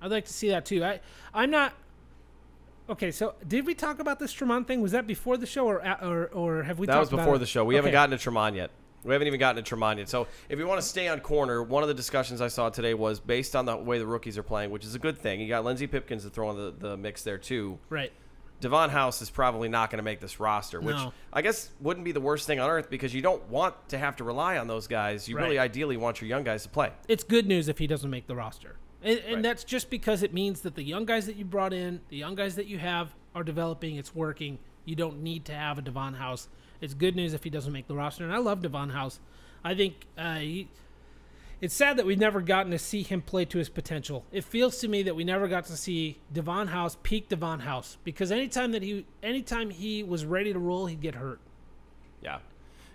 I'd 0.00 0.10
like 0.10 0.24
to 0.24 0.32
see 0.32 0.48
that 0.48 0.64
too. 0.64 0.84
I 0.84 1.00
I'm 1.34 1.50
not 1.50 1.74
Okay, 2.90 3.10
so 3.10 3.34
did 3.46 3.64
we 3.64 3.74
talk 3.74 4.00
about 4.00 4.18
this 4.18 4.34
Tramon 4.34 4.66
thing? 4.66 4.80
Was 4.80 4.92
that 4.92 5.06
before 5.06 5.36
the 5.36 5.46
show 5.46 5.66
or 5.66 5.80
or 6.02 6.26
or 6.26 6.62
have 6.64 6.78
we 6.78 6.86
That 6.86 6.94
talked 6.94 7.12
was 7.12 7.20
before 7.20 7.38
the 7.38 7.46
show. 7.46 7.64
We 7.64 7.76
haven't 7.76 7.92
gotten 7.92 8.16
to 8.16 8.30
Tramon 8.30 8.56
yet. 8.56 8.70
We 9.04 9.12
haven't 9.12 9.26
even 9.26 9.40
gotten 9.40 9.62
to 9.62 9.76
Tramon 9.76 9.98
yet. 9.98 10.08
So 10.08 10.26
if 10.48 10.58
you 10.58 10.66
want 10.66 10.80
to 10.80 10.86
stay 10.86 11.08
on 11.08 11.20
corner, 11.20 11.62
one 11.62 11.82
of 11.82 11.88
the 11.88 11.94
discussions 11.94 12.40
I 12.40 12.48
saw 12.48 12.70
today 12.70 12.94
was 12.94 13.18
based 13.18 13.56
on 13.56 13.66
the 13.66 13.76
way 13.76 13.98
the 13.98 14.06
rookies 14.06 14.38
are 14.38 14.42
playing, 14.42 14.70
which 14.70 14.84
is 14.84 14.94
a 14.94 14.98
good 14.98 15.18
thing. 15.18 15.40
You 15.40 15.48
got 15.48 15.64
Lenzy 15.64 15.86
Pipkins 15.86 16.24
to 16.24 16.30
throw 16.30 16.50
in 16.50 16.56
the, 16.56 16.74
the 16.76 16.96
mix 16.96 17.22
there 17.22 17.38
too. 17.38 17.78
Right. 17.88 18.12
Davon 18.62 18.88
House 18.88 19.20
is 19.20 19.28
probably 19.28 19.68
not 19.68 19.90
going 19.90 19.98
to 19.98 20.02
make 20.04 20.20
this 20.20 20.40
roster, 20.40 20.80
which 20.80 20.96
No. 20.96 21.12
I 21.32 21.42
guess 21.42 21.68
wouldn't 21.80 22.04
be 22.04 22.12
the 22.12 22.20
worst 22.20 22.46
thing 22.46 22.58
on 22.60 22.70
earth 22.70 22.88
because 22.88 23.12
you 23.12 23.20
don't 23.20 23.46
want 23.50 23.74
to 23.90 23.98
have 23.98 24.16
to 24.16 24.24
rely 24.24 24.56
on 24.56 24.66
those 24.68 24.86
guys. 24.86 25.28
You 25.28 25.36
really 25.36 25.58
ideally 25.58 25.96
want 25.98 26.20
your 26.22 26.28
young 26.28 26.44
guys 26.44 26.62
to 26.62 26.70
play. 26.70 26.92
it's 27.08 27.24
good 27.24 27.46
news 27.46 27.68
if 27.68 27.76
he 27.78 27.86
doesn't 27.86 28.08
make 28.08 28.26
the 28.26 28.34
roster. 28.36 28.76
And, 29.02 29.18
and 29.18 29.34
Right. 29.34 29.42
that's 29.42 29.64
just 29.64 29.90
because 29.90 30.22
it 30.22 30.32
means 30.32 30.60
that 30.62 30.76
the 30.76 30.82
young 30.84 31.04
guys 31.04 31.26
that 31.26 31.36
you 31.36 31.44
brought 31.44 31.72
in, 31.72 32.00
the 32.08 32.16
young 32.16 32.34
guys 32.36 32.54
that 32.54 32.66
you 32.66 32.78
have 32.78 33.14
are 33.34 33.42
developing, 33.42 33.96
it's 33.96 34.14
working. 34.14 34.58
You 34.84 34.94
don't 34.96 35.22
need 35.22 35.44
to 35.46 35.52
have 35.54 35.76
a 35.78 35.82
Davon 35.82 36.14
House. 36.14 36.48
It's 36.80 36.94
good 36.94 37.16
news 37.16 37.34
if 37.34 37.42
he 37.44 37.50
doesn't 37.50 37.72
make 37.72 37.88
the 37.88 37.94
roster. 37.94 38.22
And 38.24 38.32
I 38.32 38.38
love 38.38 38.62
Davon 38.62 38.90
House. 38.90 39.18
I 39.64 39.74
think 39.74 40.06
uh, 40.16 40.36
he, 40.36 40.68
it's 41.62 41.74
sad 41.74 41.96
that 41.96 42.04
we've 42.04 42.18
never 42.18 42.40
gotten 42.42 42.72
to 42.72 42.78
see 42.78 43.02
him 43.02 43.22
play 43.22 43.44
to 43.46 43.56
his 43.56 43.68
potential. 43.68 44.26
It 44.32 44.44
feels 44.44 44.78
to 44.80 44.88
me 44.88 45.04
that 45.04 45.14
we 45.14 45.22
never 45.22 45.46
got 45.46 45.64
to 45.66 45.76
see 45.76 46.20
Davon 46.32 46.66
House 46.66 46.98
peak 47.02 47.28
Davon 47.28 47.60
House 47.60 47.96
because 48.04 48.30
anytime 48.30 48.72
that 48.72 48.82
he 48.82 49.06
anytime 49.22 49.70
he 49.70 50.02
was 50.02 50.24
ready 50.24 50.52
to 50.52 50.58
roll, 50.58 50.86
he'd 50.86 51.00
get 51.00 51.14
hurt. 51.14 51.40
Yeah. 52.20 52.38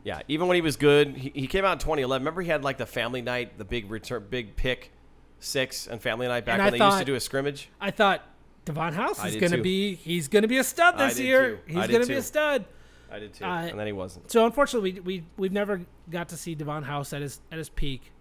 Yeah. 0.03 0.21
Even 0.27 0.47
when 0.47 0.55
he 0.55 0.61
was 0.61 0.75
good, 0.75 1.15
he, 1.15 1.31
he 1.33 1.47
came 1.47 1.63
out 1.63 1.73
in 1.73 1.79
2011. 1.79 2.21
Remember 2.23 2.41
he 2.41 2.49
had 2.49 2.63
like 2.63 2.77
the 2.77 2.85
family 2.85 3.21
night, 3.21 3.57
the 3.57 3.65
big 3.65 3.89
return, 3.89 4.27
big 4.29 4.57
pick 4.57 4.91
six 5.39 5.87
and 5.87 6.01
family 6.01 6.27
night 6.27 6.45
back 6.45 6.55
And 6.55 6.65
when 6.65 6.73
I 6.73 6.77
they 6.77 6.85
used 6.85 6.99
to 6.99 7.05
do 7.05 7.15
a 7.15 7.19
scrimmage. 7.21 7.69
I 7.79 7.91
thought 7.91 8.21
Davon 8.65 8.93
House 8.93 9.23
is 9.25 9.37
going 9.37 9.53
to 9.53 9.61
be 9.61 9.95
he's 9.95 10.27
going 10.27 10.41
to 10.41 10.49
be 10.49 10.57
a 10.57 10.63
stud 10.63 10.97
this 10.97 11.17
year. 11.17 11.55
too. 11.55 11.73
He's 11.73 11.87
going 11.87 12.01
to 12.01 12.07
be 12.07 12.15
a 12.15 12.21
stud. 12.21 12.65
I 13.09 13.19
did 13.19 13.33
too. 13.33 13.45
Uh, 13.45 13.61
and 13.61 13.79
then 13.79 13.87
he 13.87 13.93
wasn't. 13.93 14.29
So 14.29 14.45
unfortunately, 14.45 14.93
we, 14.93 14.99
we 14.99 15.23
we've 15.37 15.53
never 15.53 15.81
got 16.09 16.27
to 16.29 16.37
see 16.37 16.53
Davon 16.53 16.83
House 16.83 17.13
at 17.13 17.21
his 17.21 17.39
at 17.49 17.57
his 17.57 17.69
peak, 17.69 18.11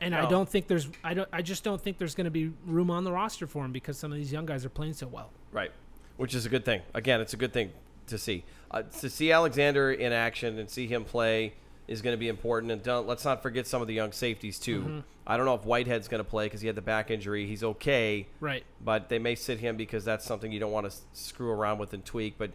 and 0.00 0.14
I 0.14 0.28
don't 0.28 0.48
think 0.48 0.66
there's 0.66 0.88
I 1.02 1.14
don't 1.14 1.28
I 1.32 1.42
just 1.42 1.64
don't 1.64 1.80
think 1.80 1.98
there's 1.98 2.14
going 2.14 2.26
to 2.26 2.30
be 2.30 2.52
room 2.66 2.90
on 2.90 3.04
the 3.04 3.12
roster 3.12 3.46
for 3.46 3.64
him 3.64 3.72
because 3.72 3.98
some 3.98 4.12
of 4.12 4.18
these 4.18 4.32
young 4.32 4.46
guys 4.46 4.64
are 4.64 4.70
playing 4.70 4.94
so 4.94 5.06
well. 5.06 5.30
Right. 5.52 5.70
Which 6.16 6.34
is 6.34 6.46
a 6.46 6.48
good 6.48 6.64
thing. 6.64 6.82
Again, 6.94 7.20
it's 7.20 7.34
a 7.34 7.36
good 7.36 7.52
thing 7.52 7.72
to 8.06 8.18
see. 8.18 8.44
Uh, 8.70 8.82
to 9.00 9.10
see 9.10 9.32
Alexander 9.32 9.92
in 9.92 10.12
action 10.12 10.58
and 10.58 10.68
see 10.70 10.86
him 10.86 11.04
play 11.04 11.54
is 11.88 12.02
going 12.02 12.14
to 12.14 12.18
be 12.18 12.28
important. 12.28 12.72
And 12.72 12.82
don't, 12.82 13.06
let's 13.06 13.24
not 13.24 13.42
forget 13.42 13.66
some 13.66 13.80
of 13.80 13.88
the 13.88 13.94
young 13.94 14.12
safeties, 14.12 14.58
too. 14.58 14.80
Mm-hmm. 14.80 15.00
I 15.26 15.36
don't 15.36 15.46
know 15.46 15.54
if 15.54 15.64
Whitehead's 15.64 16.08
going 16.08 16.22
to 16.22 16.28
play 16.28 16.46
because 16.46 16.60
he 16.60 16.66
had 16.66 16.76
the 16.76 16.82
back 16.82 17.10
injury. 17.10 17.46
He's 17.46 17.62
okay. 17.62 18.26
Right. 18.40 18.64
But 18.84 19.08
they 19.08 19.18
may 19.18 19.34
sit 19.34 19.60
him 19.60 19.76
because 19.76 20.04
that's 20.04 20.24
something 20.24 20.50
you 20.52 20.60
don't 20.60 20.72
want 20.72 20.90
to 20.90 20.96
screw 21.12 21.50
around 21.50 21.78
with 21.78 21.92
and 21.92 22.04
tweak. 22.04 22.38
But 22.38 22.50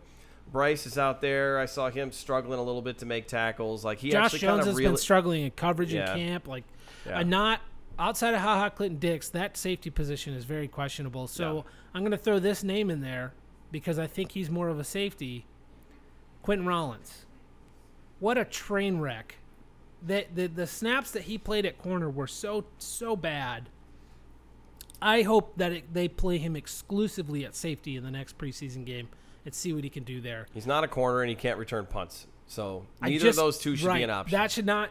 Brice 0.52 0.86
is 0.86 0.98
out 0.98 1.22
there. 1.22 1.60
I 1.60 1.66
saw 1.66 1.90
him 1.90 2.12
struggling 2.12 2.60
a 2.60 2.64
little 2.64 2.82
bit 2.82 2.98
to 3.00 3.06
make 3.06 3.28
tackles. 3.28 3.86
Like 3.86 4.00
he 4.00 4.12
Josh 4.12 4.26
actually 4.34 4.40
Jones 4.40 4.66
has 4.66 4.76
been 4.78 4.98
struggling 4.98 5.44
in 5.44 5.52
coverage 5.52 5.94
Yeah. 5.94 6.14
in 6.14 6.28
camp. 6.28 6.48
Like, 6.48 6.64
Yeah. 7.06 7.20
uh, 7.20 7.24
not 7.24 7.62
outside 7.98 8.34
of 8.34 8.42
Ha 8.42 8.60
Ha 8.60 8.70
Clinton 8.70 9.00
Dix, 9.00 9.30
that 9.30 9.56
safety 9.58 9.90
position 9.90 10.34
is 10.34 10.44
very 10.46 10.68
questionable. 10.68 11.28
So 11.28 11.56
Yeah. 11.58 11.62
I'm 11.94 12.02
going 12.02 12.12
to 12.12 12.18
throw 12.18 12.40
this 12.40 12.64
name 12.64 12.90
in 12.90 13.02
there 13.02 13.34
because 13.72 13.98
I 13.98 14.08
think 14.08 14.32
he's 14.34 14.50
more 14.50 14.68
of 14.70 14.80
a 14.80 14.84
safety. 14.84 15.46
Quinten 16.44 16.66
Rollins. 16.68 17.26
What 18.20 18.38
a 18.38 18.46
train 18.46 19.00
wreck. 19.00 19.36
The, 20.04 20.26
the, 20.34 20.48
the 20.48 20.68
snaps 20.68 21.12
that 21.12 21.24
he 21.24 21.38
played 21.38 21.66
at 21.66 21.78
corner 21.78 22.10
were 22.10 22.28
so, 22.28 22.66
so 22.80 23.16
bad. 23.16 23.70
I 25.02 25.22
hope 25.24 25.54
that 25.58 25.72
it, 25.72 25.94
they 25.94 26.08
play 26.08 26.38
him 26.40 26.56
exclusively 26.56 27.46
at 27.46 27.56
safety 27.56 27.96
in 27.96 28.04
the 28.04 28.12
next 28.12 28.38
preseason 28.38 28.86
game 28.86 29.10
and 29.46 29.54
see 29.54 29.74
what 29.74 29.84
he 29.84 29.90
can 29.90 30.04
do 30.04 30.22
there. 30.22 30.48
He's 30.54 30.68
not 30.68 30.84
a 30.84 30.88
corner 30.88 31.22
and 31.22 31.30
he 31.30 31.36
can't 31.36 31.58
return 31.58 31.86
punts. 31.86 32.28
So 32.48 32.86
neither 33.02 33.26
just- 33.26 33.38
of 33.40 33.46
those 33.46 33.58
two 33.60 33.76
should 33.76 33.88
right, 33.88 33.98
be 33.98 34.04
an 34.04 34.10
option. 34.10 34.38
That 34.38 34.52
should 34.52 34.66
not, 34.66 34.90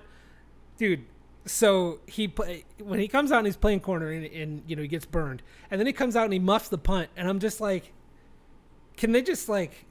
dude. 0.78 1.04
So 1.46 2.00
he 2.06 2.28
play, 2.28 2.64
when 2.78 3.00
he 3.00 3.08
comes 3.08 3.32
out 3.32 3.38
and 3.38 3.46
he's 3.46 3.56
playing 3.56 3.80
corner 3.80 4.10
and, 4.10 4.26
and 4.26 4.62
you 4.66 4.76
know 4.76 4.82
he 4.82 4.88
gets 4.88 5.06
burned, 5.06 5.42
and 5.70 5.80
then 5.80 5.86
he 5.86 5.92
comes 5.92 6.14
out 6.14 6.24
and 6.24 6.32
he 6.32 6.38
muffs 6.38 6.68
the 6.68 6.78
punt, 6.78 7.08
and 7.16 7.28
I'm 7.28 7.38
just 7.38 7.60
like, 7.60 7.92
can 8.96 9.12
they 9.12 9.22
just 9.22 9.48
like, 9.48 9.86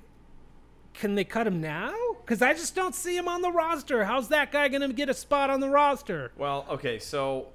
can 0.93 1.15
they 1.15 1.24
cut 1.24 1.48
him 1.48 1.60
now? 1.60 1.93
Because 2.22 2.43
I 2.43 2.54
just 2.54 2.76
don't 2.76 2.93
see 2.93 3.17
him 3.17 3.28
on 3.28 3.41
the 3.41 3.52
roster. 3.52 4.06
How's 4.06 4.28
that 4.30 4.52
guy 4.52 4.67
gonna 4.67 4.93
get 4.93 5.10
a 5.10 5.13
spot 5.13 5.50
on 5.50 5.60
the 5.60 5.69
roster? 5.69 6.32
Well, 6.38 6.67
okay, 6.69 7.00
so 7.00 7.48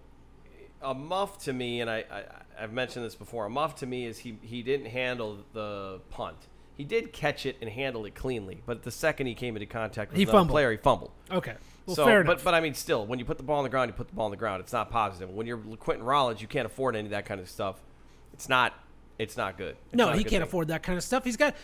a 0.82 0.94
muff 0.94 1.38
to 1.44 1.52
me, 1.52 1.80
and 1.80 1.88
I, 1.88 2.04
I 2.10 2.24
I've 2.60 2.72
mentioned 2.72 3.04
this 3.04 3.14
before. 3.14 3.46
A 3.46 3.50
muff 3.50 3.76
to 3.76 3.86
me 3.86 4.06
is 4.06 4.18
he 4.18 4.38
he 4.42 4.62
didn't 4.62 4.86
handle 4.86 5.38
the 5.52 6.00
punt. 6.10 6.36
He 6.76 6.84
did 6.84 7.12
catch 7.12 7.46
it 7.46 7.56
and 7.60 7.70
handle 7.70 8.04
it 8.04 8.14
cleanly, 8.14 8.62
but 8.66 8.82
the 8.82 8.90
second 8.90 9.26
he 9.28 9.34
came 9.34 9.56
into 9.56 9.66
contact 9.66 10.10
with 10.10 10.16
He 10.18 10.24
another 10.24 10.38
fumbled. 10.38 10.54
player, 10.54 10.70
he 10.72 10.76
fumbled. 10.76 11.12
Okay, 11.30 11.54
well 11.86 11.94
so, 11.96 12.04
fair 12.04 12.20
enough. 12.22 12.36
but 12.38 12.44
but 12.44 12.54
I 12.54 12.60
mean, 12.60 12.74
still, 12.74 13.06
when 13.06 13.18
you 13.18 13.24
put 13.24 13.36
the 13.36 13.44
ball 13.44 13.58
on 13.58 13.64
the 13.64 13.70
ground, 13.70 13.88
you 13.90 13.94
put 13.94 14.08
the 14.08 14.14
ball 14.14 14.24
on 14.24 14.30
the 14.32 14.36
ground. 14.36 14.60
It's 14.60 14.72
not 14.72 14.90
positive. 14.90 15.30
When 15.30 15.46
you're 15.46 15.58
Quinten 15.58 16.04
Rollins, 16.04 16.42
you 16.42 16.48
can't 16.48 16.66
afford 16.66 16.96
any 16.96 17.06
of 17.06 17.10
that 17.10 17.26
kind 17.26 17.40
of 17.40 17.48
stuff. 17.48 17.80
It's 18.32 18.48
not. 18.48 18.74
It's 19.18 19.36
not 19.36 19.56
good. 19.56 19.76
It's 19.86 19.94
no, 19.94 20.06
not 20.06 20.16
he 20.16 20.24
can't 20.24 20.32
thing. 20.32 20.42
afford 20.42 20.68
that 20.68 20.82
kind 20.82 20.98
of 20.98 21.04
stuff. 21.04 21.24
He's 21.24 21.36
got 21.36 21.54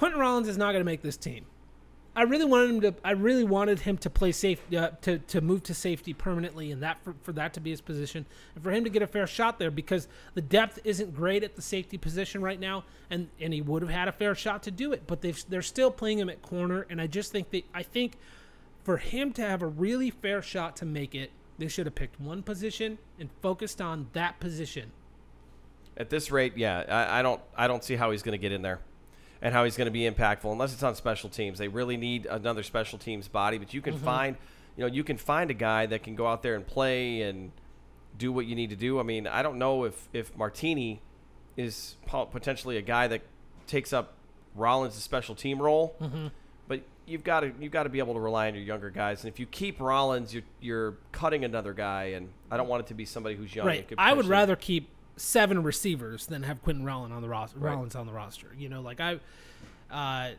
Quinten 0.00 0.16
Rollins 0.18 0.48
is 0.48 0.56
not 0.58 0.72
going 0.72 0.80
to 0.80 0.84
make 0.84 1.02
this 1.02 1.16
team. 1.16 1.44
I 2.18 2.22
really 2.22 2.46
wanted 2.46 2.70
him 2.70 2.80
to. 2.80 2.94
I 3.04 3.12
really 3.12 3.44
wanted 3.44 3.78
him 3.78 3.96
to 3.98 4.10
play 4.10 4.32
safe, 4.32 4.60
uh, 4.76 4.90
to 5.02 5.18
to 5.18 5.40
move 5.40 5.62
to 5.62 5.74
safety 5.74 6.12
permanently, 6.12 6.72
and 6.72 6.82
that 6.82 7.00
for, 7.04 7.14
for 7.22 7.30
that 7.34 7.54
to 7.54 7.60
be 7.60 7.70
his 7.70 7.80
position, 7.80 8.26
and 8.56 8.64
for 8.64 8.72
him 8.72 8.82
to 8.82 8.90
get 8.90 9.02
a 9.02 9.06
fair 9.06 9.28
shot 9.28 9.60
there 9.60 9.70
because 9.70 10.08
the 10.34 10.42
depth 10.42 10.80
isn't 10.82 11.14
great 11.14 11.44
at 11.44 11.54
the 11.54 11.62
safety 11.62 11.96
position 11.96 12.42
right 12.42 12.58
now, 12.58 12.82
and 13.08 13.28
and 13.38 13.54
he 13.54 13.62
would 13.62 13.82
have 13.82 13.90
had 13.92 14.08
a 14.08 14.12
fair 14.12 14.34
shot 14.34 14.64
to 14.64 14.72
do 14.72 14.92
it, 14.92 15.04
but 15.06 15.20
they 15.20 15.30
they're 15.48 15.62
still 15.62 15.92
playing 15.92 16.18
him 16.18 16.28
at 16.28 16.42
corner, 16.42 16.84
and 16.90 17.00
I 17.00 17.06
just 17.06 17.30
think 17.30 17.50
they 17.50 17.64
I 17.72 17.84
think 17.84 18.14
for 18.82 18.96
him 18.96 19.32
to 19.34 19.42
have 19.42 19.62
a 19.62 19.68
really 19.68 20.10
fair 20.10 20.42
shot 20.42 20.74
to 20.78 20.84
make 20.84 21.14
it, 21.14 21.30
they 21.56 21.68
should 21.68 21.86
have 21.86 21.94
picked 21.94 22.20
one 22.20 22.42
position 22.42 22.98
and 23.20 23.30
focused 23.42 23.80
on 23.80 24.08
that 24.14 24.40
position. 24.40 24.90
At 25.96 26.10
this 26.10 26.32
rate, 26.32 26.56
yeah, 26.56 26.82
I, 26.88 27.20
I 27.20 27.22
don't 27.22 27.40
I 27.56 27.68
don't 27.68 27.84
see 27.84 27.94
how 27.94 28.10
he's 28.10 28.24
going 28.24 28.32
to 28.32 28.42
get 28.42 28.50
in 28.50 28.62
there, 28.62 28.80
and 29.42 29.54
how 29.54 29.64
he's 29.64 29.76
going 29.76 29.86
to 29.86 29.90
be 29.92 30.08
impactful 30.10 30.50
unless 30.50 30.72
it's 30.72 30.82
on 30.82 30.94
special 30.94 31.28
teams. 31.30 31.58
They 31.58 31.68
really 31.68 31.96
need 31.96 32.26
another 32.26 32.62
special 32.62 32.98
teams 32.98 33.28
body, 33.28 33.58
but 33.58 33.72
you 33.74 33.80
Mm-hmm. 33.80 33.90
can 33.90 34.00
find, 34.00 34.36
you 34.76 34.82
know, 34.86 34.92
you 34.92 35.04
can 35.04 35.16
find 35.16 35.50
a 35.50 35.54
guy 35.54 35.86
that 35.86 36.02
can 36.02 36.14
go 36.16 36.26
out 36.26 36.42
there 36.42 36.54
and 36.54 36.66
play 36.66 37.22
and 37.22 37.52
do 38.16 38.32
what 38.32 38.46
you 38.46 38.54
need 38.56 38.70
to 38.70 38.76
do. 38.76 38.98
I 38.98 39.02
mean, 39.04 39.26
I 39.26 39.42
don't 39.42 39.58
know 39.58 39.84
if 39.84 40.08
if 40.12 40.36
Martini 40.36 41.00
is 41.56 41.96
potentially 42.06 42.76
a 42.76 42.82
guy 42.82 43.06
that 43.08 43.22
takes 43.66 43.92
up 43.92 44.14
Rollins' 44.54 44.94
special 44.94 45.34
team 45.34 45.60
role, 45.60 45.94
Mm-hmm. 46.00 46.28
but 46.66 46.80
you've 47.06 47.22
got 47.24 47.40
to 47.40 47.52
you've 47.60 47.72
got 47.72 47.84
to 47.84 47.88
be 47.88 47.98
able 48.00 48.14
to 48.14 48.20
rely 48.20 48.48
on 48.48 48.54
your 48.54 48.64
younger 48.64 48.90
guys. 48.90 49.22
And 49.24 49.32
if 49.32 49.38
you 49.38 49.46
keep 49.46 49.80
Rollins, 49.80 50.34
you're 50.34 50.42
you're 50.60 50.94
cutting 51.12 51.44
another 51.44 51.72
guy, 51.72 52.04
and 52.16 52.28
I 52.50 52.56
don't 52.56 52.68
want 52.68 52.80
it 52.84 52.86
to 52.88 52.94
be 52.94 53.04
somebody 53.04 53.34
who's 53.36 53.54
young. 53.54 53.66
Right. 53.66 53.88
I 53.98 54.12
would 54.12 54.26
rather 54.26 54.56
keep 54.56 54.88
seven 55.18 55.62
receivers 55.62 56.26
than 56.26 56.42
have 56.42 56.62
Quinten 56.64 56.84
Rollins 56.86 57.12
on 57.12 57.22
the 57.22 57.28
roster. 57.28 57.58
Right. 57.58 57.74
Rollins 57.74 57.94
on 57.94 58.06
the 58.06 58.12
roster. 58.12 58.48
You 58.56 58.68
know, 58.68 58.80
like 58.80 59.00
I, 59.00 59.20
uh, 59.90 60.34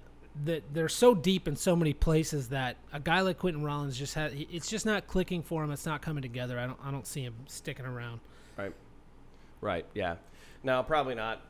that 0.45 0.63
they're 0.73 0.89
so 0.89 1.13
deep 1.13 1.47
in 1.47 1.55
so 1.55 1.75
many 1.75 1.93
places 1.93 2.49
that 2.49 2.77
a 2.93 2.99
guy 2.99 3.21
like 3.21 3.39
Quinten 3.39 3.63
Rollins 3.63 3.97
just 3.97 4.13
had 4.13 4.33
it's 4.33 4.69
just 4.69 4.85
not 4.85 5.07
clicking 5.07 5.43
for 5.43 5.63
him. 5.63 5.71
It's 5.71 5.85
not 5.85 6.01
coming 6.01 6.21
together. 6.21 6.59
I 6.59 6.67
don't 6.67 6.79
I 6.83 6.91
don't 6.91 7.05
see 7.07 7.21
him 7.21 7.35
sticking 7.47 7.85
around. 7.85 8.19
Right. 8.57 8.73
Right. 9.61 9.85
Yeah. 9.93 10.15
No, 10.63 10.83
probably 10.83 11.15
not. 11.15 11.41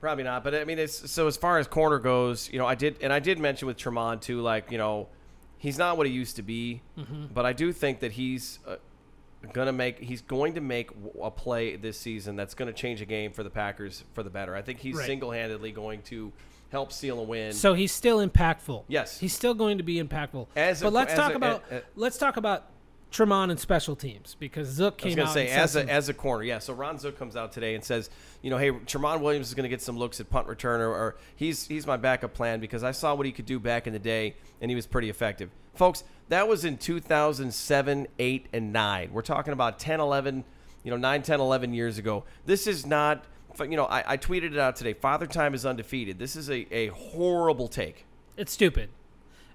Probably 0.00 0.24
not. 0.24 0.44
But 0.44 0.54
I 0.54 0.64
mean, 0.64 0.78
it's 0.78 1.10
so 1.10 1.26
as 1.26 1.36
far 1.36 1.58
as 1.58 1.66
corner 1.66 1.98
goes, 1.98 2.48
you 2.52 2.58
know, 2.58 2.66
I 2.66 2.76
did, 2.76 2.96
and 3.02 3.12
I 3.12 3.18
did 3.18 3.38
mention 3.38 3.66
with 3.66 3.76
Tramon 3.76 4.20
too, 4.20 4.40
like 4.40 4.70
you 4.70 4.78
know, 4.78 5.08
he's 5.58 5.76
not 5.76 5.96
what 5.96 6.06
he 6.06 6.12
used 6.12 6.36
to 6.36 6.42
be, 6.42 6.82
but 7.34 7.44
I 7.44 7.52
do 7.52 7.72
think 7.72 8.00
that 8.00 8.12
he's 8.12 8.60
uh, 8.66 8.76
gonna 9.52 9.72
make 9.72 9.98
he's 10.00 10.20
going 10.22 10.54
to 10.54 10.60
make 10.60 10.90
a 11.22 11.30
play 11.30 11.76
this 11.76 11.98
season 11.98 12.34
that's 12.36 12.54
going 12.54 12.66
to 12.66 12.72
change 12.72 13.00
a 13.00 13.04
game 13.04 13.32
for 13.32 13.42
the 13.42 13.50
Packers 13.50 14.04
for 14.14 14.22
the 14.22 14.30
better. 14.30 14.54
I 14.54 14.62
think 14.62 14.80
he's 14.80 14.96
Right. 14.96 15.06
single 15.06 15.30
handedly 15.30 15.70
going 15.72 16.02
to 16.02 16.32
help 16.70 16.92
seal 16.92 17.18
a 17.18 17.22
win. 17.22 17.52
So 17.52 17.72
he's 17.74 17.92
still 17.92 18.18
impactful. 18.26 18.84
Yes. 18.88 19.18
he's 19.18 19.32
still 19.32 19.54
going 19.54 19.78
to 19.78 19.84
be 19.84 20.02
impactful. 20.02 20.48
As 20.56 20.82
a- 20.82 20.84
but 20.86 20.92
let's 20.92 21.12
as 21.12 21.18
talk 21.18 21.32
a- 21.32 21.36
about 21.36 21.64
a- 21.70 21.76
a- 21.78 21.82
let's 21.96 22.18
talk 22.18 22.36
about 22.36 22.64
Tramon 23.10 23.50
and 23.50 23.58
special 23.58 23.96
teams 23.96 24.36
because 24.38 24.68
Zook 24.68 24.98
came 24.98 25.18
I 25.18 25.22
was 25.22 25.30
out 25.30 25.32
to 25.32 25.32
say, 25.32 25.48
and 25.48 25.70
said 25.70 25.82
as 25.82 25.88
a, 25.88 25.92
as 25.92 26.08
a 26.08 26.14
corner, 26.14 26.44
yeah. 26.44 26.58
So 26.58 26.74
Ron 26.74 26.98
Zook 26.98 27.18
comes 27.18 27.36
out 27.36 27.52
today 27.52 27.74
and 27.74 27.82
says, 27.82 28.10
you 28.42 28.50
know, 28.50 28.58
hey, 28.58 28.70
Tramon 28.70 29.20
Williams 29.20 29.48
is 29.48 29.54
going 29.54 29.64
to 29.64 29.68
get 29.70 29.80
some 29.80 29.96
looks 29.96 30.20
at 30.20 30.28
punt 30.28 30.46
return, 30.46 30.80
or, 30.80 30.90
or 30.90 31.16
he's 31.34 31.66
he's 31.66 31.86
my 31.86 31.96
backup 31.96 32.34
plan 32.34 32.60
because 32.60 32.84
I 32.84 32.90
saw 32.90 33.14
what 33.14 33.24
he 33.24 33.32
could 33.32 33.46
do 33.46 33.58
back 33.58 33.86
in 33.86 33.92
the 33.92 33.98
day, 33.98 34.36
and 34.60 34.70
he 34.70 34.74
was 34.74 34.86
pretty 34.86 35.08
effective. 35.08 35.50
Folks, 35.74 36.04
that 36.28 36.48
was 36.48 36.64
in 36.64 36.76
2007, 36.76 38.08
8, 38.18 38.46
and 38.52 38.72
9. 38.72 39.10
We're 39.12 39.22
talking 39.22 39.52
about 39.52 39.78
10, 39.78 40.00
11, 40.00 40.44
you 40.82 40.90
know, 40.90 40.96
9, 40.96 41.22
10, 41.22 41.40
11 41.40 41.72
years 41.72 41.98
ago. 41.98 42.24
This 42.44 42.66
is 42.66 42.84
not, 42.84 43.24
you 43.60 43.76
know, 43.76 43.84
I, 43.84 44.12
I 44.12 44.16
tweeted 44.16 44.52
it 44.52 44.58
out 44.58 44.76
today. 44.76 44.92
Father 44.92 45.26
Time 45.26 45.54
is 45.54 45.64
undefeated. 45.64 46.18
This 46.18 46.36
is 46.36 46.50
a, 46.50 46.66
a 46.74 46.88
horrible 46.88 47.68
take. 47.68 48.04
It's 48.36 48.52
stupid. 48.52 48.90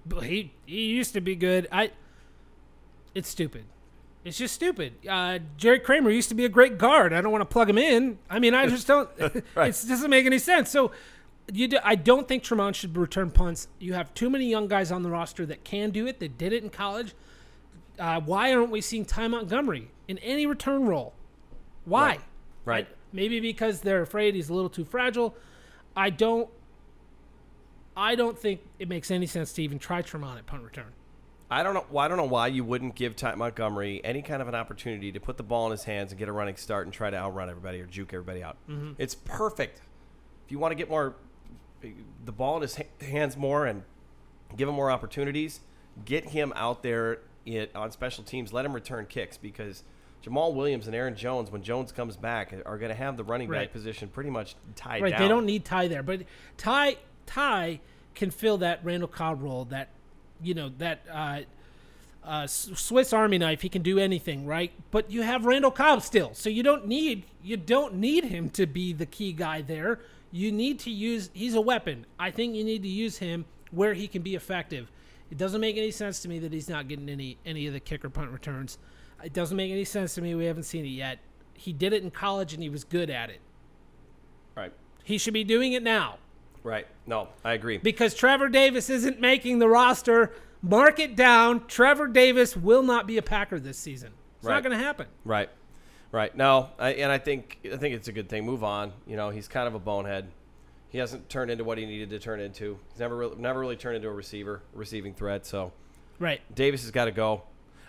But 0.05 0.23
he 0.23 0.53
he 0.65 0.87
used 0.87 1.13
to 1.13 1.21
be 1.21 1.35
good. 1.35 1.67
I. 1.71 1.91
It's 3.15 3.30
stupid. 3.30 3.65
It's 4.23 4.38
just 4.38 4.54
stupid. 4.54 4.93
Uh, 5.08 5.39
Jerry 5.58 5.80
Kramer 5.80 6.10
used 6.10 6.30
to 6.30 6.36
be 6.36 6.45
a 6.45 6.49
great 6.49 6.78
guard. 6.78 7.12
I 7.12 7.21
don't 7.21 7.32
want 7.32 7.41
to 7.41 7.45
plug 7.52 7.69
him 7.69 7.78
in. 7.78 8.19
I 8.30 8.39
mean, 8.39 8.54
I 8.54 8.67
just 8.67 8.88
don't. 8.88 9.10
It 9.19 9.45
doesn't 9.56 10.10
make 10.10 10.26
any 10.26 10.39
sense. 10.39 10.69
So, 10.69 10.91
you 11.52 11.67
do, 11.67 11.78
I 11.84 11.95
don't 11.95 12.28
think 12.28 12.43
Tramon 12.43 12.73
should 12.73 12.95
return 12.95 13.32
punts. 13.32 13.67
You 13.80 13.93
have 13.93 14.13
too 14.13 14.30
many 14.30 14.49
young 14.49 14.67
guys 14.69 14.91
on 14.91 15.04
the 15.04 15.10
roster 15.10 15.45
that 15.47 15.65
can 15.65 15.89
do 15.89 16.08
it. 16.08 16.19
That 16.21 16.38
did 16.38 16.54
it 16.54 16.63
in 16.63 16.69
college. 16.69 17.13
Uh, 17.99 18.21
why 18.21 18.54
aren't 18.54 18.71
we 18.71 18.80
seeing 18.80 19.04
Ty 19.04 19.28
Montgomery 19.28 19.91
in 20.08 20.17
any 20.19 20.45
return 20.45 20.86
role? 20.88 21.13
Why? 21.86 22.08
Right. 22.08 22.21
Right. 22.65 22.88
Maybe 23.12 23.41
because 23.41 23.82
they're 23.82 24.02
afraid 24.02 24.36
he's 24.36 24.49
a 24.49 24.54
little 24.54 24.69
too 24.69 24.86
fragile. 24.86 25.36
I 25.95 26.10
don't. 26.10 26.49
I 27.95 28.15
don't 28.15 28.39
think 28.39 28.62
it 28.80 28.88
makes 28.89 29.12
any 29.12 29.28
sense 29.28 29.54
to 29.54 29.63
even 29.63 29.78
try 29.78 30.02
Tramon 30.02 30.38
at 30.38 30.45
punt 30.47 30.63
return. 30.63 30.93
I 31.51 31.62
don't 31.62 31.73
know. 31.73 31.86
Well, 31.91 32.03
I 32.03 32.08
don't 32.08 32.17
know 32.17 32.23
why 32.23 32.47
you 32.47 32.63
wouldn't 32.63 32.95
give 32.95 33.15
Ty 33.15 33.36
Montgomery 33.36 34.01
any 34.03 34.21
kind 34.21 34.41
of 34.41 34.47
an 34.47 34.56
opportunity 34.56 35.12
to 35.12 35.19
put 35.19 35.38
the 35.38 35.43
ball 35.43 35.65
in 35.67 35.71
his 35.71 35.84
hands 35.84 36.12
and 36.12 36.17
get 36.19 36.27
a 36.27 36.32
running 36.32 36.56
start 36.56 36.88
and 36.88 36.93
try 36.93 37.10
to 37.10 37.17
outrun 37.17 37.49
everybody 37.49 37.79
or 37.79 37.86
juke 37.86 38.13
everybody 38.13 38.41
out. 38.43 38.58
Mm-hmm. 38.69 38.93
It's 38.97 39.13
perfect. 39.15 39.82
If 40.45 40.51
you 40.51 40.58
want 40.60 40.71
to 40.71 40.75
get 40.75 40.89
more, 40.89 41.15
the 42.25 42.32
ball 42.32 42.56
in 42.56 42.62
his 42.63 42.79
hands 43.01 43.38
more 43.38 43.65
and 43.65 43.84
give 44.58 44.67
him 44.67 44.75
more 44.75 44.89
opportunities, 44.89 45.60
get 46.06 46.29
him 46.29 46.53
out 46.56 46.82
there 46.82 47.19
it, 47.45 47.71
on 47.75 47.91
special 47.91 48.23
teams. 48.23 48.51
Let 48.53 48.65
him 48.65 48.73
return 48.73 49.06
kicks 49.06 49.38
because 49.38 49.84
Jamaal 50.23 50.53
Williams 50.53 50.88
and 50.88 50.95
Aaron 50.95 51.15
Jones, 51.15 51.51
when 51.51 51.62
Jones 51.62 51.91
comes 51.91 52.15
back, 52.15 52.53
are 52.65 52.77
going 52.77 52.89
to 52.89 52.95
have 52.95 53.17
the 53.17 53.23
running 53.23 53.49
Right. 53.49 53.67
back 53.67 53.73
position 53.73 54.08
pretty 54.08 54.29
much 54.29 54.56
tied 54.75 55.01
Right? 55.03 55.12
down. 55.12 55.21
They 55.21 55.27
don't 55.27 55.45
need 55.45 55.65
Ty 55.65 55.89
there, 55.89 56.01
but 56.03 56.21
Ty 56.58 56.97
Ty 57.25 57.79
can 58.15 58.32
fill 58.32 58.58
that 58.58 58.79
Randall 58.84 59.08
Cobb 59.10 59.41
role. 59.43 59.65
That 59.65 59.89
you 60.43 60.53
know 60.53 60.71
that 60.77 61.06
uh, 61.12 61.41
uh, 62.25 62.47
Swiss 62.47 63.13
Army 63.13 63.38
knife. 63.38 63.62
He 63.62 63.69
can 63.69 63.82
do 63.82 63.99
anything, 63.99 64.45
right? 64.45 64.71
But 64.91 65.12
you 65.12 65.21
have 65.21 65.45
Randall 65.45 65.71
Cobb 65.71 66.01
still, 66.01 66.34
so 66.34 66.49
you 66.49 66.63
don't 66.63 66.88
need 66.88 67.25
you 67.43 67.58
don't 67.58 67.95
need 67.95 68.25
him 68.25 68.49
to 68.51 68.65
be 68.65 68.93
the 68.93 69.06
key 69.06 69.34
guy 69.34 69.62
there. 69.62 69.99
You 70.32 70.51
need 70.51 70.79
to 70.79 70.89
use. 70.89 71.29
He's 71.34 71.56
a 71.56 71.62
weapon. 71.62 72.06
I 72.17 72.32
think 72.32 72.56
you 72.56 72.63
need 72.63 72.84
to 72.84 72.89
use 72.89 73.17
him 73.17 73.45
where 73.71 73.93
he 73.93 74.08
can 74.08 74.21
be 74.21 74.36
effective. 74.36 74.91
It 75.32 75.38
doesn't 75.38 75.62
make 75.62 75.77
any 75.77 75.91
sense 75.91 76.21
to 76.21 76.29
me 76.29 76.39
that 76.39 76.53
he's 76.53 76.69
not 76.69 76.88
getting 76.88 77.10
any 77.10 77.38
any 77.45 77.67
of 77.67 77.73
the 77.73 77.79
kicker 77.79 78.10
punt 78.10 78.32
returns. 78.32 78.77
It 79.23 79.34
doesn't 79.34 79.56
make 79.56 79.71
any 79.71 79.86
sense 79.86 80.15
to 80.15 80.21
me. 80.21 80.36
We 80.36 80.45
haven't 80.45 80.63
seen 80.63 80.86
it 80.86 80.89
yet. 80.89 81.19
He 81.53 81.71
did 81.71 81.93
it 81.93 82.03
in 82.03 82.12
college 82.12 82.53
and 82.53 82.62
he 82.62 82.69
was 82.69 82.84
good 82.84 83.10
at 83.10 83.29
it. 83.29 83.39
Right. 84.56 84.73
He 85.03 85.17
should 85.17 85.34
be 85.34 85.43
doing 85.43 85.73
it 85.73 85.84
now 85.84 86.17
Right. 86.63 86.88
No, 87.06 87.28
I 87.43 87.54
agree. 87.54 87.78
because 87.78 88.13
Trevor 88.15 88.47
Davis 88.49 88.89
isn't 88.89 89.19
making 89.19 89.60
the 89.60 89.67
roster. 89.67 90.32
Mark 90.62 90.99
it 90.99 91.15
down. 91.17 91.67
Trevor 91.67 92.08
Davis 92.08 92.56
will 92.56 92.84
not 92.84 93.06
be 93.06 93.17
a 93.17 93.21
Packer 93.21 93.60
this 93.60 93.78
season. 93.78 94.12
It's 94.38 94.45
Right. 94.47 94.54
not 94.56 94.63
going 94.63 94.78
to 94.78 94.84
happen. 94.84 95.08
Right, 95.26 95.49
right. 96.12 96.34
No, 96.38 96.69
I, 96.80 96.91
and 96.93 97.12
I 97.12 97.17
think 97.17 97.60
I 97.71 97.76
think 97.76 97.95
it's 97.95 98.08
a 98.08 98.13
good 98.13 98.30
thing. 98.30 98.45
Move 98.45 98.63
on. 98.63 98.93
You 99.06 99.17
know, 99.17 99.30
he's 99.30 99.47
kind 99.49 99.67
of 99.67 99.76
a 99.76 99.80
bonehead. 99.80 100.30
He 100.89 100.99
hasn't 100.99 101.28
turned 101.28 101.52
into 101.52 101.63
what 101.65 101.78
he 101.78 101.86
needed 101.86 102.12
to 102.12 102.19
turn 102.19 102.39
into. 102.39 102.78
He's 102.91 102.99
never 102.99 103.15
really, 103.17 103.36
never 103.38 103.60
really 103.60 103.76
turned 103.76 103.95
into 103.97 104.08
a 104.08 104.13
receiver, 104.13 104.62
receiving 104.73 105.13
threat. 105.13 105.45
So 105.45 105.73
Right. 106.19 106.39
Davis 106.56 106.84
has 106.84 106.91
got 106.91 107.06
to 107.06 107.12
go. 107.12 107.41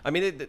I 0.04 0.10
mean, 0.10 0.22
it, 0.24 0.38
the, 0.38 0.48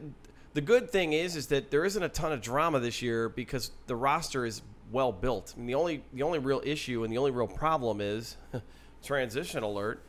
the 0.55 0.61
good 0.61 0.89
thing 0.89 1.13
is 1.13 1.35
is 1.35 1.47
that 1.47 1.69
there 1.69 1.85
isn't 1.85 2.01
a 2.01 2.09
ton 2.09 2.31
of 2.31 2.41
drama 2.41 2.79
this 2.79 3.01
year 3.01 3.29
because 3.29 3.71
the 3.87 3.95
roster 3.95 4.45
is 4.45 4.61
well 4.91 5.11
built. 5.11 5.53
I 5.55 5.57
mean, 5.59 5.67
the 5.67 5.75
only 5.75 6.03
the 6.13 6.23
only 6.23 6.39
real 6.39 6.61
issue 6.63 7.03
and 7.03 7.11
the 7.11 7.17
only 7.17 7.31
real 7.31 7.47
problem 7.47 8.01
is 8.01 8.37
transition 9.03 9.63
alert 9.63 10.01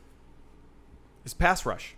is 1.25 1.33
pass 1.33 1.65
rush 1.65 1.95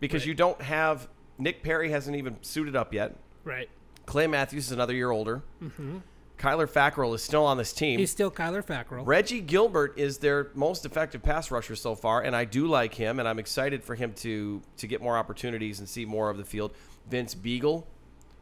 because 0.00 0.22
Right. 0.22 0.28
you 0.28 0.34
don't 0.34 0.60
have 0.62 1.08
Nick 1.38 1.62
Perry 1.62 1.90
hasn't 1.90 2.16
even 2.16 2.36
suited 2.42 2.76
up 2.76 2.92
yet. 2.94 3.16
Right. 3.44 3.68
Clay 4.06 4.26
Matthews 4.26 4.66
is 4.66 4.72
another 4.72 4.94
year 4.94 5.10
older. 5.10 5.42
Hmm. 5.60 5.98
Kyler 6.38 6.66
Fackrell 6.66 7.14
is 7.14 7.22
still 7.22 7.44
on 7.44 7.58
this 7.58 7.70
team. 7.70 7.98
He's 7.98 8.10
still 8.10 8.30
Kyler 8.30 8.64
Fackrell. 8.64 9.06
Reggie 9.06 9.42
Gilbert 9.42 9.98
is 9.98 10.18
their 10.18 10.48
most 10.54 10.86
effective 10.86 11.22
pass 11.22 11.50
rusher 11.50 11.76
so 11.76 11.94
far, 11.94 12.22
and 12.22 12.34
I 12.34 12.46
do 12.46 12.66
like 12.66 12.94
him, 12.94 13.18
and 13.18 13.28
I'm 13.28 13.38
excited 13.38 13.84
for 13.84 13.94
him 13.94 14.14
to 14.14 14.62
to 14.78 14.86
get 14.86 15.02
more 15.02 15.18
opportunities 15.18 15.80
and 15.80 15.88
see 15.88 16.06
more 16.06 16.30
of 16.30 16.38
the 16.38 16.44
field. 16.44 16.72
Vince 17.10 17.34
Biegel 17.34 17.84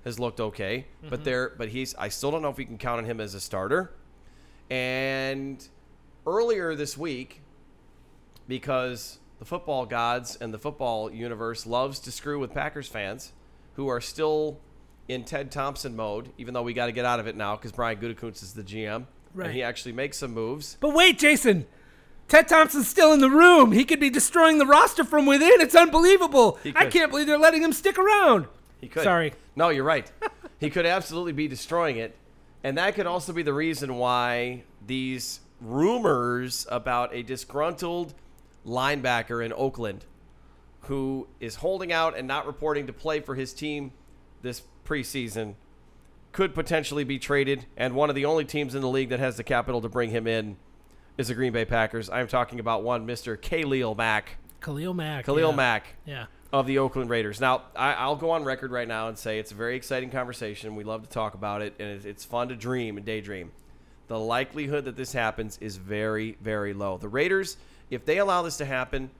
has 0.04 0.18
looked 0.18 0.40
okay, 0.40 0.86
but 1.02 1.10
mm-hmm. 1.10 1.24
there, 1.24 1.52
but 1.56 1.68
he's 1.68 1.94
I 1.96 2.08
still 2.08 2.30
don't 2.30 2.42
know 2.42 2.50
if 2.50 2.56
we 2.56 2.64
can 2.64 2.78
count 2.78 2.98
on 2.98 3.04
him 3.04 3.20
as 3.20 3.34
a 3.34 3.40
starter. 3.40 3.92
And 4.70 5.66
earlier 6.26 6.74
this 6.74 6.96
week, 6.96 7.40
because 8.46 9.18
the 9.38 9.44
football 9.44 9.86
gods 9.86 10.36
and 10.40 10.52
the 10.52 10.58
football 10.58 11.12
universe 11.12 11.66
loves 11.66 11.98
to 12.00 12.12
screw 12.12 12.38
with 12.38 12.52
Packers 12.52 12.88
fans 12.88 13.32
who 13.74 13.88
are 13.88 14.00
still 14.00 14.58
in 15.06 15.24
Ted 15.24 15.50
Thompson 15.50 15.96
mode, 15.96 16.30
even 16.36 16.54
though 16.54 16.62
we 16.62 16.74
got 16.74 16.86
to 16.86 16.92
get 16.92 17.04
out 17.04 17.20
of 17.20 17.26
it 17.26 17.36
now 17.36 17.56
because 17.56 17.72
Brian 17.72 17.98
Gutekunst 17.98 18.42
is 18.42 18.52
the 18.52 18.62
GM. 18.62 19.06
Right. 19.34 19.46
And 19.46 19.54
he 19.54 19.62
actually 19.62 19.92
makes 19.92 20.18
some 20.18 20.32
moves. 20.32 20.76
But 20.80 20.94
wait, 20.94 21.18
Jason. 21.18 21.66
Ted 22.26 22.46
Thompson's 22.46 22.88
still 22.88 23.14
in 23.14 23.20
the 23.20 23.30
room. 23.30 23.72
He 23.72 23.86
could 23.86 24.00
be 24.00 24.10
destroying 24.10 24.58
the 24.58 24.66
roster 24.66 25.02
from 25.02 25.24
within. 25.24 25.62
It's 25.62 25.74
unbelievable. 25.74 26.58
I 26.76 26.86
can't 26.86 27.10
believe 27.10 27.26
they're 27.26 27.38
letting 27.38 27.62
him 27.62 27.72
stick 27.72 27.98
around. 27.98 28.48
He 28.80 28.88
could. 28.88 29.02
Sorry. 29.02 29.32
No, 29.56 29.68
you're 29.68 29.84
right. 29.84 30.10
he 30.58 30.70
could 30.70 30.86
absolutely 30.86 31.32
be 31.32 31.48
destroying 31.48 31.96
it. 31.96 32.16
And 32.62 32.78
that 32.78 32.94
could 32.94 33.06
also 33.06 33.32
be 33.32 33.42
the 33.42 33.52
reason 33.52 33.96
why 33.96 34.64
these 34.86 35.40
rumors 35.60 36.66
about 36.70 37.14
a 37.14 37.22
disgruntled 37.22 38.14
linebacker 38.66 39.44
in 39.44 39.52
Oakland 39.52 40.04
who 40.82 41.28
is 41.40 41.56
holding 41.56 41.92
out 41.92 42.16
and 42.16 42.26
not 42.26 42.46
reporting 42.46 42.86
to 42.86 42.92
play 42.92 43.20
for 43.20 43.34
his 43.34 43.52
team 43.52 43.92
this 44.42 44.62
preseason 44.84 45.54
could 46.32 46.54
potentially 46.54 47.04
be 47.04 47.18
traded. 47.18 47.66
And 47.76 47.94
one 47.94 48.08
of 48.08 48.16
the 48.16 48.24
only 48.24 48.44
teams 48.44 48.74
in 48.74 48.80
the 48.80 48.88
league 48.88 49.08
that 49.10 49.18
has 49.18 49.36
the 49.36 49.44
capital 49.44 49.80
to 49.82 49.88
bring 49.88 50.10
him 50.10 50.26
in 50.26 50.56
is 51.16 51.28
the 51.28 51.34
Green 51.34 51.52
Bay 51.52 51.64
Packers. 51.64 52.08
I'm 52.08 52.28
talking 52.28 52.60
about 52.60 52.82
one 52.82 53.06
Mr. 53.06 53.40
Khalil 53.40 53.94
Mack. 53.94 54.38
Khalil 54.60 54.94
Mack. 54.94 55.24
Khalil 55.24 55.50
yeah. 55.50 55.56
Mack 55.56 55.86
Yeah. 56.06 56.26
Of 56.50 56.66
the 56.66 56.78
Oakland 56.78 57.10
Raiders. 57.10 57.40
Now, 57.40 57.64
I, 57.76 57.92
I'll 57.92 58.16
go 58.16 58.30
on 58.30 58.42
record 58.42 58.70
right 58.70 58.88
now 58.88 59.08
and 59.08 59.18
say 59.18 59.38
it's 59.38 59.50
a 59.50 59.54
very 59.54 59.76
exciting 59.76 60.10
conversation. 60.10 60.76
We 60.76 60.84
love 60.84 61.02
to 61.02 61.08
talk 61.08 61.34
about 61.34 61.60
it, 61.60 61.74
and 61.78 61.88
it's, 61.90 62.06
it's 62.06 62.24
fun 62.24 62.48
to 62.48 62.56
dream 62.56 62.96
and 62.96 63.04
daydream. 63.04 63.52
The 64.06 64.18
likelihood 64.18 64.86
that 64.86 64.96
this 64.96 65.12
happens 65.12 65.58
is 65.60 65.76
very, 65.76 66.38
very 66.40 66.72
low. 66.72 66.96
The 66.96 67.08
Raiders, 67.08 67.58
if 67.90 68.06
they 68.06 68.16
allow 68.16 68.40
this 68.40 68.56
to 68.56 68.64
happen, 68.64 69.10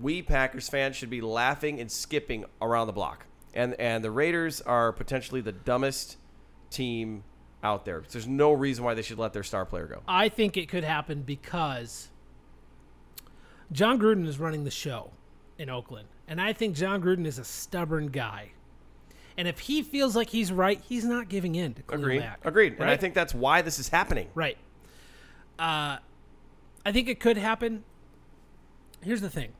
we 0.00 0.22
Packers 0.22 0.68
fans 0.68 0.96
should 0.96 1.10
be 1.10 1.20
laughing 1.20 1.80
and 1.80 1.90
skipping 1.90 2.44
around 2.60 2.88
the 2.88 2.92
block. 2.92 3.26
And 3.54 3.74
and 3.74 4.02
the 4.02 4.10
Raiders 4.10 4.60
are 4.62 4.92
potentially 4.92 5.40
the 5.40 5.52
dumbest 5.52 6.16
team 6.70 7.24
out 7.62 7.84
there. 7.84 8.02
There's 8.10 8.26
no 8.26 8.52
reason 8.52 8.84
why 8.84 8.94
they 8.94 9.02
should 9.02 9.18
let 9.18 9.32
their 9.32 9.42
star 9.42 9.64
player 9.64 9.86
go. 9.86 10.00
I 10.08 10.28
think 10.28 10.56
it 10.56 10.68
could 10.68 10.84
happen 10.84 11.22
because 11.22 12.08
Jon 13.70 14.00
Gruden 14.00 14.26
is 14.26 14.38
running 14.38 14.64
the 14.64 14.70
show 14.70 15.10
in 15.58 15.70
Oakland. 15.70 16.08
And 16.32 16.40
I 16.40 16.54
think 16.54 16.76
Jon 16.76 17.02
Gruden 17.02 17.26
is 17.26 17.38
a 17.38 17.44
stubborn 17.44 18.06
guy. 18.06 18.52
And 19.36 19.46
if 19.46 19.58
he 19.58 19.82
feels 19.82 20.16
like 20.16 20.30
he's 20.30 20.50
right, 20.50 20.80
he's 20.80 21.04
not 21.04 21.28
giving 21.28 21.56
in 21.56 21.74
to 21.74 21.82
Khalil 21.82 22.04
Agreed. 22.04 22.20
Mack. 22.20 22.40
Agreed. 22.42 22.76
And 22.78 22.88
I 22.88 22.96
think 22.96 23.12
that's 23.12 23.34
why 23.34 23.60
this 23.60 23.78
is 23.78 23.90
happening. 23.90 24.28
Right. 24.34 24.56
Uh, 25.58 25.98
I 26.86 26.90
think 26.90 27.08
it 27.10 27.20
could 27.20 27.36
happen. 27.36 27.84
Here's 29.02 29.20
the 29.20 29.28
thing 29.28 29.52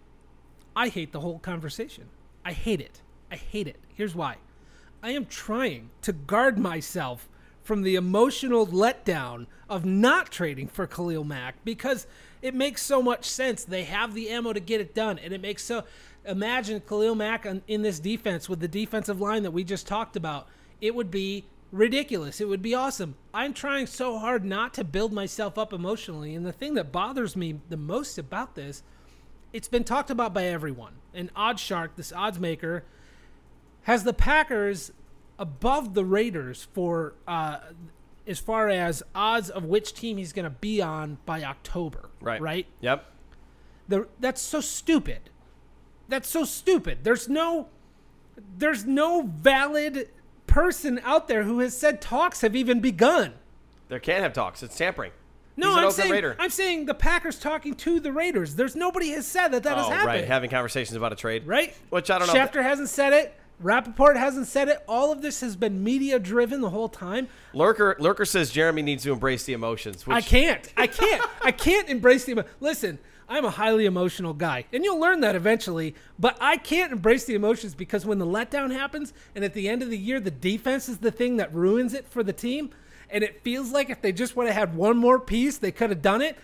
I 0.74 0.88
hate 0.88 1.12
the 1.12 1.20
whole 1.20 1.40
conversation. 1.40 2.08
I 2.42 2.52
hate 2.52 2.80
it. 2.80 3.02
I 3.30 3.36
hate 3.36 3.68
it. 3.68 3.76
Here's 3.94 4.14
why. 4.14 4.36
I 5.02 5.10
am 5.10 5.26
trying 5.26 5.90
to 6.00 6.14
guard 6.14 6.58
myself 6.58 7.28
from 7.62 7.82
the 7.82 7.96
emotional 7.96 8.66
letdown 8.66 9.46
of 9.68 9.84
not 9.84 10.30
trading 10.30 10.68
for 10.68 10.86
Khalil 10.86 11.24
Mack 11.24 11.56
because 11.64 12.06
it 12.40 12.54
makes 12.54 12.82
so 12.82 13.02
much 13.02 13.24
sense. 13.24 13.62
They 13.62 13.84
have 13.84 14.14
the 14.14 14.30
ammo 14.30 14.52
to 14.52 14.60
get 14.60 14.80
it 14.80 14.94
done, 14.94 15.18
and 15.18 15.32
it 15.32 15.40
makes 15.40 15.62
so. 15.64 15.84
Imagine 16.24 16.80
Khalil 16.80 17.14
Mack 17.14 17.46
on, 17.46 17.62
in 17.66 17.82
this 17.82 17.98
defense 17.98 18.48
with 18.48 18.60
the 18.60 18.68
defensive 18.68 19.20
line 19.20 19.42
that 19.42 19.50
we 19.50 19.64
just 19.64 19.86
talked 19.86 20.16
about. 20.16 20.48
It 20.80 20.94
would 20.94 21.10
be 21.10 21.46
ridiculous. 21.72 22.40
It 22.40 22.48
would 22.48 22.62
be 22.62 22.74
awesome. 22.74 23.16
I'm 23.32 23.52
trying 23.54 23.86
so 23.86 24.18
hard 24.18 24.44
not 24.44 24.74
to 24.74 24.84
build 24.84 25.12
myself 25.12 25.58
up 25.58 25.72
emotionally, 25.72 26.34
and 26.34 26.46
the 26.46 26.52
thing 26.52 26.74
that 26.74 26.92
bothers 26.92 27.34
me 27.34 27.60
the 27.68 27.76
most 27.76 28.18
about 28.18 28.54
this, 28.54 28.82
it's 29.52 29.68
been 29.68 29.84
talked 29.84 30.10
about 30.10 30.32
by 30.34 30.44
everyone. 30.44 30.94
And 31.14 31.32
OddsShark, 31.34 31.90
this 31.96 32.12
odds 32.12 32.38
maker, 32.38 32.84
has 33.82 34.04
the 34.04 34.12
Packers 34.12 34.92
above 35.38 35.94
the 35.94 36.04
Raiders 36.04 36.68
for 36.72 37.14
uh, 37.26 37.58
as 38.26 38.38
far 38.38 38.68
as 38.68 39.02
odds 39.14 39.50
of 39.50 39.64
which 39.64 39.94
team 39.94 40.18
he's 40.18 40.32
going 40.32 40.44
to 40.44 40.50
be 40.50 40.80
on 40.80 41.18
by 41.26 41.42
October. 41.42 42.10
Right. 42.20 42.40
Right. 42.40 42.66
Yep. 42.80 43.06
The, 43.88 44.08
that's 44.20 44.40
so 44.40 44.60
stupid. 44.60 45.30
That's 46.12 46.28
so 46.28 46.44
stupid. 46.44 46.98
There's 47.04 47.26
no 47.26 47.68
there's 48.58 48.84
no 48.84 49.22
valid 49.22 50.10
person 50.46 51.00
out 51.04 51.26
there 51.26 51.44
who 51.44 51.60
has 51.60 51.74
said 51.74 52.02
talks 52.02 52.42
have 52.42 52.54
even 52.54 52.80
begun. 52.80 53.32
There 53.88 53.98
can't 53.98 54.22
have 54.22 54.34
talks. 54.34 54.62
It's 54.62 54.76
tampering. 54.76 55.12
No, 55.56 55.74
I'm 55.74 55.90
saying 55.90 56.10
Raider. 56.12 56.36
I'm 56.38 56.50
saying 56.50 56.84
the 56.84 56.92
Packers 56.92 57.38
talking 57.38 57.74
to 57.76 57.98
the 57.98 58.12
Raiders. 58.12 58.54
There's 58.56 58.76
nobody 58.76 59.08
has 59.12 59.26
said 59.26 59.48
that 59.48 59.62
that 59.62 59.78
has 59.78 59.86
oh, 59.86 59.90
happened. 59.90 60.06
right. 60.06 60.24
Having 60.26 60.50
conversations 60.50 60.96
about 60.96 61.14
a 61.14 61.16
trade. 61.16 61.46
right? 61.46 61.74
Which 61.88 62.10
I 62.10 62.18
don't 62.18 62.28
know. 62.28 62.34
Schefter 62.34 62.62
hasn't 62.62 62.90
said 62.90 63.14
it. 63.14 63.34
Rapoport 63.58 64.18
hasn't 64.18 64.48
said 64.48 64.68
it. 64.68 64.84
All 64.86 65.12
of 65.12 65.22
this 65.22 65.40
has 65.40 65.56
been 65.56 65.82
media 65.82 66.18
driven 66.18 66.60
the 66.60 66.70
whole 66.70 66.90
time. 66.90 67.28
Lurker 67.54 67.96
Lurker 67.98 68.26
says 68.26 68.50
Jeremy 68.50 68.82
needs 68.82 69.02
to 69.04 69.12
embrace 69.12 69.44
the 69.44 69.54
emotions. 69.54 70.06
Which, 70.06 70.14
I 70.14 70.20
can't. 70.20 70.70
I 70.76 70.86
can't. 70.88 71.26
I 71.42 71.52
can't 71.52 71.88
embrace 71.88 72.26
the 72.26 72.32
emo- 72.32 72.44
listen. 72.60 72.98
I'm 73.33 73.47
a 73.47 73.51
highly 73.51 73.87
emotional 73.87 74.35
guy, 74.35 74.66
and 74.74 74.85
you'll 74.85 75.01
learn 75.01 75.20
that 75.20 75.35
eventually. 75.35 75.95
But 76.18 76.37
I 76.39 76.59
can't 76.59 76.93
embrace 76.93 77.24
the 77.24 77.35
emotions 77.35 77.74
because 77.74 78.05
when 78.05 78.18
the 78.18 78.26
letdown 78.26 78.70
happens, 78.70 79.14
and 79.35 79.43
at 79.43 79.55
the 79.55 79.70
end 79.70 79.83
of 79.83 79.89
the 79.89 79.97
year, 79.97 80.20
the 80.20 80.30
defense 80.30 80.87
is 80.87 80.99
the 80.99 81.11
thing 81.11 81.39
that 81.39 81.53
ruins 81.55 81.95
it 81.95 82.07
for 82.07 82.22
the 82.22 82.35
team, 82.35 82.68
and 83.09 83.24
it 83.24 83.43
feels 83.43 83.72
like 83.72 83.89
if 83.89 84.03
they 84.03 84.12
just 84.12 84.37
would 84.37 84.49
have 84.49 84.55
had 84.55 84.76
one 84.76 84.99
more 84.99 85.18
piece, 85.18 85.57
they 85.57 85.72
could 85.72 85.89
have 85.89 86.03
done 86.03 86.20
it. 86.20 86.37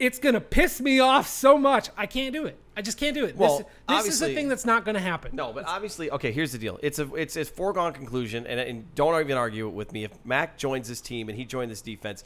It's 0.00 0.18
gonna 0.18 0.40
piss 0.40 0.80
me 0.80 0.98
off 0.98 1.28
so 1.28 1.56
much. 1.56 1.88
I 1.96 2.06
can't 2.06 2.32
do 2.32 2.46
it. 2.46 2.58
I 2.76 2.82
just 2.82 2.98
can't 2.98 3.14
do 3.14 3.24
it. 3.26 3.36
Well, 3.36 3.58
this 3.58 3.58
this 3.58 3.68
is 3.68 3.76
the 3.86 3.94
obviously- 3.94 4.34
thing 4.34 4.48
that's 4.48 4.64
not 4.64 4.84
gonna 4.84 4.98
happen. 4.98 5.36
No, 5.36 5.52
but 5.52 5.64
obviously, 5.68 6.10
okay. 6.10 6.32
Here's 6.32 6.50
the 6.50 6.58
deal. 6.58 6.80
It's 6.82 6.98
a 6.98 7.14
it's 7.14 7.36
a 7.36 7.44
foregone 7.44 7.92
conclusion, 7.92 8.44
and, 8.48 8.58
and 8.58 8.92
don't 8.96 9.20
even 9.20 9.36
argue 9.36 9.68
it 9.68 9.72
with 9.72 9.92
me. 9.92 10.02
If 10.02 10.10
Mack 10.24 10.58
joins 10.58 10.88
this 10.88 11.00
team 11.00 11.28
and 11.28 11.38
he 11.38 11.44
joined 11.44 11.70
this 11.70 11.80
defense, 11.80 12.24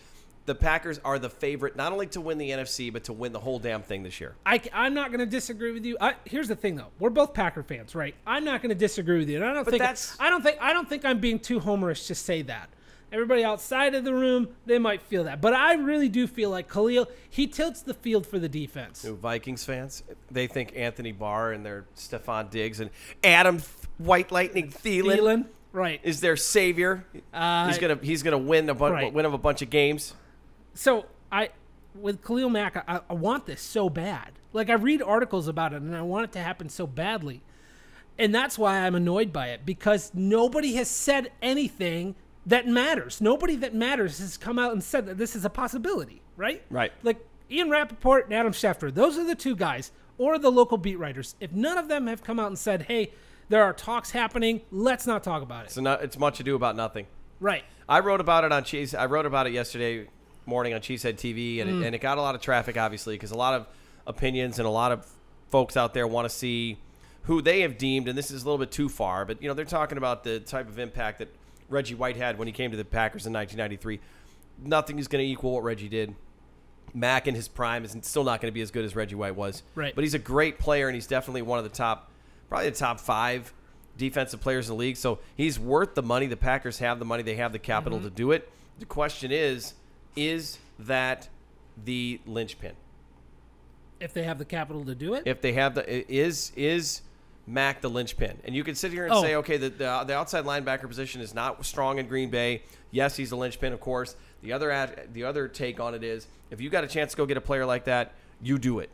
the 0.49 0.55
Packers 0.55 0.99
are 1.05 1.19
the 1.19 1.29
favorite 1.29 1.77
not 1.77 1.93
only 1.93 2.07
to 2.07 2.21
win 2.21 2.39
the 2.39 2.51
NFC 2.51 2.91
but 2.91 3.05
to 3.05 3.13
win 3.13 3.33
the 3.33 3.39
whole 3.39 3.59
damn 3.59 3.83
thing 3.83 4.03
this 4.03 4.19
year. 4.19 4.35
I, 4.47 4.61
am 4.73 4.95
not 4.95 5.11
going 5.11 5.21
to 5.21 5.27
disagree 5.27 5.73
with 5.73 5.85
you. 5.85 5.99
I, 6.01 6.15
here's 6.25 6.49
the 6.49 6.57
thing, 6.57 6.75
though. 6.75 6.89
We're 6.99 7.11
both 7.11 7.35
Packer 7.35 7.63
fans, 7.63 7.95
right? 7.95 8.15
I'm 8.27 8.45
not 8.45 8.63
going 8.63 8.71
to 8.71 8.75
disagree 8.75 9.19
with 9.19 9.29
you. 9.29 9.37
And 9.37 9.45
I 9.45 9.53
don't 9.53 9.65
But 9.65 9.73
think 9.73 9.83
that's- 9.83 10.17
I 10.19 10.31
don't 10.31 10.43
think 10.43 10.57
I 10.61 10.73
don't 10.73 10.89
think 10.89 11.05
I'm 11.05 11.21
being 11.21 11.39
too 11.39 11.61
homerish 11.61 12.07
to 12.07 12.15
say 12.15 12.43
that. 12.43 12.71
Everybody 13.13 13.43
outside 13.43 13.95
of 13.95 14.05
the 14.05 14.13
room, 14.13 14.49
they 14.67 14.79
might 14.79 15.01
feel 15.01 15.25
that, 15.25 15.41
but 15.41 15.55
I 15.55 15.75
really 15.75 16.11
do 16.11 16.27
feel 16.27 16.51
like 16.51 16.71
Khalil. 16.71 17.09
He 17.31 17.47
tilts 17.47 17.81
the 17.81 17.95
field 17.95 18.27
for 18.27 18.39
the 18.39 18.51
defense. 18.51 19.03
Who, 19.03 19.15
Vikings 19.17 19.65
fans, 19.65 20.03
they 20.31 20.47
think 20.47 20.75
Anthony 20.77 21.13
Barr 21.13 21.53
and 21.53 21.65
their 21.65 21.87
Stefon 21.97 22.51
Diggs 22.51 22.81
and 22.81 22.91
Adam 23.25 23.59
Th- 23.59 23.69
White 23.97 24.31
Lightning 24.31 24.71
Thielen, 24.71 25.19
Thielen, 25.19 25.47
right? 25.73 26.01
is 26.03 26.21
their 26.21 26.37
savior. 26.37 27.07
Uh, 27.33 27.69
he's 27.69 27.79
gonna 27.79 27.99
he's 28.03 28.23
gonna 28.23 28.37
win 28.37 28.69
a 28.69 28.75
bunch 28.75 28.93
right. 28.93 29.13
win 29.13 29.25
of 29.25 29.33
a 29.33 29.39
bunch 29.39 29.63
of 29.63 29.71
games. 29.71 30.13
So 30.79 31.07
I, 31.33 31.49
with 31.93 32.25
Khalil 32.25 32.51
Mack, 32.51 32.77
I, 32.87 33.01
I 33.11 33.13
want 33.13 33.47
this 33.47 33.61
so 33.61 33.91
bad. 33.91 34.39
Like 34.53 34.71
I 34.71 34.75
read 34.75 35.03
articles 35.03 35.49
about 35.49 35.73
it, 35.73 35.83
and 35.83 35.95
I 35.97 36.03
want 36.03 36.27
it 36.27 36.33
to 36.35 36.39
happen 36.39 36.69
so 36.69 36.87
badly, 36.87 37.43
and 38.17 38.33
that's 38.33 38.57
why 38.57 38.79
I'm 38.79 38.95
annoyed 38.95 39.33
by 39.33 39.49
it 39.49 39.67
because 39.67 40.13
nobody 40.15 40.75
has 40.75 40.89
said 40.89 41.33
anything 41.43 42.15
that 42.47 42.69
matters. 42.69 43.21
Nobody 43.21 43.57
that 43.57 43.75
matters 43.75 44.21
has 44.21 44.37
come 44.37 44.57
out 44.57 44.71
and 44.71 44.81
said 44.81 45.07
that 45.07 45.19
this 45.19 45.35
is 45.35 45.45
a 45.45 45.51
possibility, 45.51 46.23
right? 46.37 46.63
Right. 46.71 46.93
Like 47.03 47.27
Ian 47.51 47.71
Rapoport 47.71 48.27
and 48.27 48.35
Adam 48.35 48.53
Schefter, 48.53 48.95
those 48.95 49.19
are 49.19 49.25
the 49.25 49.35
two 49.35 49.57
guys, 49.57 49.91
or 50.17 50.39
the 50.39 50.51
local 50.51 50.79
beat 50.79 50.97
writers. 50.97 51.35
If 51.41 51.51
none 51.51 51.77
of 51.77 51.89
them 51.89 52.07
have 52.07 52.23
come 52.23 52.39
out 52.39 52.47
and 52.47 52.59
said, 52.59 52.83
"Hey, 52.83 53.11
there 53.49 53.65
are 53.65 53.73
talks 53.73 54.13
happening. 54.13 54.61
Let's 54.71 55.09
not 55.09 55.25
talk 55.25 55.43
about 55.43 55.65
it." 55.65 55.73
So 55.73 55.81
not, 55.81 56.05
it's 56.05 56.17
much 56.17 56.39
ado 56.39 56.55
about 56.55 56.77
nothing. 56.77 57.09
Right. 57.41 57.65
I 57.89 57.99
wrote 57.99 58.21
about 58.21 58.45
it 58.45 58.53
on 58.53 58.63
Cheese. 58.63 58.95
I 58.95 59.07
wrote 59.07 59.27
about 59.27 59.49
it 59.49 59.53
yesterday 59.53 60.07
morning 60.49 60.75
on 60.75 60.81
Cheesehead 60.81 61.15
TV, 61.15 61.61
and, 61.61 61.71
it, 61.71 61.75
mm. 61.75 61.87
and 61.87 61.95
it 61.95 62.01
got 62.01 62.19
a 62.19 62.23
lot 62.23 62.35
of 62.35 62.41
traffic, 62.41 62.77
obviously, 62.77 63.15
because 63.15 63.31
a 63.31 63.37
lot 63.37 63.55
of 63.55 63.67
opinions 64.07 64.59
and 64.59 64.67
a 64.67 64.71
lot 64.71 64.91
of 64.91 65.07
folks 65.51 65.77
out 65.77 65.95
there 65.95 66.07
want 66.07 66.29
to 66.29 66.35
see 66.35 66.79
who 67.23 67.43
they 67.43 67.61
have 67.61 67.77
deemed, 67.77 68.09
and 68.09 68.17
this 68.17 68.31
is 68.31 68.43
a 68.43 68.45
little 68.45 68.59
bit 68.59 68.71
too 68.71 68.89
far, 68.89 69.25
but 69.25 69.41
you 69.43 69.49
know 69.49 69.55
they're 69.55 69.65
talking 69.65 69.99
about 69.99 70.25
the 70.25 70.41
type 70.41 70.67
of 70.67 70.79
impact 70.79 71.19
that 71.19 71.29
Reggie 71.69 71.95
White 71.95 72.17
had 72.17 72.39
when 72.39 72.49
he 72.49 72.53
came 72.53 72.71
to 72.71 72.77
the 72.77 72.85
Packers 72.85 73.27
in 73.27 73.33
1993. 73.33 74.01
Nothing 74.67 74.99
is 74.99 75.09
going 75.09 75.25
to 75.25 75.31
equal 75.31 75.53
what 75.53 75.63
Reggie 75.63 75.89
did. 75.89 76.15
Mack 76.95 77.29
in 77.29 77.35
his 77.35 77.47
prime 77.47 77.85
is 77.85 77.95
still 78.01 78.25
not 78.25 78.41
going 78.41 78.51
to 78.51 78.55
be 78.55 78.63
as 78.63 78.71
good 78.71 78.85
as 78.85 78.97
Reggie 78.97 79.15
White 79.15 79.37
was. 79.37 79.63
Right. 79.75 79.95
But 79.95 80.05
he's 80.05 80.15
a 80.15 80.19
great 80.19 80.59
player, 80.59 80.89
and 80.89 80.95
he's 80.95 81.07
definitely 81.07 81.43
one 81.43 81.59
of 81.59 81.65
the 81.65 81.71
top, 81.71 82.11
probably 82.49 82.71
the 82.71 82.77
top 82.77 82.99
five 82.99 83.53
defensive 83.99 84.41
players 84.41 84.71
in 84.71 84.77
the 84.77 84.79
league. 84.79 84.97
So 84.97 85.19
he's 85.37 85.59
worth 85.59 85.95
the 85.95 86.03
money. 86.03 86.27
The 86.27 86.37
Packers 86.37 86.79
have 86.79 86.99
the 86.99 87.05
money. 87.05 87.23
They 87.23 87.37
have 87.37 87.53
the 87.53 87.59
capital 87.59 87.99
mm-hmm. 87.99 88.09
to 88.09 88.15
do 88.15 88.33
it. 88.33 88.51
The 88.79 88.87
question 88.87 89.31
is, 89.31 89.75
is 90.17 90.59
that 90.79 91.29
the 91.85 92.21
linchpin? 92.27 92.75
If 94.01 94.13
they 94.15 94.23
have 94.23 94.39
the 94.39 94.45
capital 94.45 94.85
to 94.85 94.95
do 94.95 95.15
it, 95.15 95.25
If 95.27 95.41
they 95.41 95.53
have 95.55 95.75
the 95.75 96.13
is 96.13 96.53
is 96.57 97.03
Mack 97.47 97.81
the 97.81 97.89
linchpin? 97.89 98.39
And 98.45 98.55
you 98.55 98.63
can 98.63 98.75
sit 98.75 98.93
here 98.93 99.05
and 99.05 99.13
Oh. 99.15 99.23
say, 99.23 99.35
okay, 99.37 99.57
the, 99.57 99.71
the 99.71 100.05
the 100.07 100.15
outside 100.15 100.45
linebacker 100.45 100.87
position 100.87 101.21
is 101.21 101.35
not 101.35 101.65
strong 101.65 101.99
in 101.99 102.07
Green 102.07 102.31
Bay. 102.31 102.63
Yes, 102.91 103.17
he's 103.17 103.31
the 103.31 103.37
linchpin, 103.37 103.73
of 103.73 103.81
course. 103.81 104.17
The 104.43 104.53
other 104.53 104.71
ad, 104.71 105.09
the 105.13 105.25
other 105.25 105.49
take 105.49 105.81
on 105.81 105.95
it 105.95 106.05
is, 106.05 106.29
if 106.51 106.61
you 106.61 106.71
got 106.71 106.85
a 106.85 106.87
chance 106.87 107.13
to 107.13 107.17
go 107.17 107.27
get 107.27 107.37
a 107.37 107.41
player 107.41 107.67
like 107.67 107.85
that, 107.85 108.13
you 108.41 108.59
do 108.59 108.79
it. 108.79 108.91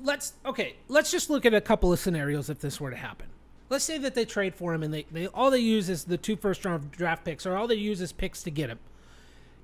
let's 0.00 0.32
okay 0.44 0.74
let's 0.88 1.10
just 1.12 1.30
look 1.30 1.46
at 1.46 1.54
a 1.54 1.60
couple 1.60 1.92
of 1.92 2.00
scenarios 2.00 2.50
if 2.50 2.58
this 2.58 2.80
were 2.80 2.90
to 2.90 2.96
happen 2.96 3.28
let's 3.70 3.84
say 3.84 3.96
that 3.98 4.12
they 4.16 4.24
trade 4.24 4.52
for 4.52 4.74
him 4.74 4.82
and 4.82 4.92
they, 4.92 5.06
they 5.12 5.28
all 5.28 5.48
they 5.52 5.60
use 5.60 5.88
is 5.88 6.02
the 6.04 6.18
two 6.18 6.34
first 6.34 6.64
round 6.64 6.90
draft 6.90 7.24
picks 7.24 7.46
or 7.46 7.56
all 7.56 7.68
they 7.68 7.76
use 7.76 8.00
is 8.00 8.10
picks 8.12 8.42
to 8.42 8.50
get 8.50 8.68
him 8.68 8.78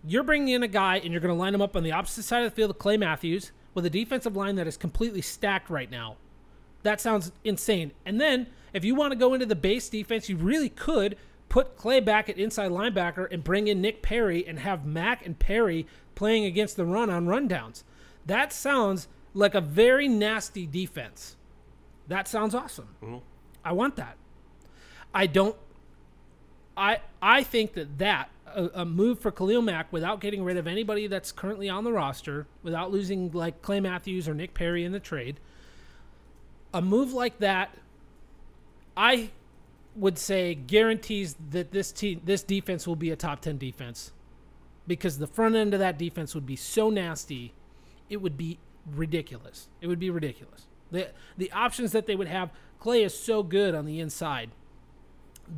you're 0.07 0.23
bringing 0.23 0.55
in 0.55 0.63
a 0.63 0.69
guy 0.69 0.97
and 0.97 1.13
you're 1.13 1.21
going 1.21 1.35
to 1.35 1.39
line 1.39 1.55
him 1.55 1.63
up 1.63 1.77
on 1.77 1.83
the 1.83 1.93
opposite 1.93 2.23
side 2.23 2.45
of 2.45 2.51
the 2.51 2.57
field 2.57 2.71
of 2.71 2.79
clay 2.79 2.97
matthews 2.97 3.53
with 3.75 3.85
a 3.87 3.91
defensive 3.91 4.37
line 4.37 4.57
that 4.57 4.67
is 4.67 4.77
completely 4.77 5.23
stacked 5.23 5.71
right 5.71 5.91
now 5.91 6.17
that 6.83 7.01
sounds 7.01 7.33
insane 7.45 7.93
and 8.05 8.21
then 8.21 8.47
if 8.73 8.85
you 8.85 8.95
want 8.95 9.13
to 9.13 9.19
go 9.19 9.35
into 9.35 9.47
the 9.47 9.55
base 9.55 9.89
defense 9.89 10.29
you 10.29 10.37
really 10.37 10.69
could 10.69 11.17
put 11.49 11.77
clay 11.77 12.01
back 12.01 12.29
at 12.29 12.39
inside 12.39 12.71
linebacker 12.71 13.31
and 13.33 13.45
bring 13.45 13.69
in 13.69 13.81
nick 13.81 14.03
perry 14.03 14.47
and 14.47 14.61
have 14.61 14.87
mack 14.87 15.25
and 15.25 15.39
perry 15.39 15.87
playing 16.15 16.45
against 16.45 16.77
the 16.77 16.85
run 16.85 17.11
on 17.11 17.27
rundowns 17.27 17.83
that 18.27 18.53
sounds 18.53 19.09
like 19.35 19.55
a 19.55 19.61
very 19.61 20.09
nasty 20.09 20.67
defense. 20.67 21.37
That 22.09 22.27
sounds 22.27 22.55
awesome. 22.55 22.89
Mm-hmm. 23.03 23.19
I 23.65 23.73
want 23.73 23.97
that. 23.97 24.17
I 25.15 25.27
don't. 25.27 25.57
I 26.77 27.01
I 27.21 27.43
think 27.43 27.75
that 27.75 27.99
that 27.99 28.31
a, 28.55 28.81
a 28.81 28.85
move 28.85 29.19
for 29.19 29.31
Khalil 29.31 29.63
Mack 29.63 29.93
without 29.93 30.21
getting 30.21 30.45
rid 30.45 30.57
of 30.57 30.67
anybody 30.67 31.07
that's 31.07 31.33
currently 31.33 31.69
on 31.69 31.85
the 31.85 31.93
roster, 31.93 32.47
without 32.63 32.91
losing 32.91 33.31
like 33.33 33.63
Clay 33.63 33.81
Matthews 33.81 34.29
or 34.29 34.35
Nick 34.35 34.55
Perry 34.55 34.85
in 34.85 34.93
the 34.93 35.01
trade, 35.01 35.41
a 36.73 36.81
move 36.81 37.13
like 37.13 37.39
that, 37.39 37.77
I 38.97 39.31
would 39.97 40.19
say 40.19 40.55
guarantees 40.55 41.37
that 41.51 41.73
this 41.73 41.91
team, 41.93 42.21
this 42.25 42.43
defense 42.43 42.87
will 42.87 42.97
be 42.97 43.11
a 43.11 43.17
top 43.17 43.41
ten 43.41 43.59
defense, 43.59 44.13
because 44.87 45.19
the 45.19 45.27
front 45.27 45.57
end 45.57 45.75
of 45.75 45.81
that 45.81 45.99
defense 45.99 46.35
would 46.35 46.47
be 46.47 46.57
so 46.57 46.91
nasty, 46.91 47.55
it 48.09 48.19
would 48.19 48.37
be 48.37 48.59
ridiculous. 48.87 49.69
It 49.81 49.87
would 49.87 49.99
be 49.99 50.11
ridiculous. 50.11 50.67
The 50.91 51.09
the 51.37 51.51
options 51.53 51.93
that 51.93 52.07
they 52.07 52.17
would 52.17 52.29
have, 52.29 52.51
Clay 52.79 53.03
is 53.03 53.19
so 53.19 53.43
good 53.43 53.75
on 53.75 53.85
the 53.85 54.01
inside. 54.01 54.51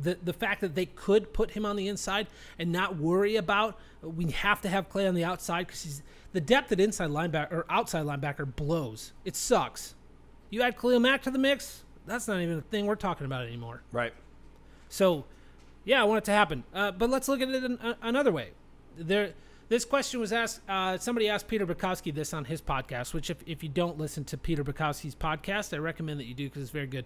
The 0.01 0.17
the 0.23 0.33
fact 0.33 0.61
that 0.61 0.75
they 0.75 0.85
could 0.85 1.33
put 1.33 1.51
him 1.51 1.65
on 1.65 1.75
the 1.75 1.87
inside 1.87 2.27
and 2.57 2.71
not 2.71 2.97
worry 2.97 3.35
about 3.35 3.79
we 4.01 4.31
have 4.31 4.61
to 4.61 4.69
have 4.69 4.89
Clay 4.89 5.07
on 5.07 5.15
the 5.15 5.23
outside 5.23 5.67
because 5.67 5.83
he's 5.83 6.01
the 6.33 6.41
depth 6.41 6.71
at 6.71 6.79
inside 6.79 7.09
linebacker 7.09 7.51
or 7.51 7.65
outside 7.69 8.05
linebacker 8.05 8.55
blows. 8.55 9.13
It 9.23 9.35
sucks. 9.35 9.95
You 10.49 10.61
add 10.61 10.79
Khalil 10.79 10.99
Mack 10.99 11.21
to 11.23 11.31
the 11.31 11.39
mix, 11.39 11.83
that's 12.05 12.27
not 12.27 12.41
even 12.41 12.57
a 12.57 12.61
thing 12.61 12.85
we're 12.85 12.95
talking 12.95 13.25
about 13.25 13.45
anymore. 13.45 13.81
Right. 13.91 14.13
So, 14.89 15.25
yeah, 15.85 16.01
I 16.01 16.03
want 16.03 16.19
it 16.19 16.25
to 16.25 16.31
happen. 16.31 16.63
Uh, 16.73 16.91
but 16.91 17.09
let's 17.09 17.27
look 17.27 17.41
at 17.41 17.49
it 17.49 17.63
an, 17.63 17.79
a, 17.81 17.97
another 18.01 18.31
way. 18.31 18.49
There, 18.97 19.33
This 19.69 19.85
question 19.85 20.19
was 20.19 20.31
asked. 20.33 20.61
Uh, 20.67 20.97
somebody 20.97 21.29
asked 21.29 21.47
Peter 21.47 21.65
Bukowski 21.65 22.13
this 22.13 22.33
on 22.33 22.45
his 22.45 22.61
podcast. 22.61 23.13
Which, 23.13 23.29
if, 23.29 23.37
if 23.45 23.63
you 23.63 23.69
don't 23.69 23.97
listen 23.97 24.23
to 24.25 24.37
Peter 24.37 24.63
Bukowski's 24.63 25.15
podcast, 25.15 25.73
I 25.73 25.77
recommend 25.77 26.19
that 26.19 26.25
you 26.25 26.33
do 26.33 26.47
because 26.47 26.61
it's 26.63 26.71
very 26.71 26.87
good. 26.87 27.05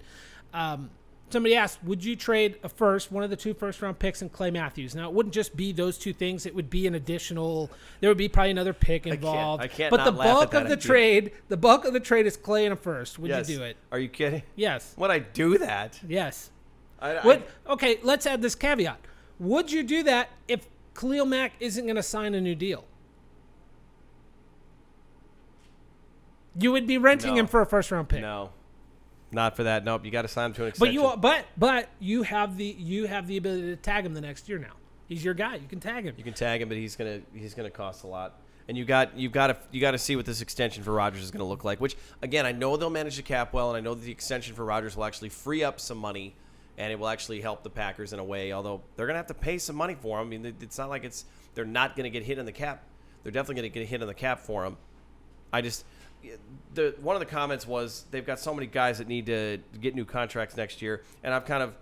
Um, 0.53 0.89
somebody 1.29 1.55
asked, 1.55 1.83
"Would 1.83 2.03
you 2.03 2.15
trade 2.15 2.57
a 2.63 2.69
first, 2.69 3.11
one 3.11 3.23
of 3.23 3.29
the 3.29 3.35
two 3.35 3.53
first 3.53 3.81
round 3.81 3.99
picks, 3.99 4.21
and 4.21 4.31
Clay 4.31 4.51
Matthews?" 4.51 4.95
Now, 4.95 5.09
it 5.09 5.13
wouldn't 5.13 5.33
just 5.35 5.55
be 5.55 5.71
those 5.71 5.97
two 5.97 6.13
things. 6.13 6.45
It 6.45 6.55
would 6.55 6.69
be 6.69 6.87
an 6.87 6.95
additional. 6.95 7.69
There 7.99 8.09
would 8.09 8.17
be 8.17 8.27
probably 8.29 8.51
another 8.51 8.73
pick 8.73 9.05
involved. 9.07 9.63
I 9.63 9.67
can't 9.67 9.91
but 9.91 9.97
not 9.97 10.05
the 10.05 10.11
laugh 10.11 10.27
at 10.27 10.33
bulk 10.33 10.51
that 10.51 10.61
of 10.63 10.67
the 10.69 10.73
idea. 10.75 10.87
trade, 10.87 11.31
the 11.49 11.57
bulk 11.57 11.85
of 11.85 11.93
the 11.93 11.99
trade 11.99 12.25
is 12.25 12.37
Clay 12.37 12.65
and 12.65 12.73
a 12.73 12.75
first. 12.75 13.19
Would 13.19 13.29
yes. 13.29 13.49
you 13.49 13.57
do 13.57 13.63
it? 13.63 13.77
Are 13.91 13.99
you 13.99 14.09
kidding? 14.09 14.43
Yes. 14.55 14.93
Would 14.97 15.11
I 15.11 15.19
do 15.19 15.57
that? 15.57 15.99
Yes. 16.07 16.51
I, 16.99 17.15
I- 17.17 17.25
Would 17.25 17.43
okay? 17.67 17.99
Let's 18.03 18.25
add 18.25 18.41
this 18.41 18.55
caveat. 18.55 18.99
Would 19.39 19.71
you 19.71 19.83
do 19.83 20.03
that 20.03 20.29
if 20.47 20.67
Khalil 20.95 21.25
Mack 21.25 21.53
isn't 21.59 21.85
going 21.85 21.95
to 21.95 22.03
sign 22.03 22.33
a 22.33 22.41
new 22.41 22.55
deal? 22.55 22.85
You 26.59 26.71
would 26.71 26.87
be 26.87 26.97
renting 26.97 27.35
No. 27.35 27.41
him 27.41 27.47
for 27.47 27.61
a 27.61 27.65
first 27.65 27.91
round 27.91 28.09
pick. 28.09 28.21
no, 28.21 28.49
not 29.31 29.55
for 29.55 29.63
that. 29.63 29.83
Nope. 29.83 30.05
You 30.05 30.11
got 30.11 30.23
to 30.23 30.27
sign 30.27 30.47
him 30.47 30.53
to 30.53 30.63
an 30.63 30.67
extension. 30.69 31.01
But 31.01 31.11
you 31.11 31.17
but 31.17 31.45
but 31.57 31.89
you 31.99 32.23
have 32.23 32.57
the 32.57 32.75
you 32.77 33.07
have 33.07 33.27
the 33.27 33.37
ability 33.37 33.67
to 33.67 33.75
tag 33.75 34.05
him 34.05 34.13
the 34.13 34.21
next 34.21 34.47
year 34.47 34.57
now. 34.57 34.73
He's 35.07 35.23
your 35.23 35.33
guy. 35.33 35.55
You 35.55 35.67
can 35.67 35.79
tag 35.79 36.05
him. 36.05 36.15
You 36.17 36.23
can 36.23 36.33
tag 36.33 36.61
him, 36.61 36.69
but 36.69 36.77
he's 36.77 36.95
gonna 36.95 37.21
he's 37.33 37.53
gonna 37.53 37.69
cost 37.69 38.03
a 38.03 38.07
lot. 38.07 38.39
And 38.67 38.77
you 38.77 38.83
got 38.83 39.17
you've 39.17 39.31
got 39.31 39.47
to 39.47 39.57
you 39.71 39.79
got 39.79 39.91
to 39.91 39.97
see 39.97 40.15
what 40.15 40.25
this 40.25 40.41
extension 40.41 40.83
for 40.83 40.91
Rodgers 40.91 41.23
is 41.23 41.31
going 41.31 41.39
to 41.39 41.45
look 41.45 41.63
like. 41.63 41.79
Which 41.79 41.95
again, 42.21 42.45
I 42.45 42.51
know 42.51 42.75
they'll 42.75 42.89
manage 42.89 43.15
the 43.15 43.21
cap 43.21 43.53
well, 43.53 43.69
and 43.69 43.77
I 43.77 43.79
know 43.79 43.93
that 43.93 44.03
the 44.03 44.11
extension 44.11 44.55
for 44.55 44.65
Rodgers 44.65 44.97
will 44.97 45.05
actually 45.05 45.29
free 45.29 45.63
up 45.63 45.79
some 45.79 45.97
money, 45.97 46.35
and 46.77 46.91
it 46.91 46.99
will 46.99 47.07
actually 47.07 47.39
help 47.39 47.63
the 47.63 47.69
Packers 47.69 48.11
in 48.11 48.19
a 48.19 48.23
way. 48.23 48.51
Although 48.51 48.81
they're 48.95 49.05
going 49.05 49.13
to 49.13 49.19
have 49.19 49.27
to 49.27 49.33
pay 49.33 49.57
some 49.57 49.77
money 49.77 49.95
for 49.95 50.19
him. 50.19 50.27
I 50.27 50.29
mean, 50.29 50.55
it's 50.59 50.77
not 50.77 50.89
like 50.89 51.05
it's 51.05 51.23
they're 51.55 51.63
not 51.63 51.95
going 51.95 52.03
to 52.03 52.09
get 52.09 52.23
hit 52.23 52.39
in 52.39 52.45
the 52.45 52.51
cap. 52.51 52.83
They're 53.23 53.31
definitely 53.31 53.61
going 53.61 53.71
to 53.71 53.79
get 53.79 53.87
hit 53.87 54.01
in 54.01 54.07
the 54.07 54.13
cap 54.13 54.41
for 54.41 54.65
him. 54.65 54.75
I 55.53 55.61
just 55.61 55.85
the 56.73 56.95
one 57.01 57.15
of 57.15 57.19
the 57.19 57.25
comments 57.25 57.65
was 57.67 58.05
they've 58.11 58.25
got 58.25 58.39
so 58.39 58.53
many 58.53 58.67
guys 58.67 58.97
that 58.99 59.07
need 59.07 59.25
to 59.27 59.59
get 59.81 59.95
new 59.95 60.05
contracts 60.05 60.55
next 60.57 60.81
year, 60.81 61.03
and 61.23 61.33
I'm 61.33 61.41
kind 61.43 61.63
of 61.63 61.73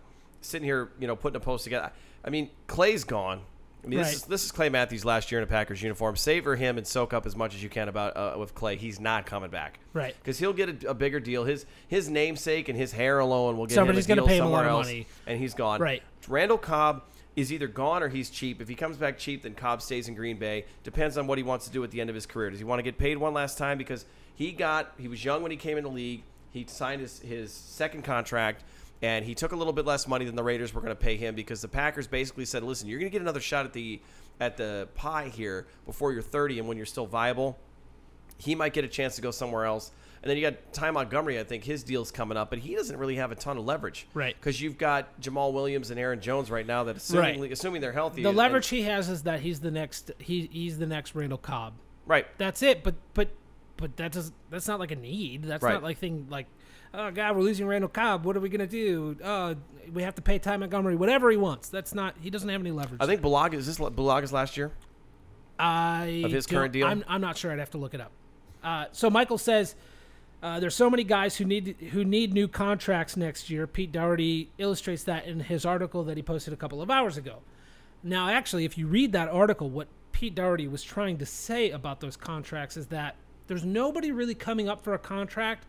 sitting 0.42 0.66
here, 0.66 0.90
you 1.00 1.08
know, 1.08 1.16
putting 1.16 1.36
a 1.38 1.40
post 1.40 1.64
together. 1.64 1.92
I 2.24 2.30
mean, 2.30 2.50
Clay's 2.68 3.04
gone. 3.04 3.42
I 3.84 3.88
mean, 3.88 4.00
this 4.00 4.14
is 4.16 4.24
this 4.24 4.44
is 4.44 4.52
Clay 4.52 4.70
Matthews 4.70 5.06
last 5.06 5.32
year 5.32 5.40
in 5.40 5.44
a 5.44 5.48
Packers 5.48 5.82
uniform. 5.84 6.16
Savor 6.16 6.56
him 6.56 6.80
and 6.80 6.88
soak 6.88 7.14
up 7.14 7.28
as 7.28 7.36
much 7.36 7.54
as 7.54 7.62
you 7.62 7.70
can 7.70 7.88
about 7.88 8.18
uh, 8.18 8.36
with 8.40 8.56
Clay. 8.56 8.78
He's 8.78 9.00
not 9.00 9.28
coming 9.28 9.52
back, 9.52 9.80
Right. 9.94 10.16
Because 10.20 10.40
he'll 10.40 10.54
get 10.54 10.84
a, 10.84 10.90
a 10.90 10.94
bigger 10.96 11.20
deal. 11.20 11.44
His 11.44 11.68
his 11.88 12.10
namesake 12.10 12.68
and 12.68 12.76
his 12.78 12.92
hair 12.94 13.20
alone 13.20 13.58
will 13.58 13.68
get 13.68 13.76
Somebody's 13.76 14.08
him 14.08 14.14
a 14.14 14.16
gonna 14.16 14.22
deal 14.22 14.28
pay 14.28 14.38
him 14.38 14.44
a 14.44 14.46
somewhere 14.48 14.62
lot 14.64 14.66
of 14.66 14.72
else, 14.72 14.88
money. 14.88 15.08
and 15.28 15.40
he's 15.40 15.54
gone. 15.54 15.82
Right. 15.82 16.02
Randall 16.28 16.58
Cobb 16.58 17.04
is 17.36 17.54
either 17.54 17.68
gone 17.68 18.02
or 18.02 18.10
he's 18.10 18.32
cheap. 18.32 18.60
If 18.60 18.68
he 18.70 18.74
comes 18.76 18.98
back 18.98 19.20
cheap, 19.20 19.44
then 19.44 19.54
Cobb 19.54 19.84
stays 19.84 20.08
in 20.08 20.16
Green 20.16 20.38
Bay. 20.40 20.66
Depends 20.84 21.16
on 21.18 21.28
what 21.28 21.38
he 21.38 21.44
wants 21.44 21.66
to 21.66 21.72
do 21.72 21.84
at 21.84 21.92
the 21.92 22.02
end 22.02 22.10
of 22.10 22.16
his 22.16 22.26
career. 22.26 22.50
Does 22.50 22.60
he 22.60 22.66
want 22.66 22.80
to 22.80 22.84
get 22.84 22.98
paid 22.98 23.18
one 23.18 23.34
last 23.36 23.58
time 23.60 23.78
because 23.78 24.06
he 24.36 24.52
got 24.52 24.94
he 24.98 25.08
was 25.08 25.24
young 25.26 25.42
when 25.42 25.52
he 25.52 25.58
came 25.58 25.78
in 25.78 25.84
the 25.84 25.90
league. 25.90 26.24
He 26.52 26.66
signed 26.68 27.02
his 27.02 27.20
his 27.20 27.52
second 27.52 28.04
contract 28.04 28.64
and 29.02 29.26
he 29.26 29.36
took 29.36 29.52
a 29.52 29.56
little 29.56 29.74
bit 29.74 29.86
less 29.86 30.08
money 30.08 30.26
than 30.26 30.36
the 30.36 30.44
Raiders 30.44 30.74
were 30.74 30.82
going 30.82 30.92
to 30.96 31.02
pay 31.02 31.18
him 31.18 31.36
because 31.36 31.62
the 31.62 31.68
Packers 31.68 32.08
basically 32.08 32.46
said, 32.46 32.64
"Listen, 32.64 32.88
you're 32.88 33.00
going 33.00 33.10
to 33.12 33.14
get 33.14 33.22
another 33.22 33.42
shot 33.42 33.66
at 33.66 33.74
the 33.74 34.02
at 34.40 34.58
the 34.58 34.88
pie 34.96 35.30
here 35.30 35.66
before 35.86 36.12
you're 36.14 36.22
30 36.22 36.60
and 36.60 36.68
when 36.68 36.78
you're 36.78 36.86
still 36.86 37.08
viable." 37.08 37.58
he 38.38 38.54
might 38.54 38.74
get 38.74 38.84
a 38.84 38.88
chance 38.90 39.16
to 39.16 39.22
go 39.22 39.32
somewhere 39.32 39.64
else. 39.64 39.92
And 40.22 40.30
then 40.30 40.36
you 40.36 40.44
got 40.44 40.74
Ty 40.74 40.92
Montgomery. 40.92 41.40
I 41.40 41.46
think 41.46 41.64
his 41.64 41.84
deal's 41.84 42.12
coming 42.12 42.36
up, 42.36 42.50
but 42.50 42.60
he 42.60 42.76
doesn't 42.76 42.98
really 42.98 43.16
have 43.16 43.32
a 43.32 43.36
ton 43.36 43.58
of 43.58 43.64
leverage, 43.64 44.08
Right. 44.14 44.36
Because 44.38 44.60
you've 44.60 44.78
got 44.78 45.22
Jamaal 45.22 45.54
Williams 45.54 45.90
and 45.90 45.98
Aaron 45.98 46.20
Jones 46.20 46.52
right 46.52 46.68
now 46.68 46.84
that 46.84 46.98
assuming 46.98 47.40
Right. 47.40 47.52
assuming 47.54 47.80
they're 47.80 47.94
healthy. 47.94 48.24
The 48.24 48.30
and- 48.30 48.38
leverage 48.38 48.68
he 48.68 48.82
has 48.82 49.08
is 49.08 49.24
that 49.24 49.40
he's 49.40 49.62
the 49.62 49.72
next 49.72 50.12
he 50.20 50.50
he's 50.52 50.78
the 50.80 50.86
next 50.86 51.16
Randall 51.16 51.38
Cobb. 51.38 51.76
right? 52.06 52.28
That's 52.38 52.62
it. 52.62 52.84
But 52.84 52.96
but 53.14 53.30
but 53.78 53.96
that 53.98 54.12
does 54.12 54.32
that's 54.50 54.68
not 54.68 54.80
like 54.80 54.92
a 54.92 54.96
need. 54.96 55.44
That's 55.44 55.64
Right. 55.64 55.74
not 55.74 55.84
like 55.84 55.98
thing 55.98 56.28
like 56.30 56.48
oh 56.94 57.12
god 57.12 57.36
we're 57.36 57.44
losing 57.44 57.68
Randall 57.68 57.90
Cobb. 57.90 58.26
What 58.26 58.36
are 58.38 58.40
we 58.40 58.50
gonna 58.50 58.68
do? 58.68 59.18
Uh, 59.24 59.56
we 59.94 60.04
have 60.04 60.16
to 60.16 60.22
pay 60.22 60.40
Ty 60.40 60.58
Montgomery 60.58 60.96
whatever 60.96 61.30
he 61.32 61.38
wants. 61.38 61.70
That's 61.70 61.94
not 61.94 62.16
he 62.22 62.30
doesn't 62.30 62.50
have 62.50 62.62
any 62.62 62.72
leverage. 62.72 63.02
I 63.02 63.06
think 63.06 63.22
Bulaga 63.22 63.56
is 63.56 63.66
this 63.68 63.78
Bulaga's 63.78 64.34
last 64.34 64.58
year. 64.58 64.72
I 65.58 66.22
of 66.26 66.32
his 66.32 66.48
current 66.48 66.74
deal. 66.74 66.88
I'm, 66.88 67.04
I'm 67.08 67.22
not 67.22 67.38
sure. 67.38 67.52
I'd 67.52 67.60
have 67.60 67.72
to 67.72 67.78
look 67.78 67.94
it 67.94 68.02
up. 68.02 68.12
Uh, 68.64 68.86
so 68.92 69.10
Michael 69.10 69.38
says 69.38 69.76
uh, 70.44 70.60
there's 70.60 70.76
so 70.76 70.90
many 70.90 71.04
guys 71.04 71.38
who 71.38 71.46
need 71.46 71.76
who 71.92 72.04
need 72.04 72.34
new 72.34 72.48
contracts 72.48 73.16
next 73.16 73.50
year. 73.50 73.66
Pete 73.68 73.92
Dougherty 73.92 74.50
illustrates 74.58 75.04
that 75.04 75.26
in 75.26 75.40
his 75.40 75.66
article 75.66 76.04
that 76.04 76.18
he 76.18 76.24
posted 76.24 76.54
a 76.54 76.58
couple 76.58 76.82
of 76.82 76.90
hours 76.92 77.18
ago. 77.18 77.38
Now, 78.04 78.30
actually, 78.30 78.66
if 78.66 78.78
you 78.78 78.86
read 78.88 79.14
that 79.14 79.30
article, 79.30 79.70
what 79.70 79.88
Pete 80.12 80.36
Dougherty 80.36 80.68
was 80.68 80.84
trying 80.84 81.18
to 81.18 81.26
say 81.26 81.72
about 81.72 82.00
those 82.02 82.16
contracts 82.16 82.78
is 82.78 82.88
that 82.88 83.16
there's 83.48 83.66
nobody 83.66 84.12
really 84.12 84.36
coming 84.36 84.68
up 84.70 84.84
for 84.84 84.94
a 84.94 85.00
contract 85.00 85.66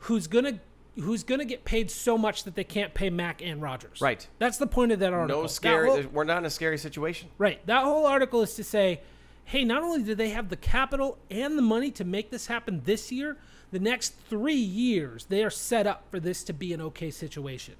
who's 0.00 0.26
gonna 0.26 0.60
who's 1.00 1.24
gonna 1.24 1.44
get 1.44 1.64
paid 1.64 1.90
so 1.90 2.16
much 2.16 2.44
that 2.44 2.54
they 2.54 2.64
can't 2.64 2.94
pay 2.94 3.10
Mack 3.10 3.42
and 3.42 3.60
Rodgers. 3.60 4.00
Right. 4.00 4.26
That's 4.38 4.56
the 4.56 4.66
point 4.66 4.92
of 4.92 4.98
that 5.00 5.12
article. 5.12 5.42
No 5.42 5.46
scary. 5.46 5.88
whole- 5.88 6.10
we're 6.10 6.24
not 6.24 6.38
in 6.38 6.46
a 6.46 6.50
scary 6.50 6.78
situation. 6.78 7.28
Right. 7.36 7.64
That 7.66 7.84
whole 7.84 8.06
article 8.06 8.40
is 8.40 8.54
to 8.54 8.64
say, 8.64 9.02
hey, 9.44 9.62
not 9.62 9.82
only 9.82 10.02
do 10.02 10.14
they 10.14 10.30
have 10.30 10.48
the 10.48 10.56
capital 10.56 11.18
and 11.30 11.58
the 11.58 11.62
money 11.62 11.90
to 11.92 12.04
make 12.04 12.30
this 12.30 12.46
happen 12.46 12.80
this 12.84 13.12
year, 13.12 13.36
the 13.72 13.78
next 13.78 14.14
three 14.30 14.54
years 14.54 15.26
they 15.26 15.44
are 15.44 15.50
set 15.50 15.86
up 15.86 16.10
for 16.10 16.18
this 16.18 16.42
to 16.44 16.54
be 16.54 16.72
an 16.72 16.80
okay 16.80 17.10
situation. 17.10 17.74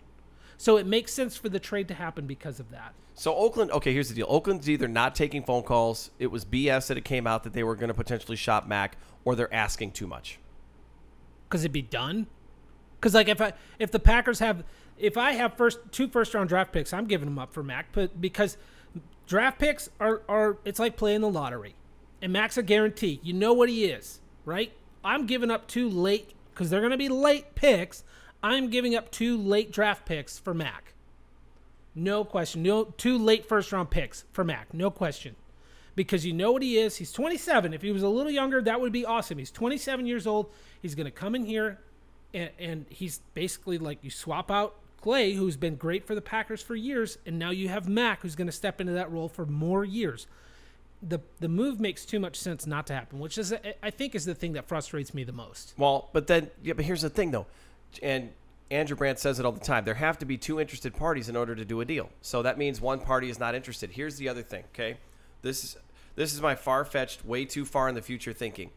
So 0.59 0.77
it 0.77 0.87
makes 0.87 1.13
sense 1.13 1.37
for 1.37 1.49
the 1.49 1.61
trade 1.61 1.89
to 1.89 1.95
happen 1.95 2.27
because 2.27 2.61
of 2.61 2.71
that. 2.71 2.95
So 3.15 3.35
Oakland, 3.35 3.71
okay, 3.71 3.93
here's 3.93 4.09
the 4.09 4.15
deal. 4.15 4.27
Oakland's 4.29 4.69
either 4.69 4.89
not 4.89 5.15
taking 5.15 5.43
phone 5.43 5.63
calls. 5.63 6.11
It 6.19 6.27
was 6.27 6.45
BS 6.45 6.89
that 6.89 6.99
it 6.99 7.05
came 7.05 7.27
out 7.27 7.45
that 7.45 7.53
they 7.55 7.63
were 7.63 7.75
going 7.75 7.89
to 7.89 7.95
potentially 7.95 8.37
shop 8.37 8.67
Mack, 8.67 8.99
or 9.25 9.35
they're 9.35 9.53
asking 9.53 9.93
too 9.93 10.07
much. 10.07 10.39
Because 11.49 11.63
it'd 11.63 11.73
be 11.73 11.83
done. 11.83 12.27
Because 13.01 13.15
like 13.15 13.29
if 13.29 13.41
I 13.41 13.53
if 13.79 13.91
the 13.91 13.99
Packers 13.99 14.39
have 14.41 14.65
if 14.99 15.17
I 15.17 15.33
have 15.33 15.57
first 15.57 15.79
two 15.93 16.09
first 16.09 16.35
round 16.35 16.49
draft 16.49 16.73
picks, 16.73 16.93
I'm 16.93 17.07
giving 17.07 17.27
them 17.27 17.39
up 17.39 17.53
for 17.53 17.63
Mack. 17.63 17.93
But 17.93 18.21
because 18.21 18.57
draft 19.27 19.59
picks 19.59 19.89
are 20.01 20.23
are 20.29 20.59
it's 20.65 20.79
like 20.79 20.97
playing 20.97 21.21
the 21.21 21.31
lottery, 21.31 21.75
and 22.21 22.33
Mack's 22.33 22.57
a 22.57 22.63
guarantee. 22.63 23.21
You 23.23 23.33
know 23.33 23.53
what 23.53 23.69
he 23.69 23.87
is, 23.87 24.21
right? 24.45 24.73
I'm 25.05 25.27
giving 25.27 25.51
up 25.51 25.69
two 25.69 25.89
late 25.89 26.35
because 26.53 26.71
they're 26.71 26.81
going 26.81 26.91
to 26.91 26.99
be 26.99 27.09
late 27.09 27.55
picks. 27.55 28.03
I'm 28.47 28.71
giving 28.71 28.95
up 28.95 29.11
two 29.11 29.37
late 29.37 29.73
draft 29.73 30.07
picks 30.07 30.39
for 30.39 30.55
Mack. 30.55 30.95
No 31.95 32.25
question. 32.25 32.63
No 32.63 32.85
two 32.85 33.19
late 33.19 33.47
first 33.47 33.73
round 33.73 33.91
picks 33.91 34.25
for 34.33 34.45
Mack. 34.45 34.73
No 34.73 34.91
question. 34.91 35.35
Because 35.97 36.25
you 36.25 36.33
know 36.33 36.53
what 36.53 36.63
he 36.63 36.79
is. 36.79 36.97
He's 36.97 37.11
27. 37.11 37.75
If 37.75 37.83
he 37.83 37.91
was 37.91 38.03
a 38.03 38.09
little 38.09 38.31
younger, 38.31 38.63
that 38.63 38.81
would 38.81 38.93
be 38.93 39.05
awesome. 39.05 39.39
He's 39.39 39.51
27 39.51 40.07
years 40.07 40.27
old. 40.27 40.51
He's 40.81 40.95
going 40.95 41.07
to 41.07 41.11
come 41.11 41.35
in 41.35 41.45
here 41.45 41.81
and, 42.33 42.51
and 42.59 42.87
he's 42.89 43.21
basically 43.35 43.79
like 43.79 43.99
you 44.03 44.11
swap 44.11 44.51
out 44.51 44.77
Clay, 45.01 45.33
who's 45.33 45.57
been 45.57 45.77
great 45.77 46.07
for 46.07 46.15
the 46.15 46.21
Packers 46.21 46.63
for 46.63 46.77
years, 46.77 47.19
and 47.27 47.39
now 47.39 47.51
you 47.51 47.69
have 47.69 47.89
Mack, 47.89 48.23
who's 48.23 48.37
going 48.37 48.49
to 48.49 48.53
step 48.53 48.81
into 48.81 48.93
that 48.93 49.11
role 49.11 49.29
for 49.29 49.47
more 49.47 49.85
years. 49.85 50.27
The 51.03 51.21
the 51.41 51.49
move 51.49 51.79
makes 51.79 52.05
too 52.05 52.19
much 52.19 52.37
sense 52.37 52.67
not 52.67 52.87
to 52.89 52.95
happen, 52.95 53.19
which 53.19 53.39
is 53.39 53.55
I 53.83 53.91
think 53.91 54.15
is 54.15 54.25
the 54.25 54.35
thing 54.35 54.55
that 54.55 54.67
frustrates 54.67 55.15
me 55.15 55.25
the 55.25 55.33
most. 55.33 55.75
Well, 55.77 56.09
but 56.13 56.27
then, 56.27 56.51
yeah, 56.63 56.73
but 56.73 56.85
here's 56.85 57.03
the 57.03 57.11
thing, 57.11 57.31
though, 57.33 57.47
and 58.03 58.31
Andrew 58.71 58.97
Brandt 58.97 59.19
says 59.19 59.39
it 59.39 59.47
all 59.47 59.53
the 59.53 59.61
time. 59.61 59.85
There 59.85 59.95
have 59.95 60.19
to 60.19 60.27
be 60.27 60.37
two 60.37 60.61
interested 60.61 60.95
parties 60.95 61.29
in 61.29 61.37
order 61.37 61.55
to 61.55 61.65
do 61.65 61.81
a 61.81 61.85
deal. 61.85 62.11
So 62.21 62.43
that 62.43 62.59
means 62.59 62.81
one 62.81 63.01
party 63.01 63.31
is 63.31 63.39
not 63.39 63.55
interested. 63.55 63.91
Here's 63.93 64.17
the 64.17 64.29
other 64.29 64.43
thing, 64.43 64.65
okay? 64.75 64.99
This 65.43 65.63
is 65.63 65.77
this 66.17 66.33
is 66.33 66.41
my 66.41 66.55
far 66.55 66.85
fetched, 66.85 67.25
way 67.25 67.45
too 67.45 67.65
far 67.65 67.89
in 67.89 67.95
the 67.95 68.03
future 68.03 68.33
thinking. 68.33 68.71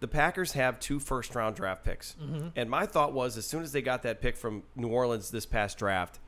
The 0.00 0.08
Packers 0.08 0.52
have 0.52 0.80
two 0.80 0.98
first 0.98 1.34
round 1.34 1.56
draft 1.56 1.84
picks, 1.84 2.16
mm-hmm. 2.20 2.48
and 2.56 2.68
my 2.68 2.86
thought 2.86 3.12
was, 3.12 3.36
as 3.36 3.46
soon 3.46 3.62
as 3.62 3.72
they 3.72 3.82
got 3.82 4.02
that 4.02 4.20
pick 4.20 4.36
from 4.36 4.62
New 4.74 4.88
Orleans 4.88 5.30
this 5.30 5.46
past 5.46 5.78
draft, 5.78 6.18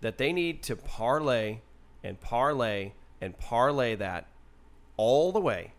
that 0.00 0.18
they 0.18 0.32
need 0.32 0.62
to 0.64 0.76
parlay 0.76 1.60
and 2.04 2.20
parlay 2.20 2.92
and 3.20 3.36
parlay 3.38 3.94
that 3.96 4.28
all 4.96 5.32
the 5.32 5.40
way 5.40 5.72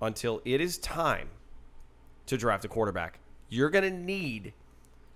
until 0.00 0.40
it 0.44 0.60
is 0.60 0.78
time 0.78 1.28
to 2.26 2.36
draft 2.36 2.64
a 2.64 2.68
quarterback. 2.68 3.20
You're 3.48 3.70
going 3.70 3.84
to 3.84 3.98
need, 3.98 4.52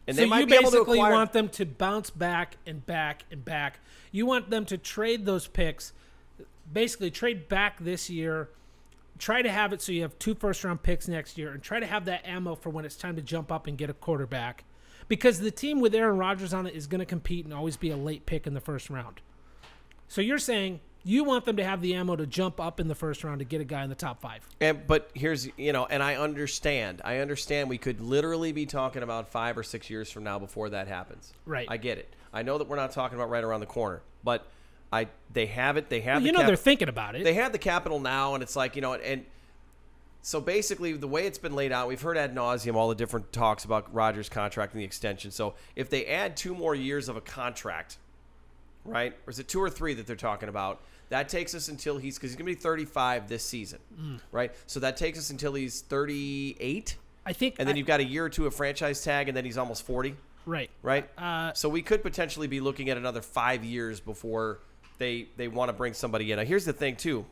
and 0.06 0.16
so 0.16 0.26
might 0.26 0.40
you 0.40 0.46
be 0.46 0.54
able 0.54 0.70
to 0.70 0.78
basically 0.78 0.98
acquire. 0.98 1.12
want 1.12 1.32
them 1.32 1.48
to 1.50 1.64
bounce 1.66 2.10
back 2.10 2.56
and 2.66 2.84
back 2.84 3.24
and 3.30 3.44
back. 3.44 3.80
You 4.10 4.26
want 4.26 4.50
them 4.50 4.64
to 4.66 4.78
trade 4.78 5.24
those 5.24 5.46
picks, 5.46 5.92
basically 6.72 7.10
trade 7.10 7.48
back 7.48 7.78
this 7.78 8.10
year. 8.10 8.50
Try 9.18 9.42
to 9.42 9.50
have 9.50 9.72
it 9.72 9.80
so 9.80 9.92
you 9.92 10.02
have 10.02 10.18
two 10.18 10.34
first 10.34 10.64
round 10.64 10.82
picks 10.82 11.06
next 11.06 11.38
year, 11.38 11.52
and 11.52 11.62
try 11.62 11.78
to 11.78 11.86
have 11.86 12.06
that 12.06 12.26
ammo 12.26 12.54
for 12.54 12.70
when 12.70 12.84
it's 12.84 12.96
time 12.96 13.16
to 13.16 13.22
jump 13.22 13.52
up 13.52 13.66
and 13.66 13.78
get 13.78 13.90
a 13.90 13.94
quarterback. 13.94 14.64
Because 15.08 15.40
the 15.40 15.50
team 15.50 15.80
with 15.80 15.94
Aaron 15.94 16.16
Rodgers 16.16 16.54
on 16.54 16.66
it 16.66 16.74
is 16.74 16.86
going 16.86 17.00
to 17.00 17.06
compete 17.06 17.44
and 17.44 17.52
always 17.52 17.76
be 17.76 17.90
a 17.90 17.96
late 17.96 18.26
pick 18.26 18.46
in 18.46 18.54
the 18.54 18.60
first 18.60 18.90
round. 18.90 19.20
So 20.08 20.20
you're 20.20 20.38
saying 20.38 20.80
you 21.04 21.24
want 21.24 21.44
them 21.44 21.56
to 21.56 21.64
have 21.64 21.80
the 21.80 21.94
ammo 21.94 22.16
to 22.16 22.26
jump 22.26 22.60
up 22.60 22.78
in 22.78 22.88
the 22.88 22.94
first 22.94 23.24
round 23.24 23.40
to 23.40 23.44
get 23.44 23.60
a 23.60 23.64
guy 23.64 23.82
in 23.82 23.88
the 23.88 23.96
top 23.96 24.20
five. 24.20 24.46
And 24.60 24.86
but 24.86 25.10
here's 25.14 25.48
you 25.56 25.72
know, 25.72 25.86
and 25.86 26.02
I 26.02 26.16
understand. 26.16 27.02
I 27.04 27.18
understand. 27.18 27.68
We 27.68 27.78
could 27.78 28.00
literally 28.00 28.52
be 28.52 28.66
talking 28.66 29.02
about 29.02 29.28
five 29.28 29.58
or 29.58 29.62
six 29.62 29.90
years 29.90 30.10
from 30.10 30.24
now 30.24 30.38
before 30.38 30.70
that 30.70 30.88
happens. 30.88 31.32
Right. 31.44 31.66
I 31.68 31.76
get 31.76 31.98
it. 31.98 32.14
I 32.32 32.42
know 32.42 32.58
that 32.58 32.68
we're 32.68 32.76
not 32.76 32.92
talking 32.92 33.18
about 33.18 33.30
right 33.30 33.44
around 33.44 33.60
the 33.60 33.66
corner, 33.66 34.02
but 34.24 34.46
I 34.92 35.08
they 35.32 35.46
have 35.46 35.76
it. 35.76 35.88
They 35.88 36.00
have. 36.00 36.16
Well, 36.16 36.20
the 36.20 36.26
you 36.26 36.32
know 36.32 36.38
cap- 36.40 36.46
they're 36.46 36.56
thinking 36.56 36.88
about 36.88 37.16
it. 37.16 37.24
they 37.24 37.34
have 37.34 37.52
the 37.52 37.58
capital 37.58 37.98
now, 37.98 38.34
and 38.34 38.42
it's 38.42 38.56
like 38.56 38.76
you 38.76 38.82
know, 38.82 38.94
and 38.94 39.24
so 40.22 40.40
basically 40.40 40.92
the 40.92 41.08
way 41.08 41.26
it's 41.26 41.38
been 41.38 41.54
laid 41.54 41.72
out, 41.72 41.88
we've 41.88 42.00
heard 42.00 42.16
ad 42.16 42.34
nauseum 42.34 42.74
all 42.74 42.88
the 42.88 42.94
different 42.94 43.32
talks 43.32 43.64
about 43.64 43.92
Rodgers' 43.92 44.28
contract 44.28 44.72
and 44.72 44.80
the 44.80 44.84
extension. 44.84 45.30
So 45.30 45.54
if 45.74 45.90
they 45.90 46.06
add 46.06 46.36
two 46.36 46.54
more 46.54 46.74
years 46.74 47.08
of 47.08 47.16
a 47.16 47.20
contract, 47.20 47.98
right, 48.84 49.14
or 49.26 49.30
is 49.30 49.38
it 49.38 49.48
two 49.48 49.60
or 49.60 49.68
three 49.68 49.94
that 49.94 50.06
they're 50.06 50.14
talking 50.14 50.48
about? 50.48 50.80
That 51.12 51.28
takes 51.28 51.54
us 51.54 51.68
until 51.68 51.98
he's 51.98 52.16
because 52.16 52.30
he's 52.30 52.36
gonna 52.36 52.46
be 52.46 52.54
35 52.54 53.28
this 53.28 53.44
season, 53.44 53.80
Mm. 54.00 54.18
right? 54.32 54.50
So 54.66 54.80
that 54.80 54.96
takes 54.96 55.18
us 55.18 55.28
until 55.28 55.52
he's 55.52 55.82
38, 55.82 56.96
I 57.26 57.34
think. 57.34 57.56
and 57.58 57.68
then 57.68 57.74
I- 57.74 57.78
you've 57.78 57.86
got 57.86 58.00
a 58.00 58.04
year 58.04 58.24
or 58.24 58.30
two 58.30 58.46
of 58.46 58.54
franchise 58.54 59.04
tag, 59.04 59.28
and 59.28 59.36
then 59.36 59.44
he's 59.44 59.58
almost 59.58 59.84
40 59.84 60.16
right. 60.46 60.70
right? 60.82 61.10
Uh, 61.18 61.52
so 61.52 61.68
we 61.68 61.82
could 61.82 62.02
potentially 62.02 62.46
be 62.46 62.60
looking 62.60 62.88
at 62.88 62.96
another 62.96 63.20
five 63.20 63.62
years 63.62 64.00
before 64.00 64.60
they 64.96 65.28
they 65.36 65.48
want 65.48 65.68
to 65.68 65.74
bring 65.74 65.92
somebody 65.92 66.32
in. 66.32 66.38
Now, 66.38 66.44
here's 66.46 66.64
the 66.64 66.72
thing 66.72 66.96
too: 66.96 67.26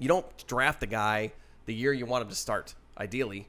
you 0.00 0.08
don't 0.08 0.26
draft 0.48 0.80
the 0.80 0.86
guy 0.88 1.30
the 1.66 1.74
year 1.74 1.92
you 1.92 2.06
want 2.06 2.22
him 2.22 2.28
to 2.28 2.34
start. 2.34 2.74
Ideally, 2.98 3.46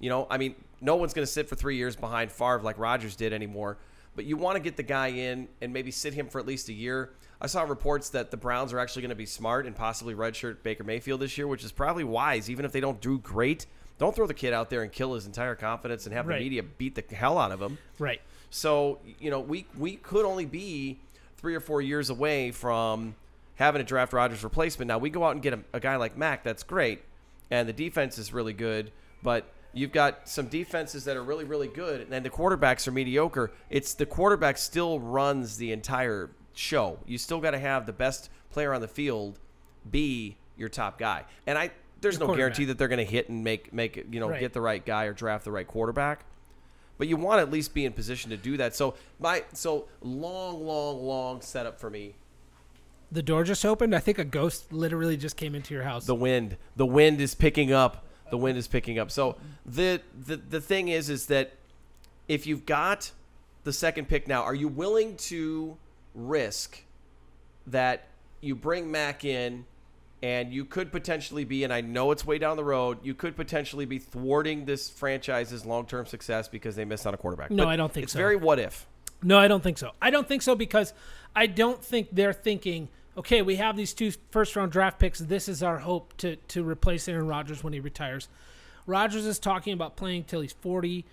you 0.00 0.10
know, 0.10 0.26
I 0.28 0.36
mean, 0.36 0.54
no 0.82 0.96
one's 0.96 1.14
going 1.14 1.24
to 1.26 1.32
sit 1.32 1.48
for 1.48 1.56
three 1.56 1.76
years 1.76 1.96
behind 1.96 2.30
Favre 2.30 2.60
like 2.62 2.76
Rodgers 2.78 3.16
did 3.16 3.32
anymore. 3.32 3.78
But 4.16 4.26
you 4.26 4.36
want 4.36 4.56
to 4.56 4.60
get 4.60 4.76
the 4.76 4.82
guy 4.82 5.08
in 5.08 5.48
and 5.62 5.72
maybe 5.72 5.90
sit 5.92 6.12
him 6.12 6.28
for 6.28 6.38
at 6.40 6.46
least 6.46 6.68
a 6.68 6.72
year. 6.74 7.10
I 7.40 7.46
saw 7.46 7.62
reports 7.62 8.08
that 8.10 8.30
the 8.30 8.36
Browns 8.36 8.72
are 8.72 8.78
actually 8.78 9.02
going 9.02 9.10
to 9.10 9.14
be 9.16 9.26
smart 9.26 9.64
and 9.66 9.76
possibly 9.76 10.14
redshirt 10.14 10.62
Baker 10.62 10.82
Mayfield 10.84 11.20
this 11.20 11.38
year, 11.38 11.46
which 11.46 11.64
is 11.64 11.70
probably 11.72 12.04
wise, 12.04 12.50
even 12.50 12.64
if 12.64 12.72
they 12.72 12.80
don't 12.80 13.00
do 13.00 13.18
great. 13.18 13.66
Don't 13.98 14.14
throw 14.14 14.26
the 14.26 14.34
kid 14.34 14.52
out 14.52 14.70
there 14.70 14.82
and 14.82 14.90
kill 14.92 15.14
his 15.14 15.26
entire 15.26 15.54
confidence 15.54 16.06
and 16.06 16.14
have 16.14 16.26
Right. 16.26 16.38
the 16.38 16.44
media 16.44 16.62
beat 16.62 16.94
the 16.94 17.14
hell 17.14 17.38
out 17.38 17.52
of 17.52 17.60
him. 17.62 17.78
right. 17.98 18.20
So 18.50 18.98
you 19.20 19.30
know, 19.30 19.40
we 19.40 19.66
we 19.76 19.96
could 19.96 20.24
only 20.24 20.46
be 20.46 20.98
three 21.36 21.54
or 21.54 21.60
four 21.60 21.82
years 21.82 22.08
away 22.10 22.50
from 22.50 23.14
having 23.56 23.80
a 23.80 23.84
draft 23.84 24.12
Rodgers 24.12 24.42
replacement. 24.42 24.88
Now 24.88 24.98
we 24.98 25.10
go 25.10 25.22
out 25.24 25.32
and 25.32 25.42
get 25.42 25.52
a, 25.52 25.60
a 25.74 25.80
guy 25.80 25.96
like 25.96 26.16
Mack, 26.16 26.42
that's 26.44 26.62
great, 26.62 27.02
and 27.50 27.68
the 27.68 27.72
defense 27.72 28.16
is 28.18 28.32
really 28.32 28.52
good, 28.54 28.90
but 29.22 29.44
you've 29.74 29.92
got 29.92 30.28
some 30.28 30.46
defenses 30.48 31.04
that 31.04 31.16
are 31.16 31.22
really 31.22 31.44
really 31.44 31.68
good, 31.68 32.00
and 32.00 32.10
then 32.10 32.22
the 32.22 32.30
quarterbacks 32.30 32.88
are 32.88 32.92
mediocre. 32.92 33.50
It's 33.68 33.92
the 33.94 34.06
quarterback 34.06 34.56
still 34.58 34.98
runs 34.98 35.58
the 35.58 35.70
entire 35.72 36.30
show. 36.58 36.98
You 37.06 37.18
still 37.18 37.40
got 37.40 37.52
to 37.52 37.58
have 37.58 37.86
the 37.86 37.92
best 37.92 38.30
player 38.50 38.74
on 38.74 38.80
the 38.80 38.88
field 38.88 39.38
be 39.90 40.36
your 40.56 40.68
top 40.68 40.98
guy, 40.98 41.24
and 41.46 41.56
I. 41.58 41.70
There's 42.00 42.18
Your 42.18 42.28
no 42.28 42.36
guarantee 42.36 42.64
that 42.66 42.78
they're 42.78 42.86
going 42.86 43.04
to 43.04 43.10
hit 43.10 43.28
and 43.28 43.42
make 43.42 43.72
make 43.72 43.96
you 44.10 44.20
know 44.20 44.28
Right. 44.28 44.38
get 44.38 44.52
the 44.52 44.60
right 44.60 44.84
guy 44.84 45.06
or 45.06 45.12
draft 45.12 45.44
the 45.44 45.50
right 45.50 45.66
quarterback 45.66 46.24
but 46.98 47.06
you 47.06 47.16
want 47.16 47.38
to 47.38 47.42
at 47.42 47.50
least 47.50 47.72
be 47.72 47.84
in 47.84 47.92
position 47.92 48.30
to 48.30 48.36
do 48.36 48.56
that. 48.56 48.74
So 48.74 48.94
my 49.18 49.44
so 49.52 49.86
long, 50.02 50.64
long, 50.66 51.02
long 51.02 51.40
setup 51.40 51.80
for 51.80 51.88
me. 51.88 52.16
The 53.10 53.22
door 53.22 53.44
just 53.44 53.64
opened. 53.64 53.94
I 53.94 54.00
think 54.00 54.18
a 54.18 54.24
ghost 54.24 54.72
literally 54.72 55.16
just 55.16 55.36
came 55.36 55.54
into 55.54 55.72
your 55.72 55.84
house. 55.84 56.04
The 56.04 56.14
wind, 56.14 56.56
the 56.76 56.84
wind 56.84 57.20
is 57.20 57.34
picking 57.34 57.72
up. 57.72 58.04
The 58.30 58.36
wind 58.36 58.58
is 58.58 58.68
picking 58.68 58.98
up. 58.98 59.10
So 59.10 59.36
the 59.64 60.02
the 60.26 60.36
the 60.36 60.60
thing 60.60 60.88
is, 60.88 61.08
is 61.08 61.26
that 61.26 61.52
if 62.26 62.46
you've 62.46 62.66
got 62.66 63.12
the 63.64 63.72
second 63.72 64.08
pick 64.08 64.28
now, 64.28 64.42
are 64.42 64.54
you 64.54 64.68
willing 64.68 65.16
to 65.16 65.78
risk 66.18 66.82
that 67.66 68.08
you 68.40 68.54
bring 68.54 68.90
Mack 68.90 69.24
in? 69.24 69.64
And 70.20 70.52
you 70.52 70.64
could 70.64 70.90
potentially 70.90 71.44
be, 71.44 71.62
and 71.62 71.72
I 71.72 71.80
know 71.80 72.10
it's 72.10 72.26
way 72.26 72.38
down 72.38 72.56
the 72.56 72.64
road. 72.64 72.98
You 73.04 73.14
could 73.14 73.36
potentially 73.36 73.84
be 73.86 74.00
thwarting 74.00 74.64
this 74.64 74.90
franchise's 74.90 75.64
long-term 75.64 76.06
success 76.06 76.48
because 76.48 76.74
they 76.74 76.84
missed 76.84 77.06
on 77.06 77.14
a 77.14 77.16
quarterback. 77.16 77.52
No, 77.52 77.62
But 77.64 77.70
I 77.70 77.76
don't 77.76 77.92
think 77.92 78.02
it's 78.02 78.14
so. 78.14 78.18
very 78.18 78.34
what 78.34 78.58
if. 78.58 78.84
No, 79.22 79.38
I 79.38 79.46
don't 79.46 79.62
think 79.62 79.78
so. 79.78 79.92
I 80.02 80.10
don't 80.10 80.26
think 80.26 80.42
so 80.42 80.56
because 80.56 80.92
I 81.36 81.46
don't 81.46 81.84
think 81.84 82.08
they're 82.10 82.32
thinking, 82.32 82.88
okay, 83.16 83.42
we 83.42 83.56
have 83.56 83.76
these 83.76 83.94
two 83.94 84.10
first 84.32 84.56
round 84.56 84.72
draft 84.72 84.98
picks. 84.98 85.20
This 85.20 85.48
is 85.48 85.62
our 85.62 85.78
hope 85.78 86.16
to, 86.16 86.34
to 86.34 86.64
replace 86.68 87.06
Aaron 87.06 87.28
Rodgers 87.28 87.62
when 87.62 87.72
he 87.72 87.78
retires. 87.78 88.28
Rodgers 88.86 89.24
is 89.24 89.38
talking 89.38 89.72
about 89.72 89.94
playing 89.96 90.24
till 90.24 90.40
he's 90.40 90.52
40. 90.52 91.04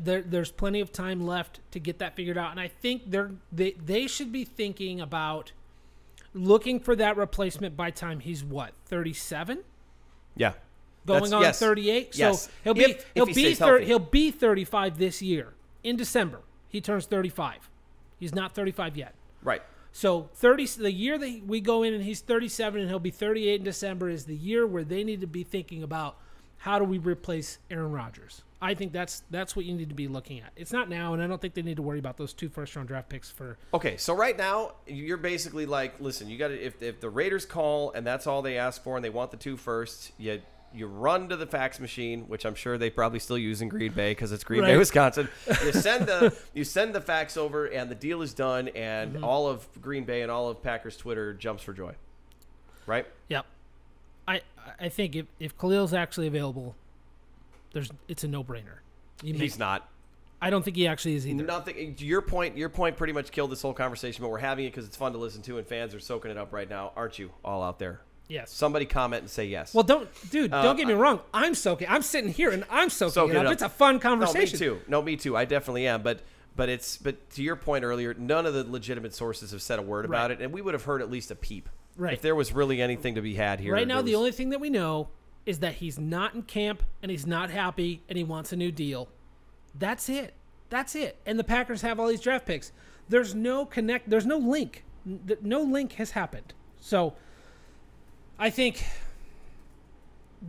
There, 0.00 0.22
there's 0.22 0.50
plenty 0.50 0.80
of 0.80 0.92
time 0.92 1.26
left 1.26 1.60
to 1.72 1.80
get 1.80 1.98
that 1.98 2.14
figured 2.16 2.38
out. 2.38 2.50
And 2.50 2.60
I 2.60 2.68
think 2.68 3.10
they're, 3.10 3.32
they, 3.52 3.72
they 3.72 4.06
should 4.06 4.30
be 4.32 4.44
thinking 4.44 5.00
about 5.00 5.52
looking 6.34 6.78
for 6.80 6.94
that 6.96 7.16
replacement 7.16 7.76
by 7.76 7.90
time 7.90 8.20
he's 8.20 8.44
what, 8.44 8.72
37? 8.86 9.64
Yeah. 10.36 10.52
going 11.06 11.20
That's- 11.22 11.32
on 11.32 11.42
yes. 11.42 11.58
38. 11.58 12.14
So 12.14 12.18
Yes. 12.18 12.48
he'll 12.64 12.74
be 12.74 12.82
If- 12.82 12.90
if 12.98 13.06
he'll 13.14 13.26
he 13.26 13.32
be 13.34 13.44
stays 13.54 13.58
30, 13.58 13.84
he'll 13.86 13.98
be 13.98 14.30
35 14.30 14.98
this 14.98 15.22
year 15.22 15.54
in 15.82 15.96
December. 15.96 16.40
He 16.68 16.80
turns 16.80 17.06
35. 17.06 17.70
He's 18.20 18.34
not 18.34 18.54
35 18.54 18.96
yet. 18.96 19.14
Right. 19.42 19.62
So 19.90 20.28
30 20.34 20.66
the 20.66 20.92
year 20.92 21.16
that 21.18 21.42
we 21.46 21.60
go 21.60 21.82
in 21.82 21.94
and 21.94 22.04
he's 22.04 22.20
37 22.20 22.80
and 22.82 22.90
he'll 22.90 22.98
be 22.98 23.10
38 23.10 23.60
in 23.60 23.64
December 23.64 24.10
is 24.10 24.26
the 24.26 24.36
year 24.36 24.66
where 24.66 24.84
they 24.84 25.02
need 25.02 25.20
to 25.22 25.26
be 25.26 25.42
thinking 25.44 25.82
about 25.82 26.18
how 26.58 26.78
do 26.78 26.84
we 26.84 26.98
replace 26.98 27.58
Aaron 27.70 27.90
Rodgers. 27.92 28.42
I 28.60 28.74
think 28.74 28.92
that's 28.92 29.22
that's 29.30 29.54
what 29.54 29.64
you 29.64 29.74
need 29.74 29.88
to 29.88 29.94
be 29.94 30.08
looking 30.08 30.40
at. 30.40 30.50
It's 30.56 30.72
not 30.72 30.88
now, 30.88 31.14
and 31.14 31.22
I 31.22 31.26
don't 31.28 31.40
think 31.40 31.54
they 31.54 31.62
need 31.62 31.76
to 31.76 31.82
worry 31.82 31.98
about 32.00 32.16
those 32.16 32.32
two 32.32 32.48
first 32.48 32.74
round 32.74 32.88
draft 32.88 33.08
picks 33.08 33.30
for 33.30 33.56
Okay, 33.72 33.96
so 33.96 34.14
right 34.14 34.36
now 34.36 34.72
you're 34.86 35.16
basically 35.16 35.64
like, 35.66 36.00
listen, 36.00 36.28
you 36.28 36.36
got 36.38 36.48
to 36.48 36.60
if 36.60 36.82
if 36.82 37.00
the 37.00 37.08
Raiders 37.10 37.46
call 37.46 37.92
and 37.92 38.04
that's 38.06 38.26
all 38.26 38.42
they 38.42 38.58
ask 38.58 38.82
for 38.82 38.96
and 38.96 39.04
they 39.04 39.10
want 39.10 39.30
the 39.30 39.36
two 39.36 39.56
first, 39.56 40.10
you 40.18 40.42
you 40.74 40.86
run 40.86 41.28
to 41.30 41.36
the 41.36 41.46
fax 41.46 41.80
machine, 41.80 42.22
which 42.28 42.44
I'm 42.44 42.54
sure 42.54 42.76
they 42.76 42.90
probably 42.90 43.20
still 43.20 43.38
use 43.38 43.62
in 43.62 43.68
Green 43.68 43.92
Bay 43.92 44.10
because 44.10 44.32
it's 44.32 44.44
Green 44.44 44.60
Bay, 44.62 44.76
Wisconsin. 44.76 45.28
You 45.64 45.72
send 45.72 46.06
the 46.06 46.36
you 46.52 46.64
send 46.64 46.94
the 46.94 47.00
fax 47.00 47.36
over 47.36 47.66
and 47.66 47.88
the 47.90 47.94
deal 47.94 48.22
is 48.22 48.34
done, 48.34 48.68
and 48.68 49.14
Mm-hmm. 49.14 49.24
all 49.24 49.46
of 49.46 49.66
Green 49.80 50.04
Bay 50.04 50.22
and 50.22 50.30
all 50.32 50.48
of 50.48 50.62
Packers 50.62 50.96
Twitter 50.96 51.32
jumps 51.32 51.62
for 51.62 51.72
joy. 51.72 51.94
Right? 52.86 53.06
Yep. 53.28 53.46
I 54.26 54.40
I 54.80 54.88
think 54.88 55.14
if 55.16 55.26
if 55.38 55.56
Khalil's 55.56 55.94
actually 55.94 56.26
available, 56.26 56.74
there's 57.78 57.90
it's 58.08 58.24
a 58.24 58.28
no 58.28 58.42
brainer. 58.42 58.78
He's 59.22 59.58
not. 59.58 59.88
I 60.40 60.50
don't 60.50 60.62
think 60.64 60.76
he 60.76 60.86
actually 60.86 61.14
is 61.14 61.26
either. 61.26 61.42
Nothing. 61.44 61.96
Your 61.98 62.22
point. 62.22 62.56
Your 62.56 62.68
point 62.68 62.96
pretty 62.96 63.12
much 63.12 63.30
killed 63.32 63.50
this 63.50 63.62
whole 63.62 63.74
conversation, 63.74 64.22
but 64.22 64.28
we're 64.30 64.38
having 64.38 64.64
it 64.66 64.70
because 64.70 64.86
it's 64.86 64.96
fun 64.96 65.12
to 65.12 65.18
listen 65.18 65.42
to, 65.42 65.58
and 65.58 65.66
fans 65.66 65.94
are 65.94 66.00
soaking 66.00 66.30
it 66.30 66.36
up 66.36 66.52
right 66.52 66.68
now, 66.68 66.92
aren't 66.96 67.18
you? 67.18 67.30
All 67.44 67.62
out 67.62 67.78
there. 67.78 68.00
Yes. 68.28 68.50
Somebody 68.52 68.84
comment 68.84 69.22
and 69.22 69.30
say 69.30 69.46
yes. 69.46 69.72
well, 69.74 69.82
don't, 69.84 70.08
dude. 70.30 70.52
Uh, 70.52 70.62
don't 70.62 70.76
get 70.76 70.86
me 70.86 70.92
wrong. 70.92 71.20
I'm 71.32 71.54
soaking. 71.54 71.88
I'm 71.88 72.02
sitting 72.02 72.30
here 72.30 72.50
and 72.50 72.62
I'm 72.70 72.90
soaking, 72.90 73.12
Soaking 73.14 73.36
it 73.36 73.38
it 73.38 73.40
up. 73.40 73.46
up. 73.46 73.52
It's 73.54 73.62
a 73.62 73.68
fun 73.70 73.98
conversation. 74.00 74.58
No, 74.60 74.74
me 74.74 74.78
too. 74.80 74.84
No, 74.88 75.02
me 75.02 75.16
too. 75.16 75.36
I 75.36 75.44
definitely 75.46 75.86
am. 75.88 76.02
But 76.02 76.20
but 76.54 76.68
it's 76.68 76.98
but 76.98 77.30
to 77.30 77.42
your 77.42 77.56
point 77.56 77.84
earlier, 77.84 78.14
none 78.14 78.44
of 78.46 78.54
the 78.54 78.64
legitimate 78.64 79.14
sources 79.14 79.50
have 79.52 79.62
said 79.62 79.78
a 79.78 79.82
word 79.82 80.04
about 80.04 80.30
it, 80.30 80.40
and 80.40 80.52
we 80.52 80.60
would 80.60 80.74
have 80.74 80.84
heard 80.84 81.00
at 81.02 81.10
least 81.10 81.30
a 81.30 81.34
peep. 81.34 81.68
Right. 81.96 82.12
If 82.12 82.20
there 82.22 82.34
was 82.36 82.52
really 82.52 82.80
anything 82.80 83.16
to 83.16 83.22
be 83.22 83.34
had 83.34 83.58
here. 83.58 83.72
Right 83.74 83.88
now, 83.88 83.94
there 83.96 84.02
the 84.04 84.10
was- 84.12 84.18
only 84.18 84.32
thing 84.32 84.50
that 84.50 84.60
we 84.60 84.70
know 84.70 85.08
is 85.48 85.60
that 85.60 85.76
he's 85.76 85.98
not 85.98 86.34
in 86.34 86.42
camp 86.42 86.82
and 87.02 87.10
he's 87.10 87.26
not 87.26 87.50
happy 87.50 88.02
and 88.06 88.18
he 88.18 88.22
wants 88.22 88.52
a 88.52 88.56
new 88.56 88.70
deal. 88.70 89.08
That's 89.74 90.10
it. 90.10 90.34
That's 90.68 90.94
it. 90.94 91.16
And 91.24 91.38
the 91.38 91.44
Packers 91.44 91.80
have 91.80 91.98
all 91.98 92.06
these 92.08 92.20
draft 92.20 92.44
picks. 92.44 92.70
There's 93.08 93.34
no 93.34 93.64
connect. 93.64 94.10
There's 94.10 94.26
no 94.26 94.36
link. 94.36 94.84
No 95.40 95.62
link 95.62 95.94
has 95.94 96.10
happened. 96.10 96.52
So, 96.80 97.14
I 98.38 98.50
think 98.50 98.84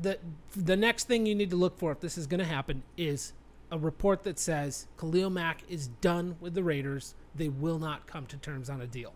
the 0.02 0.20
the 0.56 0.76
next 0.76 1.06
thing 1.08 1.26
you 1.26 1.34
need 1.34 1.50
to 1.52 1.56
look 1.56 1.80
for 1.80 1.94
if 1.94 2.02
this 2.02 2.18
is 2.18 2.28
going 2.28 2.40
to 2.42 2.46
happen 2.46 2.84
is 2.98 3.32
a 3.72 3.78
report 3.80 4.24
that 4.24 4.38
says 4.38 4.88
Khalil 5.00 5.30
Mack 5.30 5.64
is 5.70 5.88
done 5.88 6.36
with 6.42 6.54
the 6.56 6.64
Raiders. 6.64 7.16
They 7.36 7.48
will 7.48 7.80
not 7.80 8.06
come 8.06 8.26
to 8.28 8.38
terms 8.38 8.70
on 8.70 8.82
a 8.82 8.88
deal. 8.88 9.14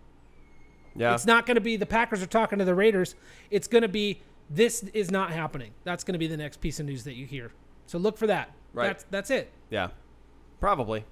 yeah. 0.95 1.13
It's 1.13 1.25
not 1.25 1.45
going 1.45 1.55
to 1.55 1.61
be 1.61 1.75
the 1.75 1.85
Packers 1.85 2.23
are 2.23 2.27
talking 2.27 2.59
to 2.59 2.65
the 2.65 2.75
Raiders. 2.75 3.15
It's 3.51 3.67
going 3.67 3.81
to 3.81 3.89
be 3.89 4.21
this 4.49 4.83
is 4.93 5.11
not 5.11 5.31
happening. 5.31 5.71
That's 5.83 6.03
going 6.03 6.13
to 6.13 6.19
be 6.19 6.27
the 6.27 6.37
next 6.37 6.61
piece 6.61 6.79
of 6.79 6.85
news 6.85 7.03
that 7.03 7.13
you 7.13 7.25
hear. 7.25 7.51
So 7.85 7.97
look 7.97 8.17
for 8.17 8.27
that. 8.27 8.51
Right. 8.73 8.87
That's 8.87 9.05
that's 9.09 9.29
it. 9.29 9.51
Yeah. 9.69 9.89
Probably. 10.59 11.05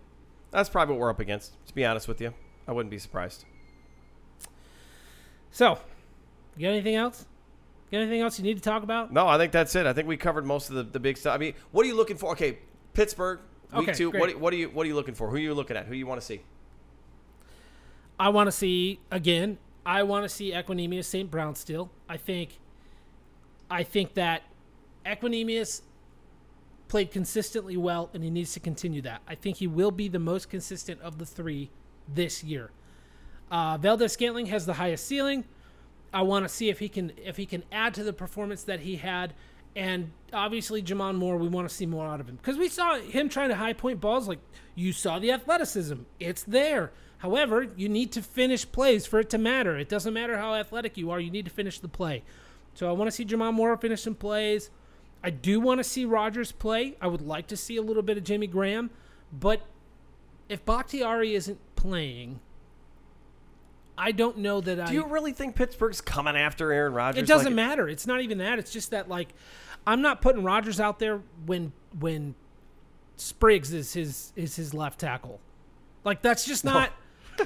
That's 0.52 0.70
probably 0.70 0.94
what 0.94 1.02
we're 1.02 1.10
up 1.10 1.20
against. 1.20 1.54
To 1.68 1.74
be 1.74 1.86
honest 1.86 2.08
with 2.08 2.22
you, 2.22 2.34
I 2.68 2.72
wouldn't 2.72 2.92
be 2.92 3.00
surprised. 3.00 3.46
So, 5.52 5.78
you 6.56 6.68
got 6.68 6.72
anything 6.72 6.96
else? 6.96 7.26
Got 7.92 8.00
anything 8.00 8.22
else 8.22 8.38
you 8.40 8.44
need 8.46 8.56
to 8.56 8.64
talk 8.64 8.84
about? 8.84 9.12
No, 9.12 9.28
I 9.28 9.38
think 9.38 9.52
that's 9.52 9.76
it. 9.76 9.86
I 9.86 9.92
think 9.92 10.08
we 10.08 10.16
covered 10.16 10.46
most 10.46 10.70
of 10.70 10.76
the, 10.76 10.84
the 10.84 11.00
big 11.00 11.18
stuff. 11.18 11.36
I 11.36 11.38
mean, 11.38 11.54
what 11.72 11.86
are 11.86 11.90
you 11.90 11.96
looking 11.96 12.16
for? 12.16 12.32
Okay, 12.32 12.60
Pittsburgh, 12.94 13.40
week 13.74 13.90
Okay, 13.90 13.98
two. 13.98 14.12
What, 14.12 14.34
what 14.40 14.54
are 14.54 14.56
you 14.56 14.70
what 14.70 14.86
are 14.86 14.88
you 14.88 14.96
looking 14.96 15.14
for? 15.14 15.30
Who 15.30 15.36
are 15.36 15.40
you 15.40 15.54
looking 15.54 15.76
at? 15.76 15.88
Who 15.88 15.96
you 15.96 16.08
want 16.08 16.22
to 16.22 16.26
see? 16.26 16.42
I 18.18 18.30
want 18.30 18.48
to 18.48 18.52
see 18.52 19.00
again. 19.12 19.58
I 19.86 20.04
want 20.04 20.24
to 20.24 20.30
see 20.30 20.52
Equanimeous 20.52 21.06
St. 21.06 21.30
Brown 21.30 21.56
still. 21.56 21.92
I 22.08 22.16
think. 22.16 22.60
I 23.72 23.84
think 23.84 24.14
that 24.16 24.44
Equanimeous 25.06 25.82
played 26.90 27.10
consistently 27.10 27.78
well, 27.78 28.10
and 28.14 28.24
he 28.24 28.30
needs 28.30 28.52
to 28.54 28.60
continue 28.60 29.02
that. 29.04 29.22
I 29.28 29.34
think 29.34 29.58
he 29.58 29.68
will 29.68 29.92
be 29.92 30.10
the 30.10 30.20
most 30.20 30.50
consistent 30.50 31.02
of 31.02 31.18
the 31.18 31.26
three 31.26 31.72
this 32.08 32.44
year. 32.44 32.70
Uh, 33.50 33.78
Valdes-Scantling 33.78 34.48
has 34.48 34.66
the 34.66 34.74
highest 34.74 35.08
ceiling. 35.08 35.46
I 36.14 36.22
want 36.24 36.44
to 36.44 36.50
see 36.50 36.70
if 36.70 36.80
he 36.80 36.90
can 36.90 37.14
if 37.18 37.38
he 37.38 37.46
can 37.46 37.64
add 37.72 37.94
to 37.94 38.04
the 38.04 38.12
performance 38.12 38.64
that 38.64 38.82
he 38.82 38.98
had 38.98 39.34
And 39.76 40.12
obviously, 40.34 40.84
J'Mon 40.84 41.16
Moore, 41.16 41.38
we 41.38 41.48
want 41.48 41.68
to 41.68 41.74
see 41.74 41.86
more 41.86 42.06
out 42.06 42.20
of 42.20 42.28
him 42.28 42.36
because 42.36 42.58
we 42.58 42.68
saw 42.68 43.00
him 43.00 43.30
trying 43.30 43.50
to 43.50 43.56
high 43.56 43.74
point 43.74 44.02
balls. 44.02 44.28
Like 44.28 44.40
you 44.76 44.92
saw 44.92 45.20
the 45.20 45.32
athleticism, 45.32 45.96
it's 46.20 46.44
there. 46.44 46.92
However, 47.20 47.68
you 47.78 47.88
need 47.88 48.12
to 48.14 48.22
finish 48.22 48.70
plays 48.70 49.06
for 49.06 49.20
it 49.20 49.30
to 49.30 49.38
matter. 49.38 49.78
It 49.78 49.88
doesn't 49.88 50.14
matter 50.14 50.38
how 50.38 50.56
athletic 50.56 50.98
you 50.98 51.12
are; 51.12 51.20
you 51.20 51.32
need 51.32 51.46
to 51.46 51.52
finish 51.52 51.80
the 51.80 51.88
play. 51.88 52.24
So 52.74 52.90
I 52.90 52.92
want 52.92 53.08
to 53.08 53.12
see 53.12 53.26
J'Mon 53.26 53.54
Moore 53.54 53.76
finish 53.78 54.02
some 54.02 54.16
plays. 54.16 54.70
I 55.24 55.30
do 55.30 55.60
want 55.60 55.80
to 55.80 55.84
see 55.84 56.06
Rodgers 56.06 56.52
play. 56.52 56.96
I 57.02 57.08
would 57.08 57.22
like 57.22 57.48
to 57.48 57.58
see 57.58 57.78
a 57.78 57.82
little 57.82 58.02
bit 58.02 58.18
of 58.18 58.24
Jimmy 58.24 58.48
Graham, 58.48 58.90
but 59.32 59.62
if 60.50 60.66
Bakhtiari 60.66 61.36
isn't 61.36 61.60
playing, 61.76 62.40
I 63.98 64.12
don't 64.12 64.38
know 64.40 64.62
that 64.62 64.80
I. 64.80 64.88
Do 64.88 64.94
you 64.94 65.06
really 65.06 65.32
think 65.32 65.56
Pittsburgh's 65.56 66.02
coming 66.02 66.36
after 66.36 66.72
Aaron 66.72 66.94
Rodgers? 66.94 67.22
It 67.22 67.28
doesn't 67.28 67.48
Like, 67.48 67.56
matter. 67.56 67.88
It's 67.88 68.08
not 68.08 68.22
even 68.22 68.40
that. 68.40 68.58
It's 68.58 68.72
just 68.72 68.92
that 68.92 69.08
like 69.10 69.30
I'm 69.86 70.02
not 70.02 70.22
putting 70.22 70.44
Rodgers 70.44 70.80
out 70.80 70.98
there 71.00 71.22
when 71.46 71.72
when 72.00 72.34
Spriggs 73.18 73.74
is 73.74 73.94
his 73.94 74.34
is 74.36 74.56
his 74.56 74.74
left 74.74 75.00
tackle. 75.00 75.40
Like 76.04 76.22
that's 76.24 76.46
just 76.46 76.66
not. 76.66 76.92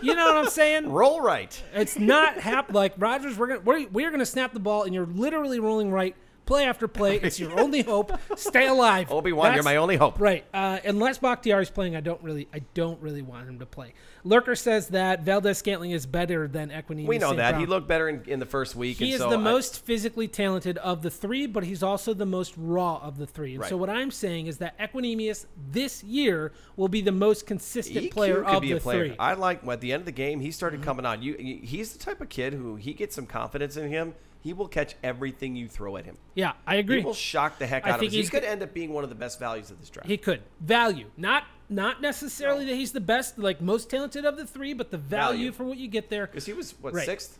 You 0.01 0.15
know 0.15 0.25
what 0.25 0.37
I'm 0.37 0.49
saying? 0.49 0.91
Roll 0.91 1.21
right. 1.21 1.61
It's 1.73 1.97
not 1.97 2.37
hap 2.37 2.73
like 2.73 2.93
Rodgers. 2.97 3.37
We're 3.37 3.47
gonna 3.47 3.59
we're, 3.61 3.87
we're 3.87 4.11
gonna 4.11 4.25
snap 4.25 4.53
the 4.53 4.59
ball 4.59 4.83
and 4.83 4.93
you're 4.93 5.05
literally 5.05 5.59
rolling 5.59 5.91
right 5.91 6.15
play 6.45 6.65
after 6.65 6.87
play. 6.87 7.19
It's 7.25 7.39
your 7.39 7.59
only 7.59 7.81
hope. 7.81 8.11
Stay 8.35 8.67
alive. 8.67 9.11
Obi 9.11 9.31
Wan, 9.33 9.53
you're 9.55 9.63
my 9.63 9.77
only 9.77 9.95
hope. 9.97 10.19
Right. 10.19 10.45
Uh, 10.53 10.79
unless 10.85 11.17
Bakhtiari's 11.17 11.69
playing, 11.69 11.95
I 11.95 12.01
don't 12.01 12.21
really, 12.21 12.47
I 12.53 12.59
don't 12.73 13.01
really 13.01 13.21
want 13.21 13.47
him 13.49 13.59
to 13.59 13.65
play. 13.65 13.93
Lurker 14.23 14.55
says 14.55 14.87
that 14.89 15.21
Valdes-Scantling 15.23 15.91
is 15.91 16.05
better 16.05 16.47
than 16.47 16.69
Equinemi. 16.69 17.05
We 17.07 17.17
know 17.19 17.27
St. 17.27 17.37
that 17.37 17.51
Brown. 17.51 17.61
he 17.61 17.65
looked 17.67 17.87
better 17.87 18.09
in, 18.09 18.23
in 18.27 18.39
the 18.39 18.45
first 18.45 18.75
week. 18.75 18.97
He 18.97 19.13
is 19.13 19.19
so 19.19 19.29
the 19.29 19.37
I- 19.37 19.41
most 19.41 19.85
physically 19.85 20.27
talented 20.27 20.77
of 20.79 21.01
the 21.01 21.09
three, 21.11 21.45
but 21.47 21.63
he's 21.63 21.83
also 21.83 22.13
the 22.13 22.25
most 22.25 22.53
raw 22.57 22.97
of 23.01 23.17
the 23.17 23.27
three. 23.27 23.55
And 23.55 23.65
so 23.65 23.77
what 23.77 23.89
I'm 23.89 24.11
saying 24.11 24.47
is 24.47 24.57
that 24.59 24.77
Equanimeous 24.79 25.45
this 25.71 26.03
year 26.03 26.51
will 26.75 26.87
be 26.87 27.01
the 27.01 27.11
most 27.11 27.45
consistent 27.45 28.05
EQ 28.05 28.11
player 28.11 28.43
could 28.43 28.55
of 28.55 28.61
be 28.61 28.71
the 28.71 28.77
a 28.77 28.79
player. 28.79 28.99
three. 28.99 29.09
Mm-hmm. 29.11 29.21
I 29.21 29.33
like 29.33 29.65
at 29.67 29.81
the 29.81 29.93
end 29.93 30.01
of 30.01 30.05
the 30.05 30.11
game 30.11 30.39
he 30.39 30.51
started 30.51 30.81
coming 30.81 31.05
on. 31.05 31.21
You, 31.21 31.35
you- 31.39 31.59
he's 31.65 31.93
the 31.93 31.99
type 31.99 32.21
of 32.21 32.29
kid 32.29 32.53
who 32.53 32.75
he 32.75 32.93
gets 32.93 33.15
some 33.15 33.25
confidence 33.25 33.77
in 33.77 33.89
him. 33.89 34.13
He 34.45 34.53
will 34.53 34.67
catch 34.67 34.93
everything 35.03 35.55
you 35.55 35.67
throw 35.67 35.97
at 35.97 36.05
him. 36.05 36.17
yeah, 36.35 36.53
I 36.67 36.75
agree. 36.75 36.99
He 36.99 37.03
will 37.03 37.15
shock 37.15 37.57
the 37.57 37.65
heck 37.65 37.83
I 37.87 37.89
out 37.89 37.93
of 37.95 37.99
think. 38.01 38.11
He's 38.11 38.25
he's 38.25 38.29
going 38.29 38.43
to 38.43 38.49
end 38.49 38.61
up 38.61 38.75
being 38.75 38.93
one 38.93 39.03
of 39.03 39.09
the 39.09 39.15
best 39.15 39.39
values 39.39 39.71
of 39.71 39.79
this 39.79 39.89
draft. 39.89 40.07
He 40.07 40.17
could 40.17 40.43
value, 40.61 41.07
not 41.17 41.45
not 41.67 41.99
necessarily 41.99 42.63
that 42.65 42.75
he's 42.75 42.91
the 42.91 43.01
best, 43.01 43.39
like 43.39 43.59
most 43.59 43.89
talented 43.89 44.23
of 44.23 44.37
the 44.37 44.45
three, 44.45 44.73
but 44.73 44.91
the 44.91 44.99
value, 44.99 45.37
Value. 45.37 45.51
for 45.51 45.63
what 45.63 45.79
you 45.79 45.87
get 45.87 46.11
there. 46.11 46.27
Because 46.27 46.45
he 46.45 46.53
was 46.53 46.75
what 46.79 46.93
Right. 46.93 47.07
sixth, 47.07 47.39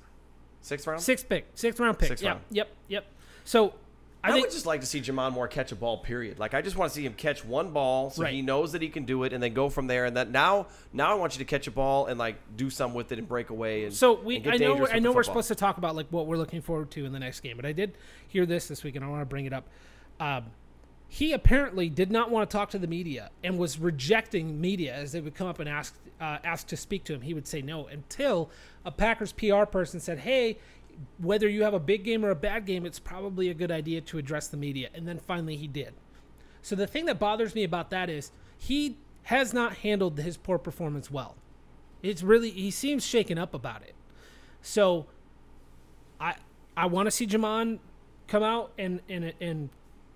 sixth 0.62 0.88
round. 0.88 1.00
Sixth 1.00 1.30
pick, 1.30 1.46
sixth 1.54 1.80
round 1.80 2.00
pick. 2.00 2.08
Sixth 2.08 2.24
yep, 2.24 2.34
round. 2.34 2.44
yep, 2.50 2.70
yep. 2.88 3.06
So 3.44 3.76
I, 4.26 4.30
I, 4.30 4.32
think 4.32 4.46
would 4.48 4.54
just 4.54 4.66
like 4.66 4.82
to 4.82 4.88
see 4.88 5.02
J'Mon 5.02 5.32
Moore 5.34 5.48
catch 5.48 5.72
a 5.72 5.76
ball. 5.76 6.00
Period. 6.00 6.40
Like 6.40 6.54
I 6.54 6.62
just 6.62 6.76
want 6.76 6.92
to 6.92 6.96
see 6.96 7.06
him 7.06 7.14
catch 7.14 7.46
one 7.46 7.72
ball, 7.72 8.10
so 8.10 8.24
Right. 8.24 8.34
he 8.34 8.42
knows 8.42 8.72
that 8.72 8.82
he 8.82 8.90
can 8.90 9.06
do 9.06 9.24
it, 9.24 9.34
and 9.34 9.42
then 9.42 9.54
go 9.54 9.70
from 9.70 9.88
there. 9.88 10.06
And 10.06 10.18
that 10.18 10.30
now, 10.32 10.68
now 10.92 11.12
I 11.12 11.14
want 11.16 11.34
you 11.36 11.40
to 11.40 11.46
catch 11.46 11.68
a 11.68 11.72
ball 11.72 12.08
and 12.08 12.18
like 12.18 12.36
do 12.56 12.70
something 12.70 12.96
with 12.96 13.12
it 13.12 13.20
and 13.20 13.28
break 13.28 13.50
away. 13.50 13.86
And 13.86 13.94
So 13.94 14.14
we, 14.20 14.38
and 14.38 14.52
I 14.52 14.58
know, 14.58 14.88
I 14.88 15.00
know 15.00 15.12
we're 15.12 15.24
supposed 15.24 15.48
to 15.50 15.56
talk 15.56 15.78
about 15.78 15.96
like 15.96 16.08
what 16.10 16.26
we're 16.28 16.38
looking 16.38 16.62
forward 16.62 16.92
to 16.92 17.06
in 17.06 17.12
the 17.14 17.20
next 17.20 17.42
game, 17.42 17.56
but 17.56 17.66
I 17.66 17.72
did 17.72 17.94
hear 18.28 18.46
this 18.46 18.68
this 18.68 18.84
week, 18.84 18.96
and 18.96 19.06
I 19.06 19.08
want 19.08 19.22
to 19.22 19.26
bring 19.26 19.46
it 19.46 19.54
up. 19.54 19.66
Um, 20.20 20.46
he 21.08 21.34
apparently 21.34 21.88
did 21.90 22.12
not 22.12 22.32
want 22.32 22.50
to 22.50 22.58
talk 22.58 22.72
to 22.72 22.80
the 22.80 22.88
media 22.88 23.30
and 23.44 23.58
was 23.58 23.80
rejecting 23.80 24.60
media 24.60 24.94
as 24.94 25.12
they 25.12 25.22
would 25.22 25.36
come 25.36 25.48
up 25.48 25.60
and 25.60 25.70
ask 25.70 25.94
uh, 26.20 26.40
ask 26.44 26.68
to 26.68 26.78
speak 26.78 27.04
to 27.06 27.14
him. 27.14 27.22
He 27.22 27.34
would 27.34 27.48
say 27.48 27.62
no 27.62 27.88
until 27.88 28.50
a 28.84 28.92
Packers 28.92 29.32
PR 29.32 29.66
person 29.66 30.00
said, 30.00 30.20
"Hey." 30.20 30.58
Whether 31.18 31.48
you 31.48 31.64
have 31.64 31.74
a 31.74 31.80
big 31.80 32.04
game 32.04 32.26
or 32.26 32.30
a 32.30 32.36
bad 32.36 32.66
game, 32.66 32.86
it's 32.86 33.00
probably 33.00 33.50
a 33.50 33.54
good 33.54 33.72
idea 33.72 34.02
to 34.02 34.18
address 34.18 34.48
the 34.48 34.58
media. 34.58 34.90
And 34.94 35.08
then 35.08 35.20
finally 35.20 35.56
he 35.56 35.68
did. 35.68 35.94
So 36.62 36.76
the 36.76 36.88
thing 36.88 37.06
that 37.06 37.20
bothers 37.20 37.54
me 37.54 37.64
about 37.64 37.90
that 37.92 38.10
is 38.10 38.32
he 38.58 38.98
has 39.24 39.54
not 39.54 39.78
handled 39.78 40.20
his 40.20 40.38
poor 40.38 40.58
performance 40.58 41.12
well. 41.12 41.36
It's 42.02 42.24
really 42.24 42.52
he 42.52 42.72
seems 42.72 43.06
shaken 43.06 43.38
up 43.38 43.54
about 43.54 43.82
it. 43.82 43.96
So 44.62 45.08
I 46.20 46.36
I 46.76 46.86
want 46.88 47.08
to 47.08 47.12
see 47.12 47.28
J'Mon 47.28 47.80
come 48.28 48.44
out 48.44 48.72
and 48.78 49.02
and 49.10 49.34
and 49.40 49.70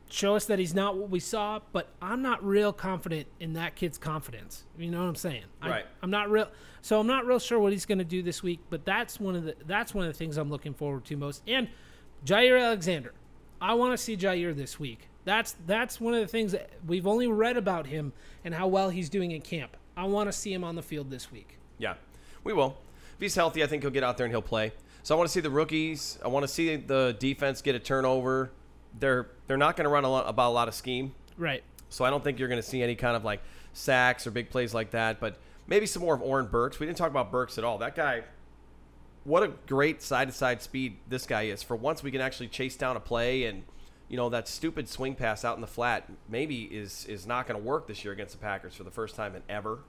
show 0.09 0.35
us 0.35 0.45
that 0.45 0.59
he's 0.59 0.73
not 0.73 0.97
what 0.97 1.09
we 1.09 1.19
saw, 1.19 1.59
but 1.71 1.89
I'm 2.01 2.21
not 2.21 2.43
real 2.43 2.73
confident 2.73 3.27
in 3.39 3.53
that 3.53 3.75
kid's 3.75 3.97
confidence. 3.97 4.65
You 4.77 4.91
know 4.91 4.99
what 4.99 5.09
I'm 5.09 5.15
saying? 5.15 5.43
I, 5.61 5.69
Right. 5.69 5.85
I'm 6.01 6.11
not 6.11 6.29
real 6.29 6.49
so 6.81 6.99
I'm 6.99 7.07
not 7.07 7.25
real 7.25 7.39
sure 7.39 7.59
what 7.59 7.71
he's 7.71 7.85
going 7.85 7.97
to 7.97 8.05
do 8.05 8.21
this 8.21 8.41
week, 8.41 8.59
but 8.69 8.85
that's 8.85 9.19
one 9.19 9.35
of 9.35 9.43
the 9.43 9.55
that's 9.65 9.93
one 9.93 10.05
of 10.05 10.13
the 10.13 10.17
things 10.17 10.37
I'm 10.37 10.49
looking 10.49 10.73
forward 10.73 11.05
to 11.05 11.17
most. 11.17 11.43
And 11.47 11.69
Jaire 12.25 12.61
Alexander. 12.61 13.13
I 13.61 13.73
want 13.73 13.91
to 13.91 13.97
see 13.97 14.15
Jaire 14.15 14.55
this 14.55 14.79
week. 14.79 15.09
That's 15.25 15.55
that's 15.65 15.99
one 15.99 16.13
of 16.13 16.21
the 16.21 16.27
things 16.27 16.53
that 16.53 16.69
we've 16.87 17.05
only 17.05 17.27
read 17.27 17.57
about 17.57 17.87
him 17.87 18.13
and 18.43 18.53
how 18.53 18.67
well 18.67 18.89
he's 18.89 19.09
doing 19.09 19.31
in 19.31 19.41
camp. 19.41 19.75
I 19.97 20.05
want 20.05 20.29
to 20.29 20.33
see 20.33 20.53
him 20.53 20.63
on 20.63 20.75
the 20.75 20.81
field 20.81 21.09
this 21.09 21.31
week. 21.31 21.57
Yeah, 21.77 21.95
we 22.43 22.53
will. 22.53 22.77
If 23.15 23.21
he's 23.21 23.35
healthy, 23.35 23.63
I 23.63 23.67
think 23.67 23.83
he'll 23.83 23.91
get 23.91 24.03
out 24.03 24.15
there 24.17 24.25
and 24.25 24.33
he'll 24.33 24.41
play. 24.41 24.71
So 25.03 25.13
I 25.13 25.17
want 25.17 25.27
to 25.27 25.33
see 25.33 25.41
the 25.41 25.49
rookies. 25.49 26.17
I 26.23 26.29
want 26.29 26.43
to 26.43 26.47
see 26.47 26.75
the 26.77 27.15
defense 27.19 27.61
get 27.61 27.75
a 27.75 27.79
turnover. 27.79 28.51
They're 28.99 29.27
they're 29.47 29.57
not 29.57 29.75
going 29.75 29.85
to 29.85 29.89
run 29.89 30.03
a 30.03 30.09
lot, 30.09 30.27
about 30.27 30.49
a 30.49 30.53
lot 30.53 30.67
of 30.67 30.73
scheme. 30.73 31.13
Right. 31.37 31.63
So 31.89 32.05
I 32.05 32.09
don't 32.09 32.23
think 32.23 32.39
you're 32.39 32.47
going 32.47 32.61
to 32.61 32.67
see 32.67 32.83
any 32.83 32.95
kind 32.95 33.15
of 33.15 33.23
like 33.23 33.41
sacks 33.73 34.27
or 34.27 34.31
big 34.31 34.49
plays 34.49 34.73
like 34.73 34.91
that. 34.91 35.19
But 35.19 35.37
maybe 35.67 35.85
some 35.85 36.01
more 36.01 36.13
of 36.13 36.21
Oren 36.21 36.47
Burks. 36.47 36.79
We 36.79 36.85
didn't 36.85 36.97
talk 36.97 37.09
about 37.09 37.31
Burks 37.31 37.57
at 37.57 37.63
all. 37.63 37.77
That 37.79 37.95
guy, 37.95 38.23
what 39.23 39.43
a 39.43 39.47
great 39.67 40.01
side 40.01 40.27
to 40.27 40.33
side 40.33 40.61
speed 40.61 40.97
this 41.07 41.25
guy 41.25 41.43
is. 41.43 41.63
For 41.63 41.75
once, 41.75 42.03
we 42.03 42.11
can 42.11 42.21
actually 42.21 42.47
chase 42.47 42.75
down 42.75 42.95
a 42.95 42.99
play 42.99 43.45
and. 43.45 43.63
You 44.11 44.17
know 44.17 44.29
that 44.29 44.47
stupid 44.47 44.89
swing 44.89 45.13
pass 45.13 45.45
out 45.45 45.53
in 45.53 45.61
the 45.61 45.67
flat 45.67 46.09
maybe 46.27 46.63
is 46.63 47.05
is 47.05 47.27
not 47.27 47.45
going 47.45 47.59
to 47.59 47.63
work 47.63 47.87
this 47.87 48.03
year 48.03 48.11
against 48.11 48.31
the 48.31 48.39
Packers 48.39 48.73
for 48.73 48.83
the 48.83 48.89
first 48.89 49.15
time 49.15 49.35
in 49.35 49.43
ever. 49.47 49.81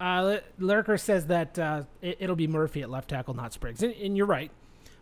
Uh, 0.00 0.38
Lurker 0.58 0.96
says 0.96 1.26
that 1.26 1.58
uh, 1.58 1.82
it, 2.00 2.16
it'll 2.20 2.36
be 2.36 2.46
Murphy 2.46 2.82
at 2.82 2.88
left 2.88 3.10
tackle, 3.10 3.34
not 3.34 3.52
Spriggs, 3.52 3.82
and, 3.82 3.92
and 3.94 4.16
you're 4.16 4.26
right. 4.26 4.50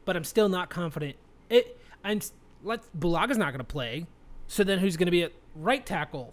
But 0.04 0.16
I'm 0.16 0.24
still 0.24 0.48
not 0.48 0.70
confident. 0.70 1.16
It. 1.48 1.78
S- 2.14 2.32
Let 2.62 2.80
Bulaga's 2.98 3.38
not 3.38 3.48
going 3.52 3.58
to 3.58 3.64
play. 3.64 4.06
So 4.46 4.62
then, 4.64 4.78
who's 4.78 4.96
going 4.96 5.06
to 5.06 5.10
be 5.12 5.24
at 5.24 5.32
right 5.56 5.84
tackle 5.84 6.32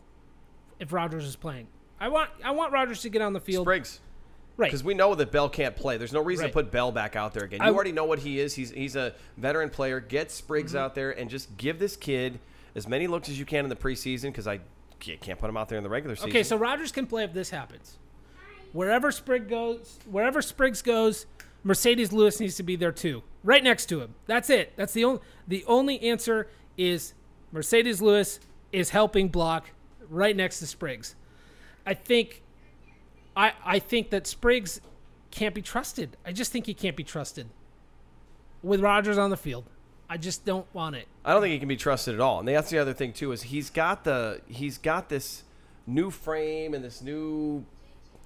if 0.79 0.93
Rodgers 0.93 1.25
is 1.25 1.35
playing? 1.35 1.67
I 1.99 2.09
want. 2.09 2.29
I 2.43 2.51
want 2.51 2.71
Rodgers 2.73 3.01
to 3.01 3.09
get 3.09 3.21
on 3.21 3.33
the 3.33 3.39
field. 3.39 3.65
Spriggs. 3.65 3.99
Right. 4.55 4.67
Because 4.67 4.83
we 4.83 4.93
know 4.93 5.15
that 5.15 5.31
Bell 5.31 5.49
can't 5.49 5.75
play. 5.75 5.97
There's 5.97 6.13
no 6.13 6.21
reason 6.21 6.43
Right. 6.45 6.49
to 6.49 6.53
put 6.53 6.69
Bell 6.71 6.91
back 6.91 7.15
out 7.15 7.33
there 7.33 7.43
again. 7.45 7.59
You 7.61 7.65
I- 7.67 7.71
already 7.71 7.91
know 7.91 8.05
what 8.05 8.19
he 8.19 8.39
is. 8.39 8.53
He's 8.53 8.69
he's 8.69 8.95
a 8.95 9.13
veteran 9.37 9.69
player. 9.71 9.99
Get 9.99 10.29
Spriggs 10.31 10.73
Mm-hmm. 10.73 10.79
out 10.81 10.93
there 10.95 11.09
and 11.17 11.27
just 11.29 11.57
give 11.57 11.79
this 11.79 11.95
kid 11.95 12.39
as 12.75 12.87
many 12.87 13.07
looks 13.07 13.29
as 13.29 13.39
you 13.39 13.45
can 13.45 13.65
in 13.65 13.69
the 13.69 13.75
preseason 13.75 14.23
because 14.25 14.45
I 14.47 14.59
can't 14.99 15.19
can't 15.21 15.39
put 15.39 15.49
him 15.49 15.57
out 15.57 15.69
there 15.69 15.77
in 15.79 15.83
the 15.83 15.89
regular 15.89 16.15
season. 16.15 16.29
Okay, 16.29 16.43
so 16.43 16.55
Rodgers 16.55 16.91
can 16.91 17.07
play 17.07 17.23
if 17.23 17.33
this 17.33 17.49
happens. 17.49 17.97
Wherever 18.73 19.11
Spriggs 19.11 19.49
goes, 19.49 19.99
wherever 20.09 20.39
Spriggs 20.41 20.81
goes, 20.83 21.25
Marcedes 21.65 22.11
Lewis 22.11 22.39
needs 22.39 22.55
to 22.57 22.63
be 22.63 22.75
there 22.75 22.91
too, 22.91 23.23
right 23.43 23.63
next 23.63 23.87
to 23.87 24.01
him. 24.01 24.15
That's 24.25 24.49
it. 24.49 24.73
That's 24.75 24.93
the 24.93 25.03
only 25.03 25.21
the 25.47 25.63
only 25.65 26.01
answer 26.01 26.47
is 26.77 27.13
Marcedes 27.53 28.01
Lewis 28.01 28.39
is 28.71 28.89
helping 28.89 29.27
block 29.27 29.71
right 30.09 30.35
next 30.35 30.59
to 30.59 30.67
Spriggs. 30.67 31.15
I 31.85 31.93
think, 31.93 32.41
I 33.35 33.53
I 33.65 33.79
think 33.79 34.09
that 34.11 34.25
Spriggs 34.25 34.81
can't 35.31 35.53
be 35.53 35.61
trusted. 35.61 36.17
I 36.25 36.31
just 36.31 36.51
think 36.51 36.65
he 36.65 36.73
can't 36.73 36.95
be 36.95 37.03
trusted 37.03 37.47
with 38.61 38.79
Rodgers 38.81 39.17
on 39.17 39.29
the 39.29 39.37
field. 39.37 39.65
I 40.09 40.17
just 40.17 40.45
don't 40.45 40.67
want 40.73 40.95
it. 40.95 41.07
I 41.25 41.33
don't 41.33 41.41
think 41.41 41.53
he 41.53 41.59
can 41.59 41.67
be 41.67 41.75
trusted 41.75 42.13
at 42.13 42.19
all. 42.19 42.39
And 42.39 42.47
that's 42.47 42.69
the 42.69 42.77
other 42.77 42.93
thing 42.93 43.13
too 43.13 43.31
is 43.31 43.43
he's 43.43 43.69
got 43.69 44.03
the 44.03 44.41
he's 44.47 44.77
got 44.77 45.09
this 45.09 45.43
new 45.85 46.09
frame 46.11 46.73
and 46.73 46.83
this 46.83 47.01
new 47.01 47.65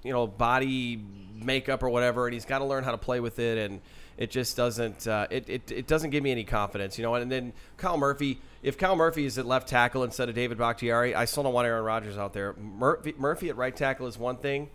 you 0.04 0.12
know 0.12 0.26
body 0.26 1.02
makeup 1.34 1.82
or 1.82 1.88
whatever, 1.88 2.26
and 2.26 2.34
he's 2.34 2.44
got 2.44 2.58
to 2.58 2.64
learn 2.64 2.84
how 2.84 2.92
to 2.92 2.98
play 2.98 3.20
with 3.20 3.38
it. 3.38 3.58
And 3.58 3.80
it 4.18 4.30
just 4.30 4.56
doesn't 4.56 5.06
uh, 5.06 5.26
it, 5.30 5.48
it 5.48 5.70
it 5.70 5.86
doesn't 5.86 6.10
give 6.10 6.22
me 6.22 6.30
any 6.30 6.44
confidence, 6.44 6.98
you 6.98 7.04
know. 7.04 7.14
And 7.14 7.30
then 7.30 7.52
Kyle 7.76 7.96
Murphy, 7.96 8.40
if 8.62 8.76
Kyle 8.76 8.96
Murphy 8.96 9.24
is 9.24 9.38
at 9.38 9.46
left 9.46 9.68
tackle 9.68 10.02
instead 10.04 10.28
of 10.28 10.34
David 10.34 10.58
Bakhtiari, 10.58 11.14
I 11.14 11.24
still 11.24 11.44
don't 11.44 11.52
want 11.54 11.66
Aaron 11.66 11.84
Rodgers 11.84 12.18
out 12.18 12.32
there. 12.34 12.54
Murphy, 12.54 13.14
Murphy 13.16 13.48
at 13.48 13.56
right 13.56 13.74
tackle 13.74 14.06
is 14.08 14.18
one 14.18 14.36
thing. 14.36 14.68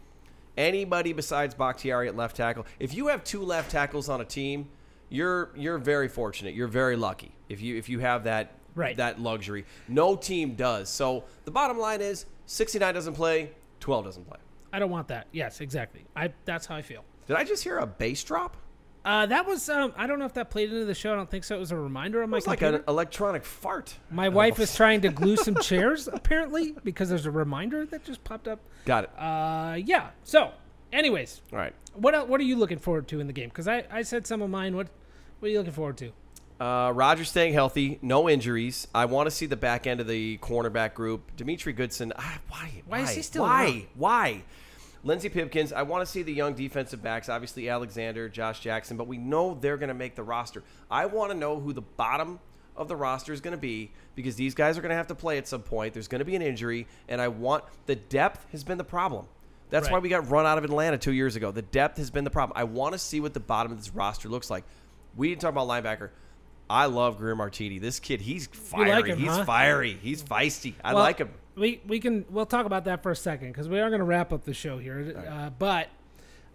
Anybody 0.55 1.13
besides 1.13 1.55
Bakhtiari 1.55 2.07
at 2.07 2.15
left 2.15 2.35
tackle, 2.37 2.65
if 2.79 2.93
you 2.93 3.07
have 3.07 3.23
two 3.23 3.41
left 3.43 3.71
tackles 3.71 4.07
on 4.07 4.21
a 4.21 4.25
team, 4.25 4.69
you're 5.09 5.49
you're 5.55 5.77
very 5.77 6.07
fortunate. 6.07 6.53
You're 6.55 6.67
very 6.67 6.95
lucky 6.95 7.31
if 7.49 7.61
you 7.61 7.75
if 7.77 7.89
you 7.89 7.99
have 7.99 8.23
that 8.23 8.55
Right. 8.75 8.97
that 8.97 9.19
luxury. 9.19 9.65
No 9.87 10.15
team 10.15 10.55
does. 10.55 10.89
So 10.89 11.25
the 11.45 11.51
bottom 11.51 11.77
line 11.77 12.01
is 12.01 12.25
69 12.47 12.91
doesn't 12.93 13.13
play, 13.13 13.51
12 13.81 14.05
doesn't 14.05 14.27
play. 14.27 14.39
I 14.71 14.79
don't 14.79 14.89
want 14.89 15.09
that. 15.09 15.27
Yes, 15.31 15.61
exactly. 15.61 16.05
I 16.15 16.31
that's 16.45 16.65
how 16.65 16.75
I 16.75 16.81
feel. 16.81 17.03
Did 17.27 17.35
I 17.35 17.43
just 17.43 17.63
hear 17.63 17.77
a 17.79 17.85
bass 17.85 18.23
drop? 18.23 18.57
Uh, 19.05 19.25
that 19.25 19.45
was 19.45 19.67
um, 19.69 19.93
I 19.97 20.07
don't 20.07 20.17
know 20.19 20.25
if 20.25 20.33
that 20.35 20.49
played 20.49 20.71
into 20.71 20.85
the 20.85 20.93
show. 20.95 21.11
I 21.11 21.15
don't 21.15 21.29
think 21.29 21.43
so. 21.43 21.55
It 21.55 21.59
was 21.59 21.71
a 21.71 21.77
reminder 21.77 22.23
on 22.23 22.29
my 22.29 22.37
It's 22.37 22.47
like 22.47 22.59
computer. 22.59 22.77
an 22.77 22.89
electronic 22.89 23.43
fart. 23.43 23.95
my 24.09 24.29
wife 24.29 24.59
is 24.59 24.73
trying 24.75 25.01
to 25.01 25.09
glue 25.09 25.35
some 25.35 25.55
chairs 25.55 26.07
apparently 26.11 26.75
because 26.85 27.09
there's 27.09 27.25
a 27.25 27.31
reminder 27.31 27.85
that 27.87 28.05
just 28.05 28.23
popped 28.23 28.47
up. 28.47 28.59
Got 28.85 29.05
it. 29.05 29.09
Uh, 29.19 29.75
yeah. 29.83 30.11
So, 30.23 30.51
anyways, 30.93 31.41
All 31.51 31.59
right. 31.59 31.73
what 31.95 32.29
what 32.29 32.39
are 32.39 32.45
you 32.45 32.55
looking 32.55 32.79
forward 32.79 33.07
to 33.09 33.19
in 33.19 33.27
the 33.27 33.33
game? 33.33 33.49
Because 33.49 33.67
I, 33.67 33.83
I 33.91 34.03
said 34.03 34.25
some 34.25 34.41
of 34.41 34.49
mine. 34.49 34.73
What 34.75 34.87
what 35.39 35.47
are 35.47 35.51
you 35.51 35.57
looking 35.57 35.73
forward 35.73 35.97
to? 35.97 36.11
Uh, 36.61 36.91
Roger 36.91 37.25
staying 37.25 37.51
healthy, 37.51 37.99
no 38.01 38.29
injuries. 38.29 38.87
I 38.95 39.03
want 39.05 39.27
to 39.27 39.31
see 39.31 39.47
the 39.47 39.57
back 39.57 39.85
end 39.85 39.99
of 39.99 40.07
the 40.07 40.37
cornerback 40.37 40.93
group. 40.93 41.35
Demetri 41.35 41.73
Goodson. 41.73 42.13
Ah, 42.17 42.39
why? 42.47 42.83
Why 42.87 42.99
is 43.01 43.09
he 43.09 43.21
still 43.21 43.41
Why? 43.43 43.63
around? 43.65 43.85
Why? 43.95 44.43
Lenzy 45.03 45.29
Pipkins. 45.29 45.73
I 45.73 45.83
want 45.83 46.05
to 46.05 46.11
see 46.11 46.23
the 46.23 46.33
young 46.33 46.53
defensive 46.53 47.03
backs. 47.03 47.27
Obviously 47.29 47.69
Alexander, 47.69 48.29
Josh 48.29 48.61
Jackson, 48.61 48.97
but 48.97 49.07
we 49.07 49.17
know 49.17 49.57
they're 49.59 49.77
going 49.77 49.89
to 49.89 49.93
make 49.93 50.15
the 50.15 50.23
roster. 50.23 50.63
I 50.89 51.05
want 51.07 51.31
to 51.31 51.37
know 51.37 51.59
who 51.59 51.73
the 51.73 51.81
bottom 51.81 52.39
of 52.75 52.87
the 52.87 52.95
roster 52.95 53.33
is 53.33 53.41
going 53.41 53.51
to 53.51 53.61
be 53.61 53.91
because 54.15 54.35
these 54.35 54.55
guys 54.55 54.77
are 54.77 54.81
going 54.81 54.91
to 54.91 54.95
have 54.95 55.07
to 55.07 55.15
play 55.15 55.37
at 55.37 55.47
some 55.47 55.61
point. 55.61 55.93
There's 55.93 56.07
going 56.07 56.19
to 56.19 56.25
be 56.25 56.35
an 56.35 56.41
injury, 56.41 56.87
and 57.07 57.21
I 57.21 57.27
want 57.27 57.65
the 57.85 57.95
depth 57.95 58.45
has 58.51 58.63
been 58.63 58.77
the 58.77 58.83
problem. 58.83 59.27
That's 59.69 59.89
why 59.89 59.97
we 59.97 60.07
got 60.07 60.29
run 60.29 60.45
out 60.45 60.59
of 60.59 60.63
Atlanta 60.63 60.99
two 60.99 61.13
years 61.13 61.35
ago. 61.35 61.51
The 61.51 61.63
depth 61.63 61.97
has 61.97 62.11
been 62.11 62.23
the 62.23 62.29
problem. 62.29 62.55
I 62.55 62.63
want 62.63 62.93
to 62.93 62.99
see 62.99 63.19
what 63.19 63.33
the 63.33 63.39
bottom 63.39 63.71
of 63.71 63.79
this 63.79 63.89
roster 63.93 64.29
looks 64.29 64.51
like. 64.51 64.63
We 65.15 65.29
didn't 65.29 65.41
talk 65.41 65.51
about 65.51 65.67
linebacker. 65.67 66.09
I 66.69 66.85
love 66.85 67.17
Greer 67.17 67.35
Martini. 67.35 67.79
This 67.79 67.99
kid, 67.99 68.21
he's 68.21 68.47
fiery. 68.47 68.91
like 68.91 69.05
him, 69.05 69.17
he's 69.17 69.27
huh? 69.27 69.45
fiery. 69.45 69.97
He's 70.01 70.23
feisty. 70.23 70.73
I 70.83 70.93
Well, 70.93 71.03
like 71.03 71.19
him. 71.19 71.29
We 71.55 71.81
we 71.87 71.99
can 71.99 72.25
we'll 72.29 72.45
talk 72.47 72.65
about 72.65 72.85
that 72.85 73.03
for 73.03 73.11
a 73.11 73.15
second 73.15 73.49
because 73.49 73.69
we 73.69 73.79
are 73.79 73.89
going 73.89 73.99
to 73.99 74.05
wrap 74.05 74.33
up 74.33 74.43
the 74.43 74.53
show 74.53 74.79
here. 74.79 75.23
Uh, 75.29 75.51
but 75.51 75.89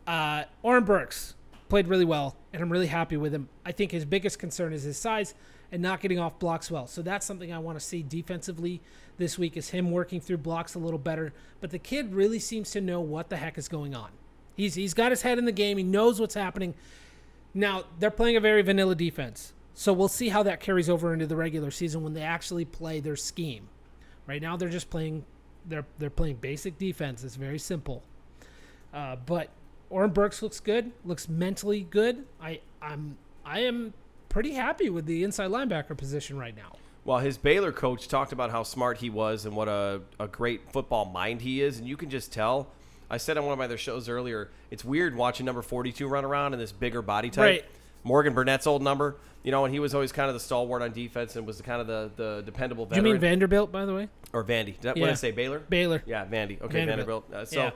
uh, 0.07 0.45
Oren 0.63 0.85
Burks 0.85 1.35
played 1.69 1.87
really 1.87 2.05
well, 2.05 2.35
and 2.53 2.63
I'm 2.63 2.73
really 2.73 2.87
happy 2.87 3.17
with 3.17 3.33
him. 3.33 3.49
I 3.65 3.73
think 3.73 3.93
his 3.93 4.05
biggest 4.05 4.39
concern 4.39 4.73
is 4.73 4.83
his 4.83 4.97
size 4.97 5.35
and 5.71 5.83
not 5.83 6.01
getting 6.01 6.19
off 6.19 6.39
blocks 6.39 6.71
well. 6.71 6.87
So 6.87 7.03
that's 7.03 7.27
something 7.27 7.53
I 7.53 7.59
want 7.59 7.79
to 7.79 7.85
see 7.85 8.03
defensively 8.03 8.81
this 9.19 9.39
week 9.39 9.57
is 9.57 9.71
him 9.71 9.91
working 9.91 10.21
through 10.21 10.39
blocks 10.39 10.75
a 10.75 10.79
little 10.79 10.99
better. 10.99 11.33
But 11.61 11.71
the 11.71 11.79
kid 11.79 12.15
really 12.15 12.39
seems 12.39 12.71
to 12.73 12.81
know 12.81 13.01
what 13.01 13.29
the 13.29 13.37
heck 13.37 13.59
is 13.59 13.69
going 13.69 13.95
on. 13.95 14.11
He's 14.57 14.75
he's 14.75 14.95
got 14.95 15.13
his 15.13 15.23
head 15.23 15.39
in 15.39 15.45
the 15.45 15.53
game. 15.53 15.77
He 15.79 15.85
knows 15.85 16.21
what's 16.21 16.35
happening. 16.35 16.75
Now 17.55 17.85
they're 17.99 18.11
playing 18.11 18.37
a 18.37 18.41
very 18.41 18.63
vanilla 18.63 18.95
defense, 18.95 19.53
so 19.79 19.93
we'll 19.93 20.09
see 20.09 20.29
how 20.29 20.43
that 20.43 20.59
carries 20.59 20.91
over 20.91 21.13
into 21.13 21.25
the 21.25 21.37
regular 21.37 21.71
season 21.71 22.03
when 22.03 22.13
they 22.13 22.23
actually 22.23 22.65
play 22.65 22.99
their 22.99 23.15
scheme. 23.15 23.69
Right 24.27 24.43
now 24.43 24.57
they're 24.57 24.69
just 24.69 24.91
playing 24.91 25.25
they're 25.67 25.87
they're 26.01 26.11
playing 26.11 26.39
basic 26.39 26.79
defense. 26.79 27.23
It's 27.23 27.37
very 27.37 27.61
simple. 27.61 28.03
Uh, 28.93 29.15
but 29.25 29.51
Oren 29.89 30.11
Burks 30.11 30.43
looks 30.43 30.59
good, 30.59 30.91
looks 31.05 31.29
mentally 31.29 31.83
good. 31.83 32.27
I 32.43 32.59
I'm 32.83 33.19
I 33.47 33.61
am 33.61 33.95
pretty 34.29 34.55
happy 34.55 34.91
with 34.91 35.07
the 35.07 35.23
inside 35.23 35.53
linebacker 35.53 35.97
position 35.97 36.37
right 36.39 36.57
now. 36.57 36.73
Well, 37.05 37.21
his 37.21 37.39
Baylor 37.39 37.71
coach 37.71 38.09
talked 38.09 38.33
about 38.33 38.51
how 38.51 38.65
smart 38.65 38.99
he 38.99 39.11
was 39.11 39.47
and 39.47 39.55
what 39.55 39.69
a, 39.69 40.01
a 40.19 40.27
great 40.27 40.73
football 40.73 41.05
mind 41.05 41.41
he 41.43 41.63
is, 41.63 41.79
and 41.79 41.87
you 41.87 41.97
can 41.97 42.11
just 42.11 42.33
tell. 42.33 42.73
I 43.09 43.17
said 43.17 43.39
on 43.39 43.45
one 43.45 43.53
of 43.53 43.59
my 43.61 43.67
other 43.67 43.79
shows 43.79 44.09
earlier, 44.09 44.51
it's 44.73 44.85
weird 44.85 45.15
watching 45.15 45.47
number 45.47 45.63
42 45.63 46.09
run 46.09 46.25
around 46.25 46.53
in 46.53 46.59
this 46.59 46.73
bigger 46.73 47.01
body 47.01 47.31
type. 47.31 47.45
Right. 47.45 47.65
Morgan 48.09 48.33
Burnett's 48.35 48.67
old 48.67 48.83
number, 48.83 49.17
you 49.45 49.53
know, 49.53 49.65
and 49.65 49.73
he 49.73 49.79
was 49.79 49.95
always 49.95 50.11
kind 50.11 50.29
of 50.29 50.35
the 50.35 50.41
stalwart 50.41 50.83
on 50.83 50.93
defense 50.93 51.37
and 51.37 51.47
was 51.47 51.59
the 51.59 51.63
kind 51.63 51.81
of 51.81 51.87
the, 51.87 52.11
the 52.17 52.43
dependable 52.45 52.87
Do 52.87 52.97
you 52.97 53.03
mean 53.03 53.19
Vanderbilt, 53.19 53.71
by 53.71 53.85
the 53.85 53.95
way? 53.95 54.09
or 54.33 54.43
Vandy? 54.43 54.81
Did 54.81 54.87
I, 54.87 54.89
what 54.89 54.95
did 54.95 55.01
Yeah. 55.05 55.11
I 55.11 55.15
say? 55.15 55.31
Baylor? 55.31 55.59
Baylor. 55.61 56.03
Yeah, 56.07 56.25
Vandy. 56.27 56.61
Okay, 56.61 56.85
Vanderbilt. 56.85 57.27
Vanderbilt. 57.31 57.35
Uh, 57.35 57.45
so, 57.45 57.61
Yeah. 57.65 57.71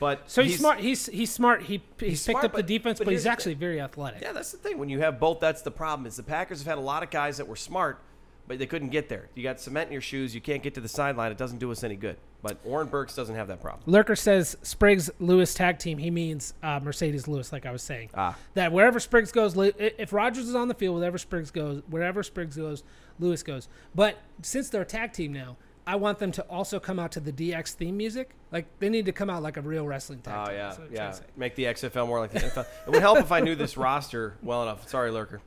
but 0.00 0.30
So 0.30 0.42
he's, 0.42 0.58
smart. 0.58 0.80
He's 0.80 1.06
he's 1.06 1.30
smart. 1.32 1.62
He 1.62 1.82
he's, 2.00 2.08
He's 2.08 2.26
picked 2.26 2.40
smart, 2.40 2.44
up 2.46 2.52
the 2.54 2.62
defense, 2.62 2.98
but 2.98 3.04
but, 3.04 3.12
he's 3.12 3.26
actually 3.26 3.54
very 3.54 3.80
athletic. 3.80 4.22
Yeah, 4.22 4.32
that's 4.32 4.50
the 4.52 4.58
thing. 4.58 4.78
When 4.78 4.88
you 4.88 5.00
have 5.00 5.20
both, 5.20 5.38
that's 5.40 5.62
the 5.62 5.70
problem. 5.70 6.06
Is 6.06 6.16
the 6.16 6.22
Packers 6.22 6.58
have 6.60 6.66
had 6.66 6.78
a 6.78 6.80
lot 6.86 7.02
of 7.02 7.10
guys 7.10 7.36
that 7.36 7.46
were 7.46 7.56
smart, 7.56 8.02
but 8.48 8.58
they 8.58 8.66
couldn't 8.66 8.90
get 8.90 9.08
there. 9.08 9.28
You 9.34 9.42
got 9.42 9.60
cement 9.60 9.88
in 9.88 9.92
your 9.92 10.00
shoes. 10.02 10.34
You 10.34 10.40
can't 10.40 10.62
get 10.62 10.74
to 10.74 10.80
the 10.80 10.88
sideline. 10.88 11.32
It 11.32 11.38
doesn't 11.38 11.58
do 11.58 11.70
us 11.72 11.82
any 11.84 11.96
good. 11.96 12.16
But 12.42 12.58
Oren 12.64 12.86
Burks 12.86 13.14
doesn't 13.16 13.34
have 13.34 13.48
that 13.48 13.60
problem. 13.60 13.82
Lurker 13.86 14.14
says 14.16 14.56
Spriggs 14.62 15.10
Lewis 15.18 15.52
tag 15.54 15.78
team. 15.78 15.98
He 15.98 16.10
means 16.10 16.54
uh, 16.62 16.78
Marcedes 16.80 17.26
Lewis, 17.26 17.52
like 17.52 17.66
I 17.66 17.72
was 17.72 17.82
saying. 17.82 18.10
Ah. 18.14 18.36
That 18.54 18.70
wherever 18.72 19.00
Spriggs 19.00 19.32
goes, 19.32 19.56
if 19.56 20.12
Rodgers 20.12 20.48
is 20.48 20.54
on 20.54 20.68
the 20.68 20.74
field, 20.74 20.96
wherever 20.96 21.18
Spriggs 21.18 21.50
goes, 21.50 21.82
wherever 21.88 22.22
Spriggs 22.22 22.56
goes, 22.56 22.84
Lewis 23.18 23.42
goes. 23.42 23.68
But 23.94 24.18
since 24.42 24.68
they're 24.68 24.82
a 24.82 24.86
tag 24.86 25.12
team 25.12 25.32
now, 25.32 25.56
I 25.88 25.96
want 25.96 26.18
them 26.18 26.32
to 26.32 26.42
also 26.42 26.80
come 26.80 26.98
out 26.98 27.12
to 27.12 27.20
the 27.20 27.32
DX 27.32 27.74
theme 27.74 27.96
music. 27.96 28.30
Like 28.52 28.66
they 28.80 28.88
need 28.88 29.06
to 29.06 29.12
come 29.12 29.30
out 29.30 29.42
like 29.42 29.56
a 29.56 29.60
real 29.62 29.86
wrestling 29.86 30.20
tag 30.20 30.34
Oh 30.36 30.44
team. 30.46 30.54
yeah, 30.56 30.62
That's 30.66 30.78
what 30.78 30.88
I'm 30.88 30.94
trying 30.94 31.12
yeah. 31.12 31.18
Make 31.36 31.54
the 31.54 31.64
XFL 31.64 32.06
more 32.08 32.20
like 32.20 32.32
the 32.32 32.40
NFL. 32.40 32.66
It 32.86 32.90
would 32.90 33.02
help 33.02 33.18
if 33.18 33.30
I 33.32 33.40
knew 33.40 33.54
this 33.54 33.76
roster 33.76 34.34
well 34.42 34.62
enough. 34.62 34.88
Sorry, 34.88 35.10
Lurker. 35.10 35.40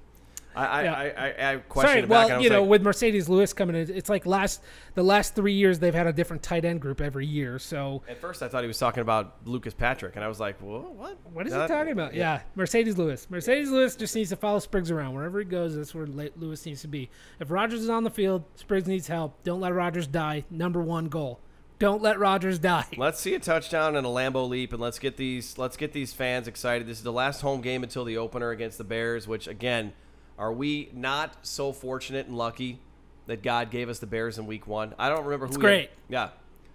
I 0.56 0.66
I, 0.66 0.84
Yeah. 0.84 0.94
I, 0.94 1.04
I, 1.48 1.54
I 1.54 1.58
questioned 1.58 1.92
Sorry, 1.94 2.02
back. 2.08 2.30
well, 2.30 2.42
you 2.42 2.50
know, 2.50 2.62
like, 2.62 2.70
with 2.70 2.84
Marcedes 2.84 3.30
Lewis 3.30 3.54
coming 3.54 3.76
in, 3.76 3.90
it's 3.96 4.10
like 4.10 4.26
last 4.26 4.62
the 4.96 5.04
last 5.04 5.36
three 5.36 5.54
years 5.54 5.80
they've 5.80 5.94
had 5.94 6.08
a 6.08 6.14
different 6.14 6.42
tight 6.44 6.66
end 6.66 6.82
group 6.82 7.02
every 7.02 7.26
year. 7.26 7.60
So 7.60 8.02
at 8.10 8.20
first 8.20 8.42
I 8.42 8.48
thought 8.48 8.64
he 8.64 8.68
was 8.68 8.78
talking 8.80 9.02
about 9.02 9.36
Lucas 9.46 9.74
Patrick, 9.74 10.16
and 10.16 10.26
I 10.26 10.28
was 10.28 10.40
like, 10.40 10.60
"Whoa, 10.60 10.82
what? 10.96 11.18
What 11.32 11.46
is 11.48 11.54
That- 11.54 11.70
he 11.70 11.76
talking 11.76 11.92
about? 11.94 12.14
Yeah. 12.14 12.42
Marcedes 12.58 12.98
Lewis. 12.98 13.28
Marcedes 13.32 13.70
Lewis 13.72 13.96
just 13.96 14.16
needs 14.16 14.30
to 14.32 14.36
follow 14.36 14.60
Spriggs 14.60 14.92
around 14.92 15.14
wherever 15.14 15.40
he 15.40 15.46
goes. 15.46 15.76
That's 15.76 15.94
where 15.94 16.08
Le- 16.08 16.30
Lewis 16.36 16.66
needs 16.66 16.82
to 16.82 16.88
be. 16.88 17.10
If 17.40 17.52
Rodgers 17.52 17.82
is 17.82 17.90
on 17.90 18.04
the 18.04 18.10
field, 18.12 18.44
Spriggs 18.56 18.88
needs 18.88 19.08
help. 19.08 19.44
Don't 19.44 19.62
let 19.62 19.74
Rodgers 19.74 20.08
die. 20.08 20.46
Number 20.50 20.82
one 20.82 21.10
goal. 21.10 21.40
Don't 21.78 22.02
let 22.02 22.20
Rodgers 22.20 22.60
die. 22.74 22.86
Let's 22.98 23.22
see 23.22 23.34
a 23.36 23.40
touchdown 23.40 23.96
and 23.96 24.06
a 24.06 24.10
Lambeau 24.10 24.50
leap, 24.50 24.74
and 24.74 24.82
let's 24.82 25.00
get 25.00 25.16
these 25.16 25.58
let's 25.58 25.78
get 25.78 25.94
these 25.94 26.12
fans 26.12 26.48
excited. 26.48 26.88
This 26.88 26.98
is 26.98 27.04
the 27.04 27.14
last 27.14 27.40
home 27.42 27.62
game 27.62 27.84
until 27.84 28.04
the 28.04 28.18
opener 28.18 28.50
against 28.52 28.78
the 28.78 28.84
Bears. 28.84 29.28
Which 29.30 29.48
again, 29.48 29.94
are 30.40 30.52
we 30.54 30.90
not 30.94 31.36
so 31.46 31.72
fortunate 31.72 32.26
and 32.26 32.36
lucky 32.38 32.80
that 33.28 33.44
God 33.44 33.70
gave 33.70 33.90
us 33.90 34.00
the 34.00 34.08
Bears 34.08 34.40
in 34.40 34.48
Week 34.48 34.66
One? 34.66 34.96
I 34.98 35.10
don't 35.10 35.24
remember 35.26 35.46
who. 35.46 35.52
It's 35.52 35.58
we 35.58 35.64
had- 35.66 35.70
great. 35.72 35.90
yeah, 36.10 36.30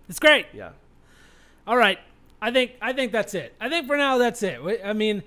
It's 0.09 0.21
great. 0.21 0.47
yeah. 0.53 0.71
All 1.67 1.77
right. 1.77 1.99
I 2.43 2.53
think 2.53 2.73
I 2.83 2.93
think 2.93 3.11
that's 3.11 3.35
it. 3.35 3.55
I 3.61 3.69
think 3.71 3.87
for 3.87 3.97
now 3.97 4.19
that's 4.19 4.43
it. 4.43 4.61
I 4.85 4.93
mean, 4.93 5.23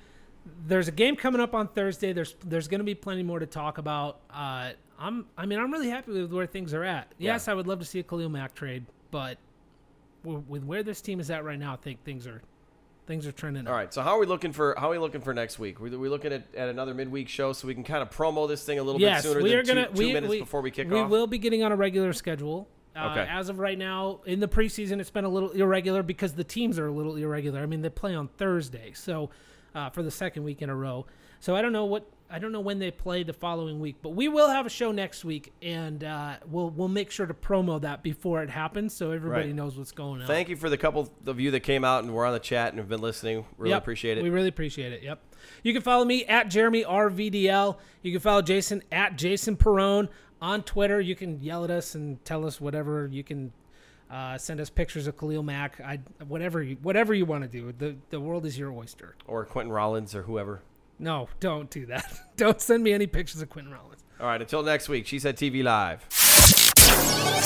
there's 0.68 0.88
a 0.88 0.92
game 0.92 1.16
coming 1.16 1.42
up 1.42 1.56
on 1.56 1.68
Thursday. 1.68 2.14
There's 2.14 2.36
there's 2.46 2.68
going 2.68 2.80
to 2.80 2.86
be 2.86 2.94
plenty 2.96 3.24
more 3.24 3.40
to 3.40 3.48
talk 3.48 3.80
about. 3.80 4.20
Uh, 4.32 4.72
I'm 5.00 5.26
I 5.36 5.46
mean 5.48 5.58
I'm 5.60 5.72
really 5.72 5.90
happy 5.90 6.12
with 6.12 6.32
where 6.32 6.46
things 6.46 6.74
are 6.76 6.84
at. 6.84 7.12
Yes, 7.18 7.48
Yeah. 7.48 7.54
I 7.54 7.56
would 7.56 7.66
love 7.66 7.80
to 7.80 7.86
see 7.86 8.00
a 8.00 8.04
Khalil 8.04 8.30
Mack 8.30 8.54
trade, 8.54 8.86
but 9.10 9.40
with 10.24 10.64
where 10.64 10.84
this 10.84 11.02
team 11.02 11.20
is 11.20 11.32
at 11.32 11.44
right 11.44 11.58
now, 11.58 11.74
I 11.74 11.78
think 11.78 12.04
things 12.04 12.28
are 12.28 12.42
things 13.08 13.26
are 13.26 13.32
trending. 13.32 13.66
All 13.66 13.74
up. 13.74 13.78
right. 13.80 13.94
So 13.94 14.02
how 14.02 14.12
are 14.16 14.20
we 14.20 14.26
looking 14.28 14.52
for 14.52 14.76
how 14.78 14.90
are 14.90 14.92
we 14.92 14.98
looking 15.00 15.22
for 15.22 15.34
next 15.34 15.58
week? 15.58 15.80
We 15.80 15.90
we 15.96 16.10
looking 16.10 16.32
at, 16.34 16.54
at 16.56 16.70
another 16.70 16.94
midweek 16.94 17.30
show 17.30 17.54
so 17.54 17.68
we 17.68 17.74
can 17.74 17.84
kind 17.84 18.04
of 18.04 18.10
promo 18.12 18.48
this 18.48 18.64
thing 18.64 18.78
a 18.78 18.84
little 18.84 19.02
Yes, 19.02 19.24
bit 19.24 19.30
sooner 19.30 19.42
we 19.42 19.50
than 19.50 19.60
are 19.60 19.64
gonna 19.64 19.88
two, 19.88 19.94
two 19.94 20.00
we, 20.08 20.14
minutes 20.14 20.30
we, 20.32 20.40
before 20.42 20.62
we 20.62 20.70
kick 20.70 20.90
we 20.90 21.00
off. 21.00 21.10
will 21.10 21.26
be 21.28 21.38
getting 21.40 21.64
on 21.64 21.72
a 21.72 21.76
regular 21.76 22.14
schedule. 22.14 22.68
Uh, 22.96 23.10
Okay. 23.12 23.28
As 23.30 23.50
of 23.50 23.60
right 23.60 23.78
now, 23.78 24.22
in 24.26 24.40
the 24.40 24.48
preseason, 24.48 25.00
it's 25.00 25.12
been 25.12 25.24
a 25.26 25.30
little 25.30 25.52
irregular 25.52 26.02
because 26.04 26.34
the 26.34 26.44
teams 26.44 26.78
are 26.80 26.88
a 26.88 26.92
little 26.92 27.16
irregular. 27.16 27.62
I 27.62 27.66
mean, 27.68 27.82
they 27.84 27.90
play 27.90 28.16
on 28.16 28.28
Thursday, 28.28 28.92
so 28.94 29.30
uh, 29.76 29.90
for 29.92 30.02
the 30.02 30.10
second 30.12 30.44
week 30.44 30.62
in 30.64 30.70
a 30.70 30.76
row. 30.76 31.06
So 31.40 31.56
I 31.56 31.62
don't 31.62 31.72
know 31.74 31.86
what 31.86 32.10
I 32.30 32.40
don't 32.40 32.52
know 32.52 32.60
when 32.60 32.78
they 32.80 32.92
play 32.92 33.24
the 33.24 33.32
following 33.34 33.80
week, 33.80 33.96
but 34.02 34.10
we 34.10 34.28
will 34.28 34.50
have 34.50 34.66
a 34.66 34.70
show 34.70 34.92
next 34.92 35.24
week, 35.24 35.54
and 35.62 36.04
uh, 36.04 36.36
we'll 36.50 36.70
we'll 36.72 36.88
make 36.90 37.10
sure 37.10 37.26
to 37.26 37.34
promo 37.34 37.80
that 37.82 38.04
before 38.04 38.44
it 38.44 38.50
happens, 38.50 38.94
so 38.94 39.12
everybody 39.12 39.48
Right. 39.48 39.56
knows 39.56 39.78
what's 39.78 39.94
going 39.94 40.22
on. 40.22 40.28
Thank 40.28 40.50
you 40.50 40.58
for 40.58 40.70
the 40.70 40.78
couple 40.78 41.10
of 41.26 41.40
you 41.40 41.52
that 41.52 41.62
came 41.62 41.86
out 41.86 42.04
and 42.04 42.14
were 42.14 42.26
on 42.26 42.34
the 42.34 42.40
chat 42.40 42.70
and 42.70 42.80
have 42.80 42.90
been 42.90 43.00
listening. 43.02 43.46
Really 43.58 43.72
Yep, 43.72 43.82
appreciate 43.82 44.18
it. 44.18 44.24
We 44.24 44.30
really 44.30 44.50
appreciate 44.50 44.92
it. 44.92 45.04
Yep. 45.04 45.20
You 45.64 45.72
can 45.72 45.82
follow 45.82 46.04
me 46.04 46.26
at 46.26 46.50
Jeremy 46.50 46.84
RVDL. 46.84 47.78
You 48.02 48.12
can 48.12 48.20
follow 48.22 48.42
Jason 48.42 48.84
at 48.92 49.16
Jason 49.18 49.56
Perone 49.56 50.10
on 50.42 50.64
Twitter. 50.64 51.00
You 51.00 51.16
can 51.16 51.42
yell 51.42 51.64
at 51.64 51.72
us 51.72 51.96
and 51.96 52.24
tell 52.26 52.46
us 52.46 52.60
whatever. 52.60 53.08
You 53.10 53.24
can 53.24 53.54
uh, 54.12 54.38
send 54.38 54.60
us 54.60 54.70
pictures 54.70 55.08
of 55.08 55.18
Khalil 55.18 55.44
Mack. 55.44 55.80
I 55.80 56.00
whatever 56.28 56.62
you 56.62 56.78
whatever 56.82 57.14
you 57.14 57.26
want 57.26 57.44
to 57.44 57.48
do. 57.50 57.72
The 57.78 57.96
the 58.10 58.20
world 58.20 58.46
is 58.46 58.58
your 58.60 58.72
oyster. 58.72 59.16
or 59.28 59.46
Quinten 59.46 59.72
Rollins 59.72 60.14
or 60.14 60.24
whoever. 60.24 60.62
No, 61.00 61.30
don't 61.40 61.70
do 61.70 61.86
that. 61.88 62.12
don't 62.38 62.62
send 62.62 62.84
me 62.84 62.94
any 62.94 63.08
pictures 63.08 63.42
of 63.42 63.50
Quinten 63.50 63.72
Rollins. 63.74 64.04
All 64.20 64.28
right. 64.28 64.42
Until 64.42 64.64
next 64.64 64.90
week. 64.90 65.06
Cheesehead 65.06 65.36
TV 65.36 65.64
live. 65.64 66.04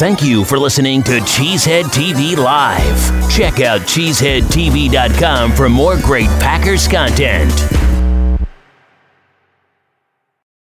Thank 0.01 0.23
you 0.23 0.45
for 0.45 0.57
listening 0.57 1.03
to 1.03 1.19
Cheesehead 1.19 1.83
TV 1.83 2.35
Live. 2.35 3.29
Check 3.29 3.59
out 3.59 3.81
cheeseheadtv.com 3.81 5.51
for 5.51 5.69
more 5.69 5.97
great 5.97 6.29
Packers 6.39 6.87
content. 6.87 7.51